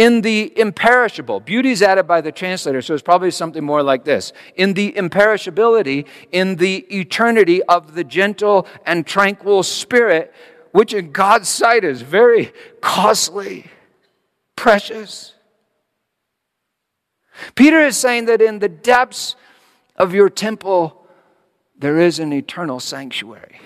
in 0.00 0.22
the 0.22 0.50
imperishable. 0.58 1.40
Beauty 1.40 1.72
is 1.72 1.82
added 1.82 2.04
by 2.04 2.22
the 2.22 2.32
translator, 2.32 2.80
so 2.80 2.94
it's 2.94 3.02
probably 3.02 3.30
something 3.30 3.62
more 3.62 3.82
like 3.82 4.02
this. 4.02 4.32
In 4.56 4.72
the 4.72 4.92
imperishability, 4.92 6.06
in 6.32 6.56
the 6.56 6.86
eternity 6.90 7.62
of 7.64 7.92
the 7.92 8.02
gentle 8.02 8.66
and 8.86 9.06
tranquil 9.06 9.62
spirit, 9.62 10.32
which 10.72 10.94
in 10.94 11.12
God's 11.12 11.50
sight 11.50 11.84
is 11.84 12.00
very 12.00 12.50
costly, 12.80 13.66
precious. 14.56 15.34
Peter 17.54 17.80
is 17.80 17.98
saying 17.98 18.24
that 18.24 18.40
in 18.40 18.58
the 18.58 18.70
depths 18.70 19.36
of 19.96 20.14
your 20.14 20.30
temple, 20.30 21.04
there 21.78 21.98
is 21.98 22.18
an 22.18 22.32
eternal 22.32 22.80
sanctuary. 22.80 23.60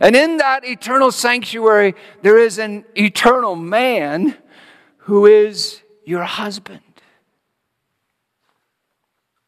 And 0.00 0.16
in 0.16 0.38
that 0.38 0.64
eternal 0.64 1.12
sanctuary, 1.12 1.94
there 2.22 2.38
is 2.38 2.58
an 2.58 2.86
eternal 2.96 3.54
man 3.54 4.38
who 5.02 5.26
is 5.26 5.82
your 6.04 6.24
husband, 6.24 6.80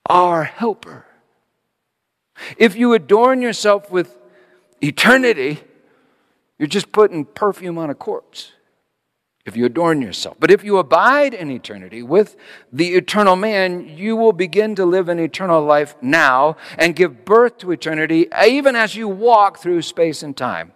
our 0.06 0.44
helper. 0.44 1.06
If 2.56 2.76
you 2.76 2.92
adorn 2.92 3.40
yourself 3.40 3.90
with 3.90 4.18
eternity, 4.82 5.60
you're 6.58 6.66
just 6.66 6.90
putting 6.92 7.24
perfume 7.24 7.78
on 7.78 7.90
a 7.90 7.94
corpse. 7.94 8.52
if 9.44 9.56
you 9.58 9.66
adorn 9.66 10.00
yourself. 10.00 10.36
But 10.40 10.50
if 10.50 10.64
you 10.64 10.78
abide 10.78 11.34
in 11.34 11.50
eternity 11.50 12.02
with 12.02 12.34
the 12.72 12.94
eternal 12.94 13.36
man, 13.36 13.86
you 13.94 14.16
will 14.16 14.32
begin 14.32 14.74
to 14.76 14.86
live 14.86 15.10
an 15.10 15.18
eternal 15.18 15.62
life 15.62 15.94
now 16.00 16.56
and 16.78 16.96
give 16.96 17.26
birth 17.26 17.58
to 17.58 17.70
eternity 17.70 18.26
even 18.46 18.74
as 18.74 18.96
you 18.96 19.06
walk 19.06 19.58
through 19.58 19.82
space 19.82 20.22
and 20.22 20.34
time. 20.34 20.72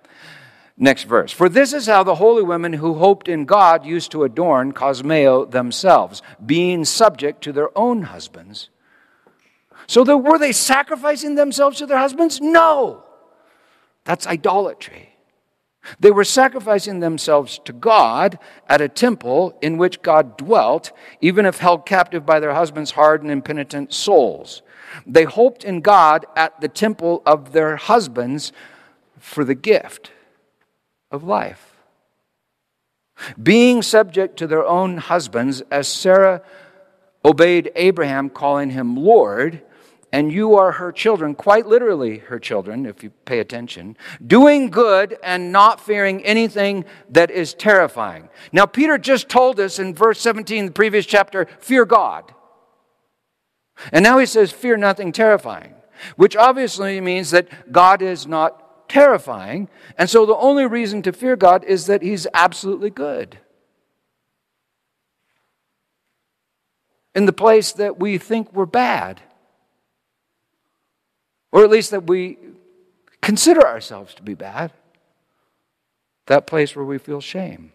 Next 0.80 1.04
verse. 1.04 1.32
For 1.32 1.48
this 1.48 1.72
is 1.72 1.86
how 1.86 2.04
the 2.04 2.14
holy 2.14 2.44
women 2.44 2.74
who 2.74 2.94
hoped 2.94 3.26
in 3.26 3.46
God 3.46 3.84
used 3.84 4.12
to 4.12 4.22
adorn 4.22 4.72
cosmeo 4.72 5.50
themselves, 5.50 6.22
being 6.44 6.84
subject 6.84 7.42
to 7.42 7.52
their 7.52 7.76
own 7.76 8.02
husbands. 8.02 8.70
So 9.88 10.04
the, 10.04 10.16
were 10.16 10.38
they 10.38 10.52
sacrificing 10.52 11.34
themselves 11.34 11.78
to 11.78 11.86
their 11.86 11.98
husbands? 11.98 12.40
No. 12.40 13.02
That's 14.04 14.26
idolatry. 14.26 15.16
They 15.98 16.12
were 16.12 16.24
sacrificing 16.24 17.00
themselves 17.00 17.58
to 17.64 17.72
God 17.72 18.38
at 18.68 18.80
a 18.80 18.88
temple 18.88 19.58
in 19.60 19.78
which 19.78 20.02
God 20.02 20.36
dwelt, 20.36 20.92
even 21.20 21.44
if 21.44 21.58
held 21.58 21.86
captive 21.86 22.24
by 22.24 22.38
their 22.38 22.54
husbands' 22.54 22.92
hard 22.92 23.22
and 23.22 23.32
impenitent 23.32 23.92
souls. 23.92 24.62
They 25.06 25.24
hoped 25.24 25.64
in 25.64 25.80
God 25.80 26.24
at 26.36 26.60
the 26.60 26.68
temple 26.68 27.22
of 27.26 27.52
their 27.52 27.76
husbands 27.76 28.52
for 29.18 29.44
the 29.44 29.54
gift 29.56 30.12
of 31.10 31.24
life. 31.24 31.76
Being 33.42 33.82
subject 33.82 34.36
to 34.38 34.46
their 34.46 34.64
own 34.64 34.98
husbands, 34.98 35.62
as 35.70 35.88
Sarah 35.88 36.42
obeyed 37.24 37.72
Abraham, 37.74 38.30
calling 38.30 38.70
him 38.70 38.96
Lord, 38.96 39.62
and 40.12 40.32
you 40.32 40.54
are 40.54 40.72
her 40.72 40.92
children, 40.92 41.34
quite 41.34 41.66
literally 41.66 42.18
her 42.18 42.38
children, 42.38 42.86
if 42.86 43.02
you 43.02 43.10
pay 43.26 43.40
attention, 43.40 43.96
doing 44.26 44.70
good 44.70 45.18
and 45.22 45.52
not 45.52 45.80
fearing 45.80 46.24
anything 46.24 46.84
that 47.10 47.30
is 47.30 47.52
terrifying. 47.52 48.28
Now, 48.52 48.64
Peter 48.64 48.96
just 48.96 49.28
told 49.28 49.60
us 49.60 49.78
in 49.78 49.94
verse 49.94 50.20
17, 50.20 50.66
the 50.66 50.72
previous 50.72 51.04
chapter, 51.04 51.46
fear 51.58 51.84
God. 51.84 52.32
And 53.92 54.02
now 54.02 54.18
he 54.18 54.26
says, 54.26 54.50
fear 54.50 54.76
nothing 54.76 55.12
terrifying, 55.12 55.74
which 56.16 56.36
obviously 56.36 57.00
means 57.00 57.30
that 57.32 57.70
God 57.70 58.00
is 58.00 58.26
not 58.26 58.67
terrifying. 58.88 59.68
And 59.96 60.08
so 60.08 60.26
the 60.26 60.36
only 60.36 60.66
reason 60.66 61.02
to 61.02 61.12
fear 61.12 61.36
God 61.36 61.64
is 61.64 61.86
that 61.86 62.02
he's 62.02 62.26
absolutely 62.34 62.90
good. 62.90 63.38
In 67.14 67.26
the 67.26 67.32
place 67.32 67.72
that 67.72 67.98
we 67.98 68.18
think 68.18 68.52
we're 68.52 68.66
bad 68.66 69.22
or 71.50 71.64
at 71.64 71.70
least 71.70 71.90
that 71.90 72.06
we 72.06 72.38
consider 73.22 73.66
ourselves 73.66 74.14
to 74.14 74.22
be 74.22 74.34
bad, 74.34 74.72
that 76.26 76.46
place 76.46 76.76
where 76.76 76.84
we 76.84 76.98
feel 76.98 77.20
shame. 77.20 77.72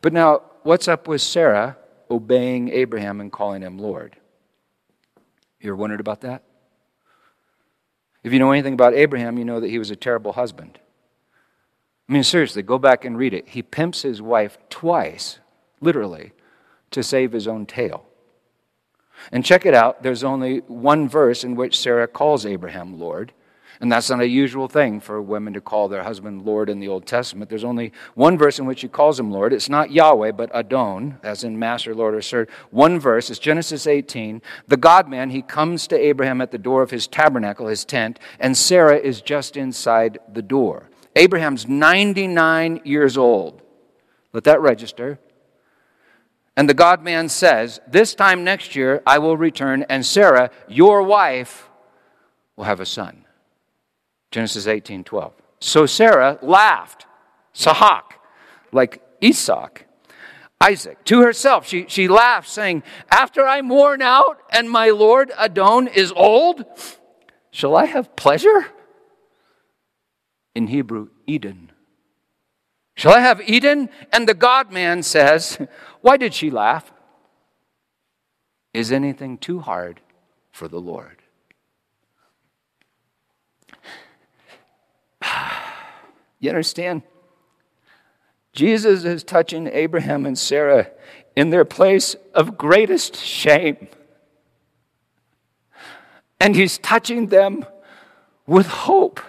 But 0.00 0.12
now, 0.12 0.42
what's 0.62 0.88
up 0.88 1.08
with 1.08 1.20
Sarah 1.20 1.76
obeying 2.10 2.70
Abraham 2.70 3.20
and 3.20 3.30
calling 3.30 3.62
him 3.62 3.78
Lord? 3.78 4.16
You 5.60 5.70
ever 5.70 5.76
wondered 5.76 6.00
about 6.00 6.20
that? 6.22 6.42
If 8.24 8.32
you 8.32 8.38
know 8.38 8.50
anything 8.50 8.72
about 8.72 8.94
Abraham, 8.94 9.38
you 9.38 9.44
know 9.44 9.60
that 9.60 9.68
he 9.68 9.78
was 9.78 9.90
a 9.90 9.96
terrible 9.96 10.32
husband. 10.32 10.80
I 12.08 12.12
mean, 12.12 12.24
seriously, 12.24 12.62
go 12.62 12.78
back 12.78 13.04
and 13.04 13.16
read 13.16 13.34
it. 13.34 13.50
He 13.50 13.62
pimps 13.62 14.02
his 14.02 14.20
wife 14.20 14.58
twice, 14.70 15.38
literally, 15.80 16.32
to 16.90 17.02
save 17.02 17.32
his 17.32 17.46
own 17.46 17.66
tail. 17.66 18.06
And 19.30 19.44
check 19.44 19.64
it 19.64 19.74
out, 19.74 20.02
there's 20.02 20.24
only 20.24 20.58
one 20.60 21.08
verse 21.08 21.44
in 21.44 21.54
which 21.54 21.78
Sarah 21.78 22.08
calls 22.08 22.44
Abraham 22.44 22.98
Lord. 22.98 23.32
And 23.80 23.90
that's 23.90 24.08
not 24.10 24.20
a 24.20 24.28
usual 24.28 24.68
thing 24.68 25.00
for 25.00 25.20
women 25.20 25.52
to 25.54 25.60
call 25.60 25.88
their 25.88 26.04
husband 26.04 26.44
Lord 26.44 26.70
in 26.70 26.80
the 26.80 26.88
Old 26.88 27.06
Testament. 27.06 27.50
There's 27.50 27.64
only 27.64 27.92
one 28.14 28.38
verse 28.38 28.58
in 28.58 28.66
which 28.66 28.82
he 28.82 28.88
calls 28.88 29.18
him 29.18 29.30
Lord. 29.30 29.52
It's 29.52 29.68
not 29.68 29.90
Yahweh, 29.90 30.32
but 30.32 30.54
Adon, 30.54 31.18
as 31.22 31.44
in 31.44 31.58
Master, 31.58 31.94
Lord, 31.94 32.14
or 32.14 32.22
Sir. 32.22 32.46
One 32.70 33.00
verse 33.00 33.30
is 33.30 33.38
Genesis 33.38 33.86
18. 33.86 34.42
The 34.68 34.76
God 34.76 35.08
man, 35.08 35.30
he 35.30 35.42
comes 35.42 35.86
to 35.88 35.98
Abraham 35.98 36.40
at 36.40 36.50
the 36.50 36.58
door 36.58 36.82
of 36.82 36.90
his 36.90 37.06
tabernacle, 37.06 37.66
his 37.66 37.84
tent, 37.84 38.18
and 38.38 38.56
Sarah 38.56 38.96
is 38.96 39.20
just 39.20 39.56
inside 39.56 40.18
the 40.32 40.42
door. 40.42 40.88
Abraham's 41.16 41.68
99 41.68 42.80
years 42.84 43.16
old. 43.16 43.62
Let 44.32 44.44
that 44.44 44.60
register. 44.60 45.18
And 46.56 46.68
the 46.68 46.74
God 46.74 47.02
man 47.02 47.28
says, 47.28 47.80
This 47.86 48.14
time 48.14 48.44
next 48.44 48.76
year 48.76 49.02
I 49.06 49.18
will 49.18 49.36
return, 49.36 49.84
and 49.88 50.06
Sarah, 50.06 50.50
your 50.68 51.02
wife, 51.02 51.68
will 52.56 52.64
have 52.64 52.80
a 52.80 52.86
son. 52.86 53.23
Genesis 54.34 54.66
18 54.66 55.04
12. 55.04 55.32
So 55.60 55.86
Sarah 55.86 56.40
laughed, 56.42 57.06
Sahak, 57.54 58.14
like 58.72 59.00
Isaac, 59.22 59.86
Isaac, 60.60 61.04
to 61.04 61.20
herself. 61.20 61.68
She, 61.68 61.86
she 61.86 62.08
laughed, 62.08 62.48
saying, 62.48 62.82
After 63.12 63.46
I'm 63.46 63.68
worn 63.68 64.02
out 64.02 64.40
and 64.50 64.68
my 64.68 64.90
Lord 64.90 65.30
Adon 65.38 65.86
is 65.86 66.12
old, 66.16 66.64
shall 67.52 67.76
I 67.76 67.84
have 67.84 68.16
pleasure? 68.16 68.66
In 70.56 70.66
Hebrew, 70.66 71.10
Eden. 71.28 71.70
Shall 72.96 73.12
I 73.12 73.20
have 73.20 73.40
Eden? 73.48 73.88
And 74.12 74.28
the 74.28 74.34
God 74.34 74.72
man 74.72 75.04
says, 75.04 75.58
Why 76.00 76.16
did 76.16 76.34
she 76.34 76.50
laugh? 76.50 76.92
Is 78.72 78.90
anything 78.90 79.38
too 79.38 79.60
hard 79.60 80.00
for 80.50 80.66
the 80.66 80.80
Lord? 80.80 81.23
You 86.44 86.50
understand? 86.50 87.00
Jesus 88.52 89.04
is 89.04 89.24
touching 89.24 89.66
Abraham 89.66 90.26
and 90.26 90.38
Sarah 90.38 90.90
in 91.34 91.48
their 91.48 91.64
place 91.64 92.16
of 92.34 92.58
greatest 92.58 93.16
shame. 93.16 93.88
And 96.38 96.54
he's 96.54 96.76
touching 96.76 97.28
them 97.28 97.64
with 98.46 98.66
hope. 98.66 99.20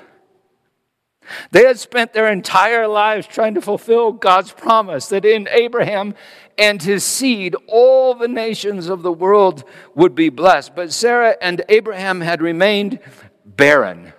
They 1.51 1.63
had 1.63 1.79
spent 1.79 2.11
their 2.11 2.29
entire 2.29 2.85
lives 2.85 3.27
trying 3.27 3.53
to 3.53 3.61
fulfill 3.61 4.11
God's 4.11 4.51
promise 4.51 5.07
that 5.07 5.23
in 5.23 5.47
Abraham 5.51 6.15
and 6.57 6.83
his 6.83 7.05
seed, 7.05 7.55
all 7.69 8.13
the 8.13 8.27
nations 8.27 8.89
of 8.89 9.03
the 9.03 9.13
world 9.13 9.63
would 9.95 10.15
be 10.15 10.27
blessed. 10.27 10.75
But 10.75 10.91
Sarah 10.91 11.37
and 11.41 11.63
Abraham 11.69 12.19
had 12.19 12.41
remained 12.41 12.99
barren. 13.45 14.11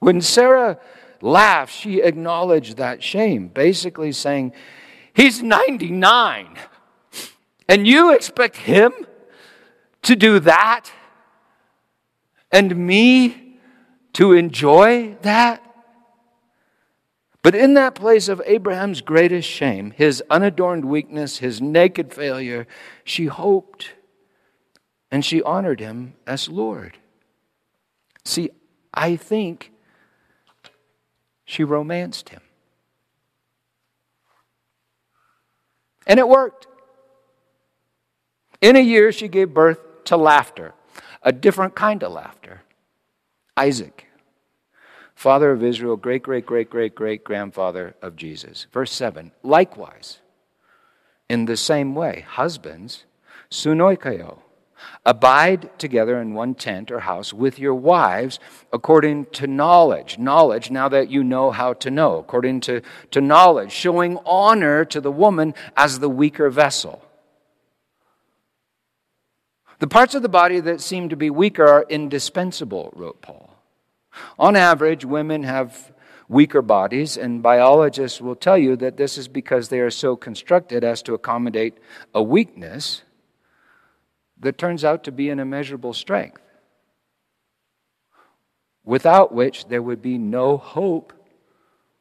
When 0.00 0.20
Sarah 0.20 0.78
laughed, 1.20 1.74
she 1.74 2.00
acknowledged 2.00 2.76
that 2.76 3.02
shame, 3.02 3.48
basically 3.48 4.12
saying, 4.12 4.52
He's 5.12 5.42
99, 5.42 6.58
and 7.68 7.86
you 7.86 8.12
expect 8.12 8.56
him 8.56 8.92
to 10.02 10.16
do 10.16 10.38
that? 10.40 10.90
And 12.50 12.76
me 12.86 13.58
to 14.14 14.32
enjoy 14.32 15.16
that. 15.22 15.60
But 17.42 17.54
in 17.54 17.74
that 17.74 17.94
place 17.94 18.28
of 18.28 18.40
Abraham's 18.46 19.02
greatest 19.02 19.48
shame, 19.48 19.90
his 19.90 20.22
unadorned 20.30 20.86
weakness, 20.86 21.38
his 21.38 21.60
naked 21.60 22.12
failure, 22.12 22.66
she 23.04 23.26
hoped 23.26 23.92
and 25.10 25.24
she 25.24 25.42
honored 25.42 25.78
him 25.78 26.14
as 26.26 26.48
Lord. 26.48 26.96
See, 28.24 28.50
I 28.94 29.16
think 29.16 29.72
she 31.54 31.62
romanced 31.62 32.30
him. 32.30 32.40
And 36.04 36.18
it 36.18 36.28
worked. 36.28 36.66
In 38.60 38.76
a 38.76 38.80
year, 38.80 39.12
she 39.12 39.28
gave 39.28 39.54
birth 39.54 39.78
to 40.06 40.16
laughter, 40.16 40.74
a 41.22 41.32
different 41.32 41.76
kind 41.76 42.02
of 42.02 42.12
laughter. 42.12 42.62
Isaac, 43.56 44.06
father 45.14 45.52
of 45.52 45.62
Israel, 45.62 45.96
great, 45.96 46.24
great, 46.24 46.44
great, 46.44 46.68
great, 46.68 46.94
great 46.94 47.22
grandfather 47.22 47.94
of 48.02 48.16
Jesus. 48.16 48.66
Verse 48.72 48.90
7 48.90 49.30
Likewise, 49.42 50.18
in 51.28 51.44
the 51.44 51.56
same 51.56 51.94
way, 51.94 52.26
husbands, 52.28 53.04
sunoikeo, 53.48 54.38
abide 55.04 55.78
together 55.78 56.20
in 56.20 56.34
one 56.34 56.54
tent 56.54 56.90
or 56.90 57.00
house 57.00 57.32
with 57.32 57.58
your 57.58 57.74
wives 57.74 58.38
according 58.72 59.26
to 59.26 59.46
knowledge. 59.46 60.18
Knowledge, 60.18 60.70
now 60.70 60.88
that 60.88 61.10
you 61.10 61.22
know 61.24 61.50
how 61.50 61.72
to 61.74 61.90
know, 61.90 62.18
according 62.18 62.60
to, 62.60 62.82
to 63.10 63.20
knowledge, 63.20 63.72
showing 63.72 64.18
honor 64.24 64.84
to 64.84 65.00
the 65.00 65.12
woman 65.12 65.54
as 65.76 65.98
the 65.98 66.08
weaker 66.08 66.50
vessel. 66.50 67.02
The 69.78 69.88
parts 69.88 70.14
of 70.14 70.22
the 70.22 70.28
body 70.28 70.60
that 70.60 70.80
seem 70.80 71.08
to 71.08 71.16
be 71.16 71.30
weaker 71.30 71.66
are 71.66 71.86
indispensable, 71.88 72.92
wrote 72.94 73.20
Paul. 73.20 73.50
On 74.38 74.56
average, 74.56 75.04
women 75.04 75.42
have 75.42 75.92
weaker 76.28 76.62
bodies, 76.62 77.16
and 77.16 77.42
biologists 77.42 78.20
will 78.20 78.36
tell 78.36 78.56
you 78.56 78.76
that 78.76 78.96
this 78.96 79.18
is 79.18 79.28
because 79.28 79.68
they 79.68 79.80
are 79.80 79.90
so 79.90 80.16
constructed 80.16 80.84
as 80.84 81.02
to 81.02 81.14
accommodate 81.14 81.76
a 82.14 82.22
weakness 82.22 83.02
that 84.40 84.58
turns 84.58 84.84
out 84.84 85.04
to 85.04 85.12
be 85.12 85.30
an 85.30 85.38
immeasurable 85.38 85.92
strength, 85.92 86.42
without 88.84 89.32
which 89.32 89.66
there 89.68 89.82
would 89.82 90.02
be 90.02 90.18
no 90.18 90.56
hope 90.56 91.12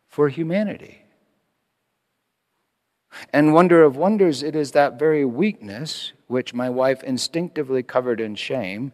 for 0.07 0.29
humanity. 0.29 1.03
And 3.31 3.53
wonder 3.53 3.83
of 3.83 3.95
wonders, 3.95 4.43
it 4.43 4.55
is 4.55 4.71
that 4.71 4.97
very 4.97 5.23
weakness 5.23 6.13
which 6.27 6.53
my 6.53 6.69
wife 6.69 7.03
instinctively 7.03 7.83
covered 7.83 8.19
in 8.19 8.35
shame 8.35 8.91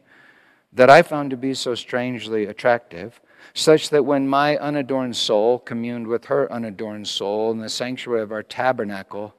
that 0.74 0.90
I 0.90 1.02
found 1.02 1.32
to 1.32 1.38
be 1.38 1.54
so 1.54 1.74
strangely 1.74 2.46
attractive, 2.46 3.22
such 3.54 3.90
that 3.90 4.06
when 4.06 4.28
my 4.28 4.58
unadorned 4.58 5.16
soul 5.16 5.58
communed 5.60 6.08
with 6.08 6.26
her 6.26 6.52
unadorned 6.52 7.08
soul 7.08 7.52
in 7.52 7.60
the 7.60 7.70
sanctuary 7.70 8.22
of 8.22 8.32
our 8.32 8.44
tabernacle, 8.44 9.34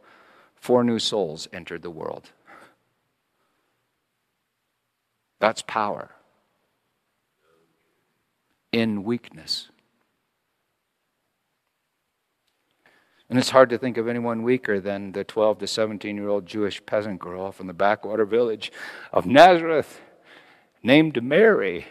four 0.56 0.82
new 0.82 0.98
souls 0.98 1.46
entered 1.52 1.82
the 1.82 1.90
world. 1.90 2.30
That's 5.40 5.62
power 5.62 6.10
in 8.72 9.02
weakness. 9.02 9.68
And 13.28 13.38
it's 13.38 13.50
hard 13.50 13.70
to 13.70 13.78
think 13.78 13.96
of 13.96 14.08
anyone 14.08 14.42
weaker 14.42 14.80
than 14.80 15.12
the 15.12 15.24
12 15.24 15.58
to 15.60 15.66
17 15.66 16.16
year 16.16 16.28
old 16.28 16.46
Jewish 16.46 16.84
peasant 16.84 17.20
girl 17.20 17.52
from 17.52 17.68
the 17.68 17.72
backwater 17.72 18.24
village 18.24 18.72
of 19.12 19.24
Nazareth 19.24 20.00
named 20.82 21.22
Mary. 21.22 21.86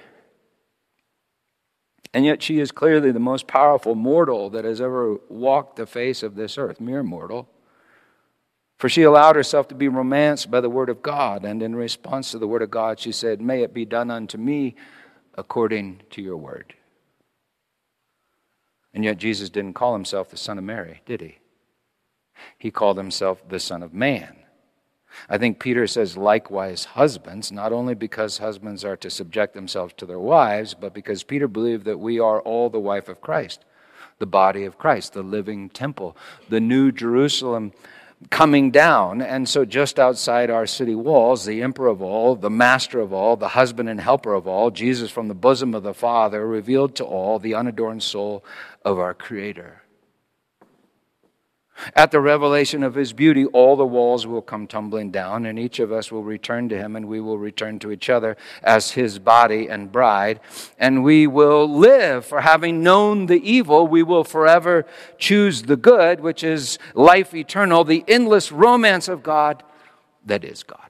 And 2.14 2.26
yet 2.26 2.44
she 2.44 2.60
is 2.60 2.72
clearly 2.72 3.12
the 3.12 3.20
most 3.20 3.48
powerful 3.48 3.96
mortal 3.96 4.50
that 4.50 4.66
has 4.66 4.82
ever 4.82 5.18
walked 5.30 5.76
the 5.78 5.86
face 5.86 6.24
of 6.24 6.36
this 6.36 6.58
earth, 6.58 6.82
mere 6.82 7.04
mortal. 7.04 7.48
For 8.80 8.88
she 8.88 9.04
allowed 9.04 9.36
herself 9.36 9.68
to 9.68 9.76
be 9.76 9.90
romanced 9.90 10.50
by 10.50 10.62
the 10.62 10.70
word 10.70 10.88
of 10.88 11.02
God, 11.02 11.44
and 11.44 11.62
in 11.62 11.76
response 11.76 12.32
to 12.32 12.40
the 12.40 12.48
word 12.48 12.62
of 12.62 12.72
God, 12.72 12.98
she 12.98 13.12
said, 13.12 13.42
May 13.42 13.62
it 13.62 13.74
be 13.74 13.84
done 13.84 14.10
unto 14.10 14.38
me 14.38 14.76
according 15.36 16.02
to 16.12 16.22
your 16.22 16.38
word. 16.38 16.74
And 18.94 19.04
yet 19.04 19.18
Jesus 19.18 19.50
didn't 19.50 19.74
call 19.74 19.92
himself 19.94 20.30
the 20.30 20.38
Son 20.38 20.58
of 20.58 20.64
Mary, 20.64 21.02
did 21.06 21.20
he? 21.20 21.40
He 22.58 22.72
called 22.72 22.96
himself 22.96 23.48
the 23.50 23.60
Son 23.60 23.84
of 23.84 23.94
Man. 23.94 24.38
I 25.30 25.38
think 25.38 25.60
Peter 25.60 25.86
says, 25.86 26.16
likewise, 26.16 26.86
husbands, 26.86 27.52
not 27.52 27.74
only 27.74 27.96
because 27.96 28.38
husbands 28.38 28.86
are 28.86 28.96
to 28.98 29.10
subject 29.10 29.56
themselves 29.56 29.94
to 29.98 30.06
their 30.06 30.20
wives, 30.20 30.74
but 30.74 30.94
because 30.94 31.24
Peter 31.24 31.50
believed 31.50 31.84
that 31.84 32.00
we 32.00 32.18
are 32.18 32.40
all 32.42 32.70
the 32.70 32.80
wife 32.80 33.10
of 33.10 33.20
Christ, 33.20 33.66
the 34.20 34.26
body 34.26 34.64
of 34.64 34.78
Christ, 34.78 35.12
the 35.12 35.22
living 35.22 35.70
temple, 35.70 36.16
the 36.48 36.62
new 36.62 36.94
Jerusalem 36.94 37.74
coming 38.30 38.72
down. 38.72 39.22
And 39.22 39.48
so, 39.48 39.66
just 39.66 40.00
outside 40.00 40.50
our 40.50 40.66
city 40.66 40.96
walls, 40.96 41.46
the 41.46 41.62
emperor 41.62 41.88
of 41.88 42.02
all, 42.02 42.36
the 42.36 42.50
master 42.50 43.00
of 43.00 43.14
all, 43.14 43.36
the 43.36 43.50
husband 43.50 43.90
and 43.90 44.00
helper 44.00 44.34
of 44.34 44.48
all, 44.48 44.72
Jesus 44.72 45.10
from 45.10 45.28
the 45.28 45.34
bosom 45.34 45.74
of 45.74 45.84
the 45.84 45.94
Father, 45.94 46.46
revealed 46.46 46.96
to 46.96 47.06
all 47.06 47.40
the 47.40 47.56
unadorned 47.56 48.04
soul 48.04 48.44
of 48.84 49.00
our 49.00 49.14
Creator. 49.14 49.79
At 51.96 52.12
the 52.12 52.20
revelation 52.20 52.84
of 52.84 52.96
his 52.96 53.14
beauty, 53.14 53.46
all 53.46 53.76
the 53.76 53.86
walls 53.86 54.28
will 54.28 54.42
come 54.42 54.68
tumbling 54.68 55.12
down, 55.12 55.46
and 55.46 55.58
each 55.58 55.80
of 55.80 55.92
us 55.92 56.12
will 56.12 56.24
return 56.24 56.70
to 56.70 56.78
him, 56.78 56.96
and 56.96 57.08
we 57.08 57.20
will 57.20 57.38
return 57.38 57.80
to 57.80 57.92
each 57.92 58.10
other 58.10 58.38
as 58.64 58.92
his 58.92 59.20
body 59.20 59.68
and 59.68 59.92
bride. 59.92 60.40
And 60.78 61.04
we 61.04 61.28
will 61.28 61.68
live, 61.68 62.26
for 62.26 62.42
having 62.42 62.84
known 62.84 63.28
the 63.28 63.42
evil, 63.50 63.88
we 63.88 64.04
will 64.04 64.24
forever 64.24 64.86
choose 65.18 65.64
the 65.64 65.78
good, 65.78 66.20
which 66.20 66.44
is 66.44 66.80
life 66.94 67.34
eternal, 67.34 67.84
the 67.84 68.04
endless 68.08 68.52
romance 68.52 69.08
of 69.08 69.24
God 69.24 69.64
that 70.26 70.44
is 70.44 70.64
God. 70.64 70.90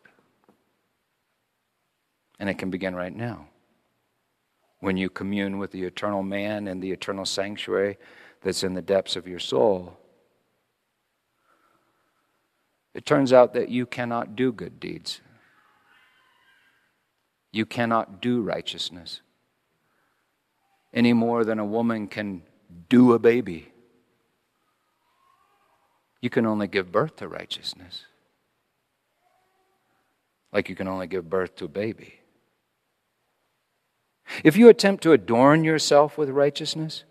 And 2.40 2.50
it 2.50 2.58
can 2.58 2.70
begin 2.70 2.96
right 2.96 3.16
now 3.16 3.48
when 4.80 4.98
you 4.98 5.10
commune 5.10 5.58
with 5.58 5.72
the 5.72 5.84
eternal 5.84 6.24
man 6.24 6.68
and 6.68 6.82
the 6.82 6.92
eternal 6.92 7.26
sanctuary 7.26 7.98
that's 8.42 8.64
in 8.64 8.74
the 8.74 8.82
depths 8.82 9.16
of 9.16 9.28
your 9.28 9.40
soul. 9.40 9.99
It 12.94 13.06
turns 13.06 13.32
out 13.32 13.54
that 13.54 13.70
you 13.70 13.86
cannot 13.86 14.36
do 14.36 14.52
good 14.52 14.80
deeds. 14.80 15.22
You 17.52 17.66
cannot 17.66 18.22
do 18.22 18.42
righteousness 18.42 19.22
any 20.94 21.14
more 21.14 21.44
than 21.44 21.60
a 21.60 21.66
woman 21.66 22.08
can 22.08 22.44
do 22.90 23.14
a 23.14 23.20
baby. 23.20 23.72
You 26.22 26.30
can 26.30 26.46
only 26.46 26.68
give 26.68 26.92
birth 26.92 27.16
to 27.18 27.28
righteousness, 27.28 28.06
like 30.52 30.68
you 30.68 30.76
can 30.76 30.88
only 30.88 31.08
give 31.08 31.30
birth 31.30 31.56
to 31.58 31.66
a 31.66 31.70
baby. 31.70 32.16
If 34.44 34.58
you 34.58 34.70
attempt 34.70 35.04
to 35.04 35.14
adorn 35.14 35.64
yourself 35.64 36.18
with 36.18 36.30
righteousness, 36.30 37.04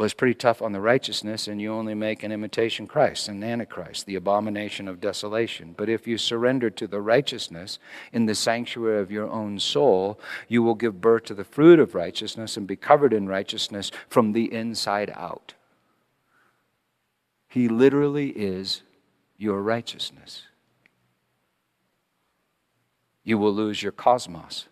well, 0.00 0.06
it's 0.06 0.14
pretty 0.14 0.32
tough 0.32 0.62
on 0.62 0.72
the 0.72 0.80
righteousness, 0.80 1.46
and 1.46 1.60
you 1.60 1.70
only 1.74 1.92
make 1.92 2.22
an 2.22 2.32
imitation 2.32 2.86
Christ, 2.86 3.28
an 3.28 3.44
antichrist, 3.44 4.06
the 4.06 4.14
abomination 4.14 4.88
of 4.88 4.98
desolation. 4.98 5.74
But 5.76 5.90
if 5.90 6.06
you 6.06 6.16
surrender 6.16 6.70
to 6.70 6.86
the 6.86 7.02
righteousness 7.02 7.78
in 8.10 8.24
the 8.24 8.34
sanctuary 8.34 9.02
of 9.02 9.10
your 9.10 9.28
own 9.28 9.58
soul, 9.58 10.18
you 10.48 10.62
will 10.62 10.74
give 10.74 11.02
birth 11.02 11.24
to 11.24 11.34
the 11.34 11.44
fruit 11.44 11.78
of 11.78 11.94
righteousness 11.94 12.56
and 12.56 12.66
be 12.66 12.76
covered 12.76 13.12
in 13.12 13.28
righteousness 13.28 13.90
from 14.08 14.32
the 14.32 14.50
inside 14.50 15.12
out. 15.14 15.52
He 17.46 17.68
literally 17.68 18.30
is 18.30 18.80
your 19.36 19.60
righteousness. 19.60 20.44
You 23.22 23.36
will 23.36 23.52
lose 23.52 23.82
your 23.82 23.92
cosmos. 23.92 24.64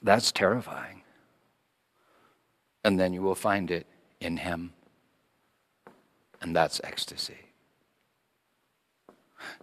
That's 0.00 0.30
terrifying. 0.30 0.97
And 2.84 2.98
then 2.98 3.12
you 3.12 3.22
will 3.22 3.34
find 3.34 3.70
it 3.70 3.86
in 4.20 4.38
Him. 4.38 4.72
And 6.40 6.54
that's 6.54 6.80
ecstasy. 6.84 7.38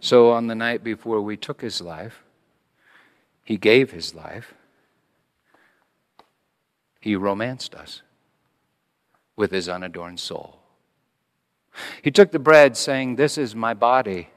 So, 0.00 0.30
on 0.30 0.46
the 0.46 0.54
night 0.54 0.82
before 0.82 1.20
we 1.20 1.36
took 1.36 1.60
His 1.60 1.80
life, 1.80 2.22
He 3.44 3.56
gave 3.56 3.90
His 3.90 4.14
life. 4.14 4.54
He 7.00 7.16
romanced 7.16 7.74
us 7.74 8.02
with 9.36 9.50
His 9.50 9.68
unadorned 9.68 10.20
soul. 10.20 10.60
He 12.02 12.10
took 12.10 12.32
the 12.32 12.38
bread, 12.38 12.76
saying, 12.76 13.16
This 13.16 13.36
is 13.36 13.54
my 13.54 13.74
body 13.74 14.30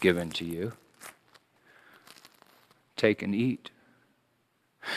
given 0.00 0.30
to 0.30 0.44
you. 0.44 0.72
Take 2.96 3.22
and 3.22 3.34
eat. 3.34 3.71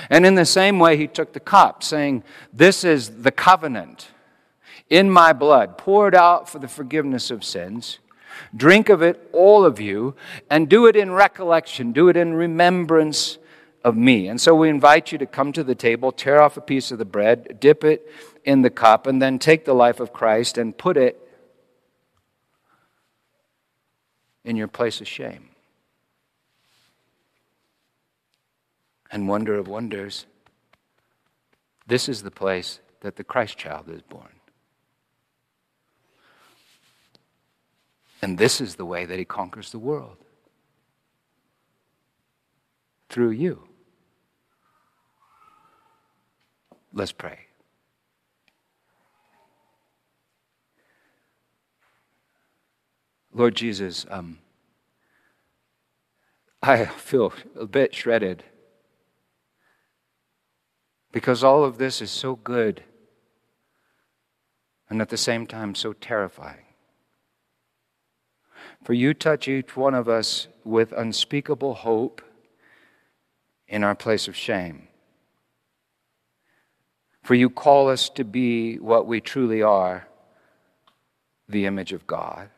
And 0.10 0.26
in 0.26 0.36
the 0.36 0.46
same 0.46 0.80
way, 0.80 0.98
he 0.98 1.08
took 1.08 1.34
the 1.34 1.40
cup, 1.40 1.84
saying, 1.84 2.24
This 2.52 2.84
is 2.84 3.22
the 3.22 3.32
covenant 3.32 4.10
in 4.90 5.10
my 5.10 5.34
blood, 5.34 5.78
poured 5.78 6.16
out 6.16 6.50
for 6.50 6.60
the 6.60 6.68
forgiveness 6.68 7.32
of 7.32 7.44
sins. 7.44 8.00
Drink 8.56 8.90
of 8.90 9.02
it, 9.02 9.30
all 9.32 9.66
of 9.66 9.80
you, 9.80 10.16
and 10.50 10.70
do 10.70 10.86
it 10.88 10.96
in 10.96 11.12
recollection, 11.12 11.92
do 11.92 12.10
it 12.10 12.18
in 12.18 12.34
remembrance 12.34 13.38
of 13.84 13.96
me. 13.96 14.28
And 14.28 14.42
so 14.42 14.56
we 14.56 14.70
invite 14.70 15.12
you 15.12 15.18
to 15.20 15.26
come 15.26 15.54
to 15.54 15.64
the 15.64 15.76
table, 15.76 16.12
tear 16.12 16.42
off 16.42 16.58
a 16.58 16.62
piece 16.62 16.92
of 16.92 16.98
the 16.98 17.06
bread, 17.06 17.60
dip 17.60 17.84
it 17.84 18.12
in 18.44 18.62
the 18.62 18.70
cup, 18.70 19.08
and 19.08 19.22
then 19.22 19.40
take 19.40 19.66
the 19.66 19.76
life 19.76 20.00
of 20.00 20.12
Christ 20.12 20.58
and 20.58 20.78
put 20.78 20.98
it 20.98 21.22
in 24.44 24.56
your 24.56 24.68
place 24.68 25.02
of 25.02 25.08
shame. 25.08 25.55
And 29.16 29.30
wonder 29.30 29.56
of 29.56 29.66
wonders, 29.66 30.26
this 31.88 32.10
is 32.10 32.22
the 32.22 32.32
place 32.32 32.82
that 33.00 33.16
the 33.16 33.24
Christ 33.24 33.58
child 33.58 33.88
is 33.88 34.02
born. 34.02 34.42
And 38.22 38.38
this 38.38 38.60
is 38.60 38.76
the 38.76 38.84
way 38.84 39.06
that 39.06 39.18
he 39.18 39.24
conquers 39.24 39.72
the 39.72 39.80
world 39.80 40.18
through 43.08 43.30
you. 43.30 43.70
Let's 46.92 47.14
pray. 47.14 47.40
Lord 53.34 53.56
Jesus, 53.56 54.06
um, 54.10 54.40
I 56.62 56.84
feel 56.84 57.32
a 57.58 57.66
bit 57.66 57.96
shredded 57.96 58.44
because 61.16 61.46
all 61.46 61.64
of 61.64 61.78
this 61.78 62.02
is 62.02 62.12
so 62.12 62.36
good 62.36 62.84
and 64.90 65.02
at 65.02 65.08
the 65.08 65.16
same 65.16 65.48
time 65.48 65.74
so 65.74 65.94
terrifying. 65.94 66.66
For 68.84 68.92
you 68.92 69.14
touch 69.14 69.48
each 69.48 69.78
one 69.78 69.94
of 69.94 70.10
us 70.10 70.50
with 70.66 70.92
unspeakable 70.92 71.74
hope 71.74 72.22
in 73.66 73.82
our 73.82 73.96
place 73.96 74.28
of 74.28 74.36
shame. 74.36 74.90
For 77.24 77.34
you 77.34 77.50
call 77.50 77.88
us 77.88 78.10
to 78.10 78.26
be 78.26 78.78
what 78.80 79.08
we 79.08 79.22
truly 79.22 79.62
are 79.62 80.10
the 81.48 81.66
image 81.66 81.94
of 81.94 82.06
God, 82.06 82.50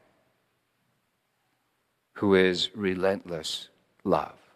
who 2.14 2.34
is 2.34 2.72
relentless 2.74 3.70
love. 4.04 4.47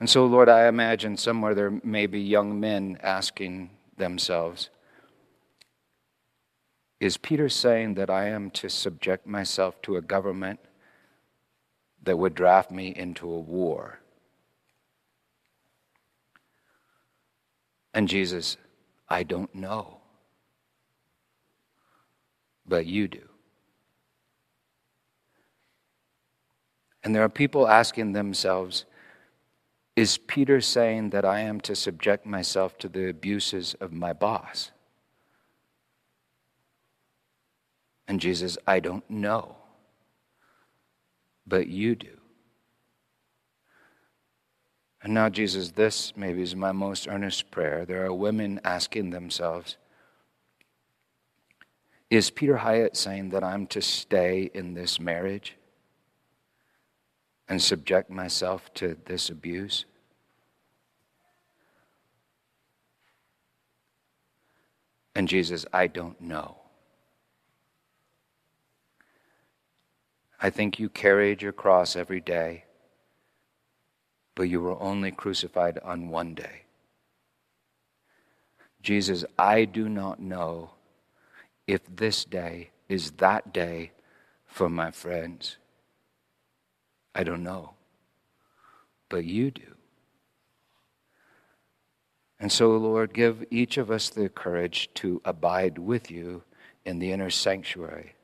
And 0.00 0.08
so, 0.08 0.26
Lord, 0.26 0.48
I 0.48 0.68
imagine 0.68 1.16
somewhere 1.16 1.54
there 1.54 1.80
may 1.82 2.06
be 2.06 2.20
young 2.20 2.60
men 2.60 2.98
asking 3.02 3.70
themselves, 3.96 4.70
is 7.00 7.16
Peter 7.16 7.48
saying 7.48 7.94
that 7.94 8.10
I 8.10 8.28
am 8.28 8.50
to 8.52 8.68
subject 8.68 9.26
myself 9.26 9.80
to 9.82 9.96
a 9.96 10.02
government 10.02 10.58
that 12.02 12.16
would 12.16 12.34
draft 12.34 12.70
me 12.70 12.88
into 12.94 13.30
a 13.30 13.38
war? 13.38 14.00
And 17.94 18.08
Jesus, 18.08 18.56
I 19.08 19.22
don't 19.22 19.54
know. 19.54 19.98
But 22.66 22.86
you 22.86 23.08
do. 23.08 23.28
And 27.02 27.14
there 27.14 27.22
are 27.22 27.28
people 27.28 27.68
asking 27.68 28.12
themselves, 28.12 28.84
is 29.98 30.16
Peter 30.16 30.60
saying 30.60 31.10
that 31.10 31.24
I 31.24 31.40
am 31.40 31.60
to 31.62 31.74
subject 31.74 32.24
myself 32.24 32.78
to 32.78 32.88
the 32.88 33.08
abuses 33.08 33.74
of 33.80 33.92
my 33.92 34.12
boss? 34.12 34.70
And 38.06 38.20
Jesus, 38.20 38.56
I 38.64 38.78
don't 38.78 39.10
know. 39.10 39.56
But 41.48 41.66
you 41.66 41.96
do. 41.96 42.16
And 45.02 45.14
now, 45.14 45.28
Jesus, 45.30 45.72
this 45.72 46.12
maybe 46.16 46.42
is 46.42 46.54
my 46.54 46.70
most 46.70 47.08
earnest 47.08 47.50
prayer. 47.50 47.84
There 47.84 48.06
are 48.06 48.14
women 48.14 48.60
asking 48.62 49.10
themselves, 49.10 49.78
is 52.08 52.30
Peter 52.30 52.58
Hiett 52.58 52.94
saying 52.94 53.30
that 53.30 53.42
I'm 53.42 53.66
to 53.66 53.82
stay 53.82 54.48
in 54.54 54.74
this 54.74 55.00
marriage 55.00 55.56
and 57.48 57.60
subject 57.60 58.10
myself 58.10 58.72
to 58.74 58.96
this 59.06 59.28
abuse? 59.28 59.86
And 65.18 65.28
Jesus, 65.28 65.66
I 65.70 65.86
don't 65.86 66.18
know. 66.18 66.56
I 70.40 70.48
think 70.48 70.78
you 70.78 70.88
carried 70.88 71.42
your 71.42 71.52
cross 71.52 71.94
every 71.94 72.20
day 72.20 72.64
but 74.38 74.48
you 74.48 74.60
were 74.60 74.80
only 74.80 75.10
crucified 75.10 75.80
on 75.82 76.10
one 76.10 76.32
day. 76.32 76.62
Jesus, 78.80 79.24
I 79.36 79.64
do 79.64 79.88
not 79.88 80.20
know 80.20 80.70
if 81.66 81.80
this 81.92 82.24
day 82.24 82.70
is 82.88 83.10
that 83.18 83.52
day 83.52 83.90
for 84.46 84.68
my 84.68 84.92
friends. 84.92 85.56
I 87.16 87.24
don't 87.24 87.42
know. 87.42 87.72
But 89.08 89.24
you 89.24 89.50
do. 89.50 89.74
And 92.40 92.52
so, 92.52 92.76
Lord, 92.76 93.12
give 93.12 93.44
each 93.50 93.78
of 93.78 93.90
us 93.90 94.10
the 94.10 94.28
courage 94.28 94.90
to 94.94 95.20
abide 95.24 95.78
with 95.78 96.10
you 96.10 96.44
in 96.84 96.98
the 96.98 97.12
inner 97.12 97.30
sanctuary 97.30 98.14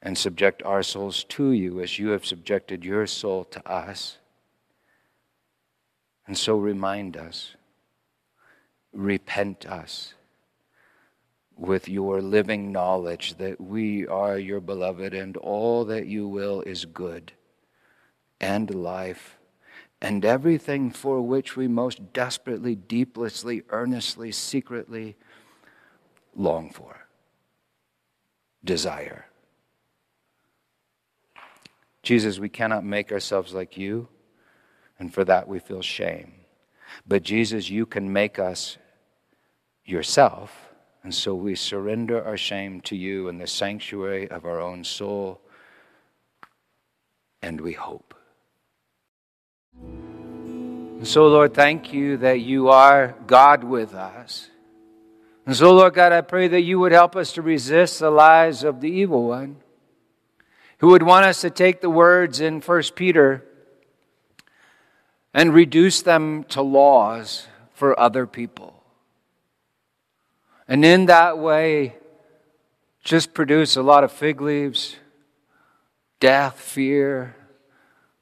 and 0.00 0.16
subject 0.16 0.62
our 0.62 0.82
souls 0.82 1.24
to 1.24 1.50
you 1.50 1.80
as 1.80 1.98
you 1.98 2.10
have 2.10 2.24
subjected 2.24 2.84
your 2.84 3.06
soul 3.06 3.44
to 3.44 3.68
us. 3.68 4.18
And 6.26 6.38
so 6.38 6.56
remind 6.56 7.16
us, 7.16 7.56
repent 8.92 9.66
us 9.66 10.14
with 11.56 11.88
your 11.88 12.22
living 12.22 12.70
knowledge 12.70 13.36
that 13.38 13.60
we 13.60 14.06
are 14.06 14.38
your 14.38 14.60
beloved 14.60 15.12
and 15.12 15.36
all 15.38 15.84
that 15.86 16.06
you 16.06 16.28
will 16.28 16.60
is 16.62 16.84
good 16.84 17.32
and 18.40 18.72
life 18.72 19.37
and 20.00 20.24
everything 20.24 20.90
for 20.90 21.20
which 21.20 21.56
we 21.56 21.66
most 21.66 22.12
desperately, 22.12 22.74
deeply, 22.74 23.62
earnestly, 23.70 24.30
secretly 24.32 25.16
long 26.36 26.70
for, 26.70 27.06
desire. 28.64 29.26
Jesus, 32.02 32.38
we 32.38 32.48
cannot 32.48 32.84
make 32.84 33.10
ourselves 33.10 33.52
like 33.52 33.76
you 33.76 34.08
and 34.98 35.12
for 35.12 35.24
that 35.24 35.48
we 35.48 35.58
feel 35.58 35.82
shame. 35.82 36.32
But 37.06 37.22
Jesus, 37.22 37.70
you 37.70 37.86
can 37.86 38.12
make 38.12 38.38
us 38.38 38.78
yourself, 39.84 40.70
and 41.02 41.14
so 41.14 41.34
we 41.34 41.54
surrender 41.54 42.24
our 42.24 42.36
shame 42.36 42.80
to 42.82 42.96
you 42.96 43.28
in 43.28 43.38
the 43.38 43.46
sanctuary 43.46 44.30
of 44.30 44.44
our 44.44 44.60
own 44.60 44.84
soul, 44.84 45.40
and 47.42 47.60
we 47.60 47.72
hope. 47.72 48.07
And 50.98 51.06
so, 51.06 51.28
Lord, 51.28 51.54
thank 51.54 51.92
you 51.92 52.16
that 52.16 52.40
you 52.40 52.70
are 52.70 53.14
God 53.28 53.62
with 53.62 53.94
us. 53.94 54.48
And 55.46 55.54
so, 55.54 55.72
Lord 55.72 55.94
God, 55.94 56.10
I 56.10 56.22
pray 56.22 56.48
that 56.48 56.62
you 56.62 56.80
would 56.80 56.90
help 56.90 57.14
us 57.14 57.34
to 57.34 57.42
resist 57.42 58.00
the 58.00 58.10
lies 58.10 58.64
of 58.64 58.80
the 58.80 58.90
evil 58.90 59.28
one, 59.28 59.58
who 60.78 60.88
would 60.88 61.04
want 61.04 61.24
us 61.24 61.40
to 61.42 61.50
take 61.50 61.80
the 61.80 61.88
words 61.88 62.40
in 62.40 62.60
1 62.60 62.82
Peter 62.96 63.44
and 65.32 65.54
reduce 65.54 66.02
them 66.02 66.42
to 66.48 66.62
laws 66.62 67.46
for 67.74 67.98
other 67.98 68.26
people. 68.26 68.82
And 70.66 70.84
in 70.84 71.06
that 71.06 71.38
way, 71.38 71.94
just 73.04 73.34
produce 73.34 73.76
a 73.76 73.82
lot 73.82 74.02
of 74.02 74.10
fig 74.10 74.40
leaves, 74.40 74.96
death, 76.18 76.58
fear, 76.58 77.36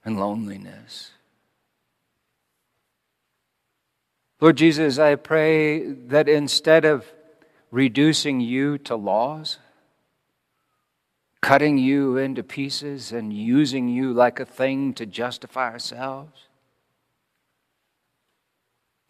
and 0.04 0.20
loneliness. 0.20 1.12
Lord 4.40 4.56
Jesus, 4.56 4.98
I 4.98 5.14
pray 5.14 5.80
that 5.92 6.28
instead 6.28 6.84
of 6.84 7.06
reducing 7.70 8.40
you 8.40 8.76
to 8.78 8.94
laws, 8.94 9.58
cutting 11.40 11.78
you 11.78 12.18
into 12.18 12.42
pieces, 12.42 13.12
and 13.12 13.32
using 13.32 13.88
you 13.88 14.12
like 14.12 14.38
a 14.38 14.44
thing 14.44 14.92
to 14.94 15.06
justify 15.06 15.70
ourselves, 15.70 16.48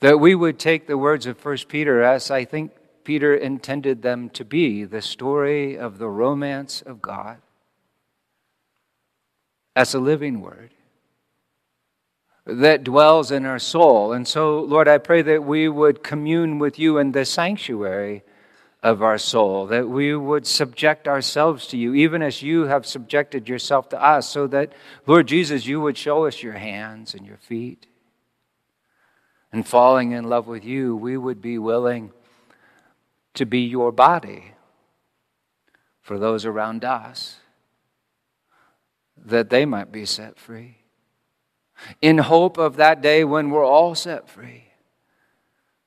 that 0.01 0.21
we 0.21 0.35
would 0.35 0.59
take 0.59 0.87
the 0.87 0.99
words 0.99 1.27
of 1.27 1.45
1 1.45 1.57
Peter 1.69 2.03
as 2.03 2.31
I 2.31 2.45
think 2.45 2.73
Peter 3.03 3.35
intended 3.35 4.03
them 4.03 4.31
to 4.31 4.45
be 4.45 4.85
the 4.85 5.03
story 5.03 5.77
of 5.77 5.99
the 5.99 6.09
romance 6.09 6.83
of 6.83 7.03
God 7.03 7.39
as 9.75 9.95
a 9.95 9.99
living 9.99 10.41
word 10.41 10.71
that 12.47 12.85
dwells 12.85 13.31
in 13.31 13.45
our 13.45 13.59
soul. 13.59 14.13
And 14.13 14.27
so, 14.27 14.61
Lord, 14.61 14.89
I 14.89 14.99
pray 14.99 15.23
that 15.23 15.45
we 15.45 15.69
would 15.69 16.03
commune 16.03 16.59
with 16.59 16.79
you 16.79 16.99
in 16.99 17.13
the 17.13 17.25
sanctuary 17.25 18.23
of 18.83 19.03
our 19.03 19.19
soul, 19.19 19.67
that 19.67 19.89
we 19.89 20.15
would 20.15 20.47
subject 20.47 21.09
ourselves 21.09 21.67
to 21.69 21.77
you, 21.77 21.93
even 21.95 22.23
as 22.23 22.43
you 22.43 22.65
have 22.65 22.87
subjected 22.87 23.49
yourself 23.49 23.89
to 23.89 24.01
us, 24.01 24.29
so 24.29 24.47
that, 24.47 24.73
Lord 25.07 25.27
Jesus, 25.27 25.67
you 25.67 25.81
would 25.81 25.99
show 25.99 26.27
us 26.27 26.43
your 26.43 26.53
hands 26.53 27.15
and 27.15 27.27
your 27.27 27.39
feet 27.39 27.87
and 29.53 29.67
falling 29.67 30.13
in 30.13 30.29
love 30.29 30.47
with 30.47 30.65
you, 30.65 30.95
we 30.95 31.17
would 31.17 31.41
be 31.41 31.59
willing 31.59 32.13
to 33.35 33.47
be 33.47 33.61
your 33.61 33.91
body 33.91 34.53
for 36.01 36.19
those 36.19 36.45
around 36.45 36.85
us, 36.85 37.39
that 39.17 39.51
they 39.51 39.65
might 39.65 39.91
be 39.91 40.05
set 40.05 40.39
free. 40.39 40.77
In 42.01 42.19
hope 42.19 42.59
of 42.59 42.77
that 42.77 43.01
day 43.01 43.25
when 43.25 43.51
we're 43.51 43.65
all 43.65 43.95
set 43.95 44.29
free, 44.29 44.65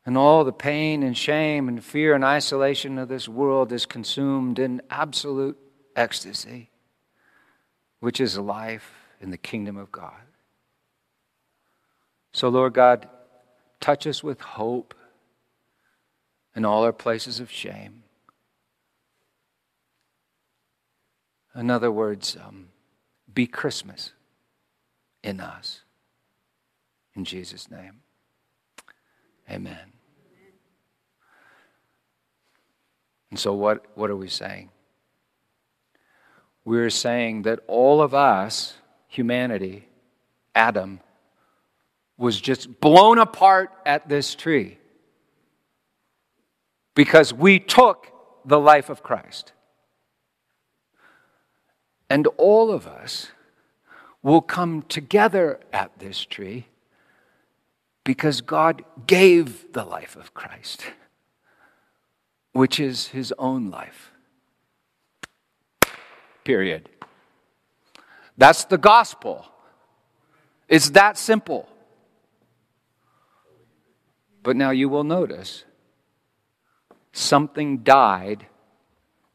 and 0.05 0.17
all 0.17 0.43
the 0.43 0.51
pain 0.51 1.03
and 1.03 1.15
shame 1.15 1.67
and 1.67 1.83
fear 1.83 2.15
and 2.15 2.23
isolation 2.23 2.97
of 2.97 3.09
this 3.09 3.27
world 3.27 3.71
is 3.71 3.85
consumed 3.85 4.57
in 4.57 4.81
absolute 4.89 5.57
ecstasy, 5.95 6.69
which 7.99 8.19
is 8.19 8.37
life 8.37 8.91
in 9.21 9.29
the 9.29 9.37
kingdom 9.37 9.77
of 9.77 9.91
God. 9.91 10.13
So, 12.31 12.49
Lord 12.49 12.73
God, 12.73 13.07
Touch 13.79 14.05
us 14.05 14.23
with 14.23 14.41
hope 14.41 14.93
in 16.55 16.65
all 16.65 16.83
our 16.83 16.93
places 16.93 17.39
of 17.39 17.49
shame. 17.49 18.03
In 21.55 21.69
other 21.69 21.91
words, 21.91 22.37
um, 22.45 22.69
be 23.33 23.47
Christmas 23.47 24.11
in 25.23 25.39
us. 25.39 25.81
In 27.15 27.25
Jesus' 27.25 27.69
name. 27.69 28.01
Amen. 29.49 29.93
And 33.29 33.39
so, 33.39 33.53
what, 33.53 33.85
what 33.95 34.09
are 34.09 34.15
we 34.15 34.27
saying? 34.27 34.69
We're 36.65 36.89
saying 36.89 37.43
that 37.43 37.59
all 37.67 38.01
of 38.01 38.13
us, 38.13 38.75
humanity, 39.07 39.87
Adam, 40.55 40.99
was 42.17 42.39
just 42.39 42.79
blown 42.81 43.17
apart 43.17 43.71
at 43.85 44.09
this 44.09 44.35
tree 44.35 44.77
because 46.95 47.33
we 47.33 47.59
took 47.59 48.11
the 48.45 48.59
life 48.59 48.89
of 48.89 49.01
Christ. 49.01 49.53
And 52.09 52.27
all 52.37 52.71
of 52.71 52.87
us 52.87 53.31
will 54.21 54.41
come 54.41 54.83
together 54.83 55.59
at 55.71 55.97
this 55.99 56.25
tree 56.25 56.65
because 58.03 58.41
God 58.41 58.83
gave 59.07 59.71
the 59.73 59.85
life 59.85 60.15
of 60.15 60.33
Christ, 60.33 60.83
which 62.53 62.79
is 62.79 63.07
his 63.07 63.33
own 63.37 63.69
life. 63.69 64.11
Period. 66.43 66.89
That's 68.37 68.65
the 68.65 68.77
gospel. 68.77 69.45
It's 70.67 70.89
that 70.91 71.17
simple. 71.17 71.69
But 74.41 74.55
now 74.55 74.71
you 74.71 74.89
will 74.89 75.03
notice 75.03 75.65
something 77.11 77.79
died 77.79 78.47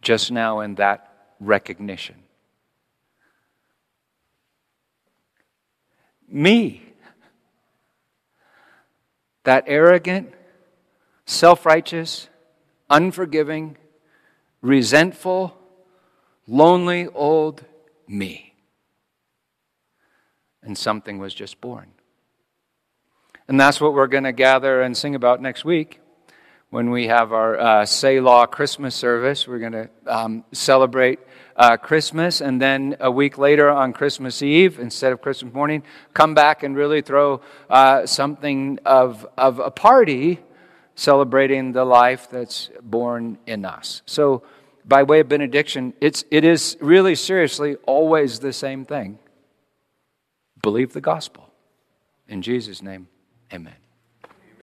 just 0.00 0.32
now 0.32 0.60
in 0.60 0.74
that 0.76 1.32
recognition. 1.40 2.23
Me. 6.28 6.82
That 9.44 9.64
arrogant, 9.66 10.32
self 11.26 11.66
righteous, 11.66 12.28
unforgiving, 12.88 13.76
resentful, 14.62 15.56
lonely 16.46 17.08
old 17.08 17.64
me. 18.08 18.54
And 20.62 20.78
something 20.78 21.18
was 21.18 21.34
just 21.34 21.60
born. 21.60 21.88
And 23.46 23.60
that's 23.60 23.80
what 23.80 23.92
we're 23.92 24.06
going 24.06 24.24
to 24.24 24.32
gather 24.32 24.80
and 24.80 24.96
sing 24.96 25.14
about 25.14 25.42
next 25.42 25.64
week 25.64 26.00
when 26.74 26.90
we 26.90 27.06
have 27.06 27.32
our 27.32 27.56
uh, 27.56 27.86
Selah 27.86 28.48
Christmas 28.48 28.96
service. 28.96 29.46
We're 29.46 29.60
going 29.60 29.72
to 29.74 29.90
um, 30.08 30.44
celebrate 30.50 31.20
uh, 31.54 31.76
Christmas, 31.76 32.40
and 32.40 32.60
then 32.60 32.96
a 32.98 33.12
week 33.12 33.38
later 33.38 33.70
on 33.70 33.92
Christmas 33.92 34.42
Eve, 34.42 34.80
instead 34.80 35.12
of 35.12 35.22
Christmas 35.22 35.54
morning, 35.54 35.84
come 36.14 36.34
back 36.34 36.64
and 36.64 36.74
really 36.74 37.00
throw 37.00 37.42
uh, 37.70 38.06
something 38.06 38.80
of, 38.84 39.24
of 39.38 39.60
a 39.60 39.70
party 39.70 40.40
celebrating 40.96 41.70
the 41.70 41.84
life 41.84 42.28
that's 42.28 42.70
born 42.82 43.38
in 43.46 43.64
us. 43.64 44.02
So, 44.04 44.42
by 44.84 45.04
way 45.04 45.20
of 45.20 45.28
benediction, 45.28 45.94
it's, 46.00 46.24
it 46.32 46.44
is 46.44 46.76
really 46.80 47.14
seriously 47.14 47.76
always 47.86 48.40
the 48.40 48.52
same 48.52 48.84
thing. 48.84 49.20
Believe 50.60 50.92
the 50.92 51.00
gospel. 51.00 51.52
In 52.26 52.42
Jesus' 52.42 52.82
name. 52.82 53.06
Amen. 53.52 53.83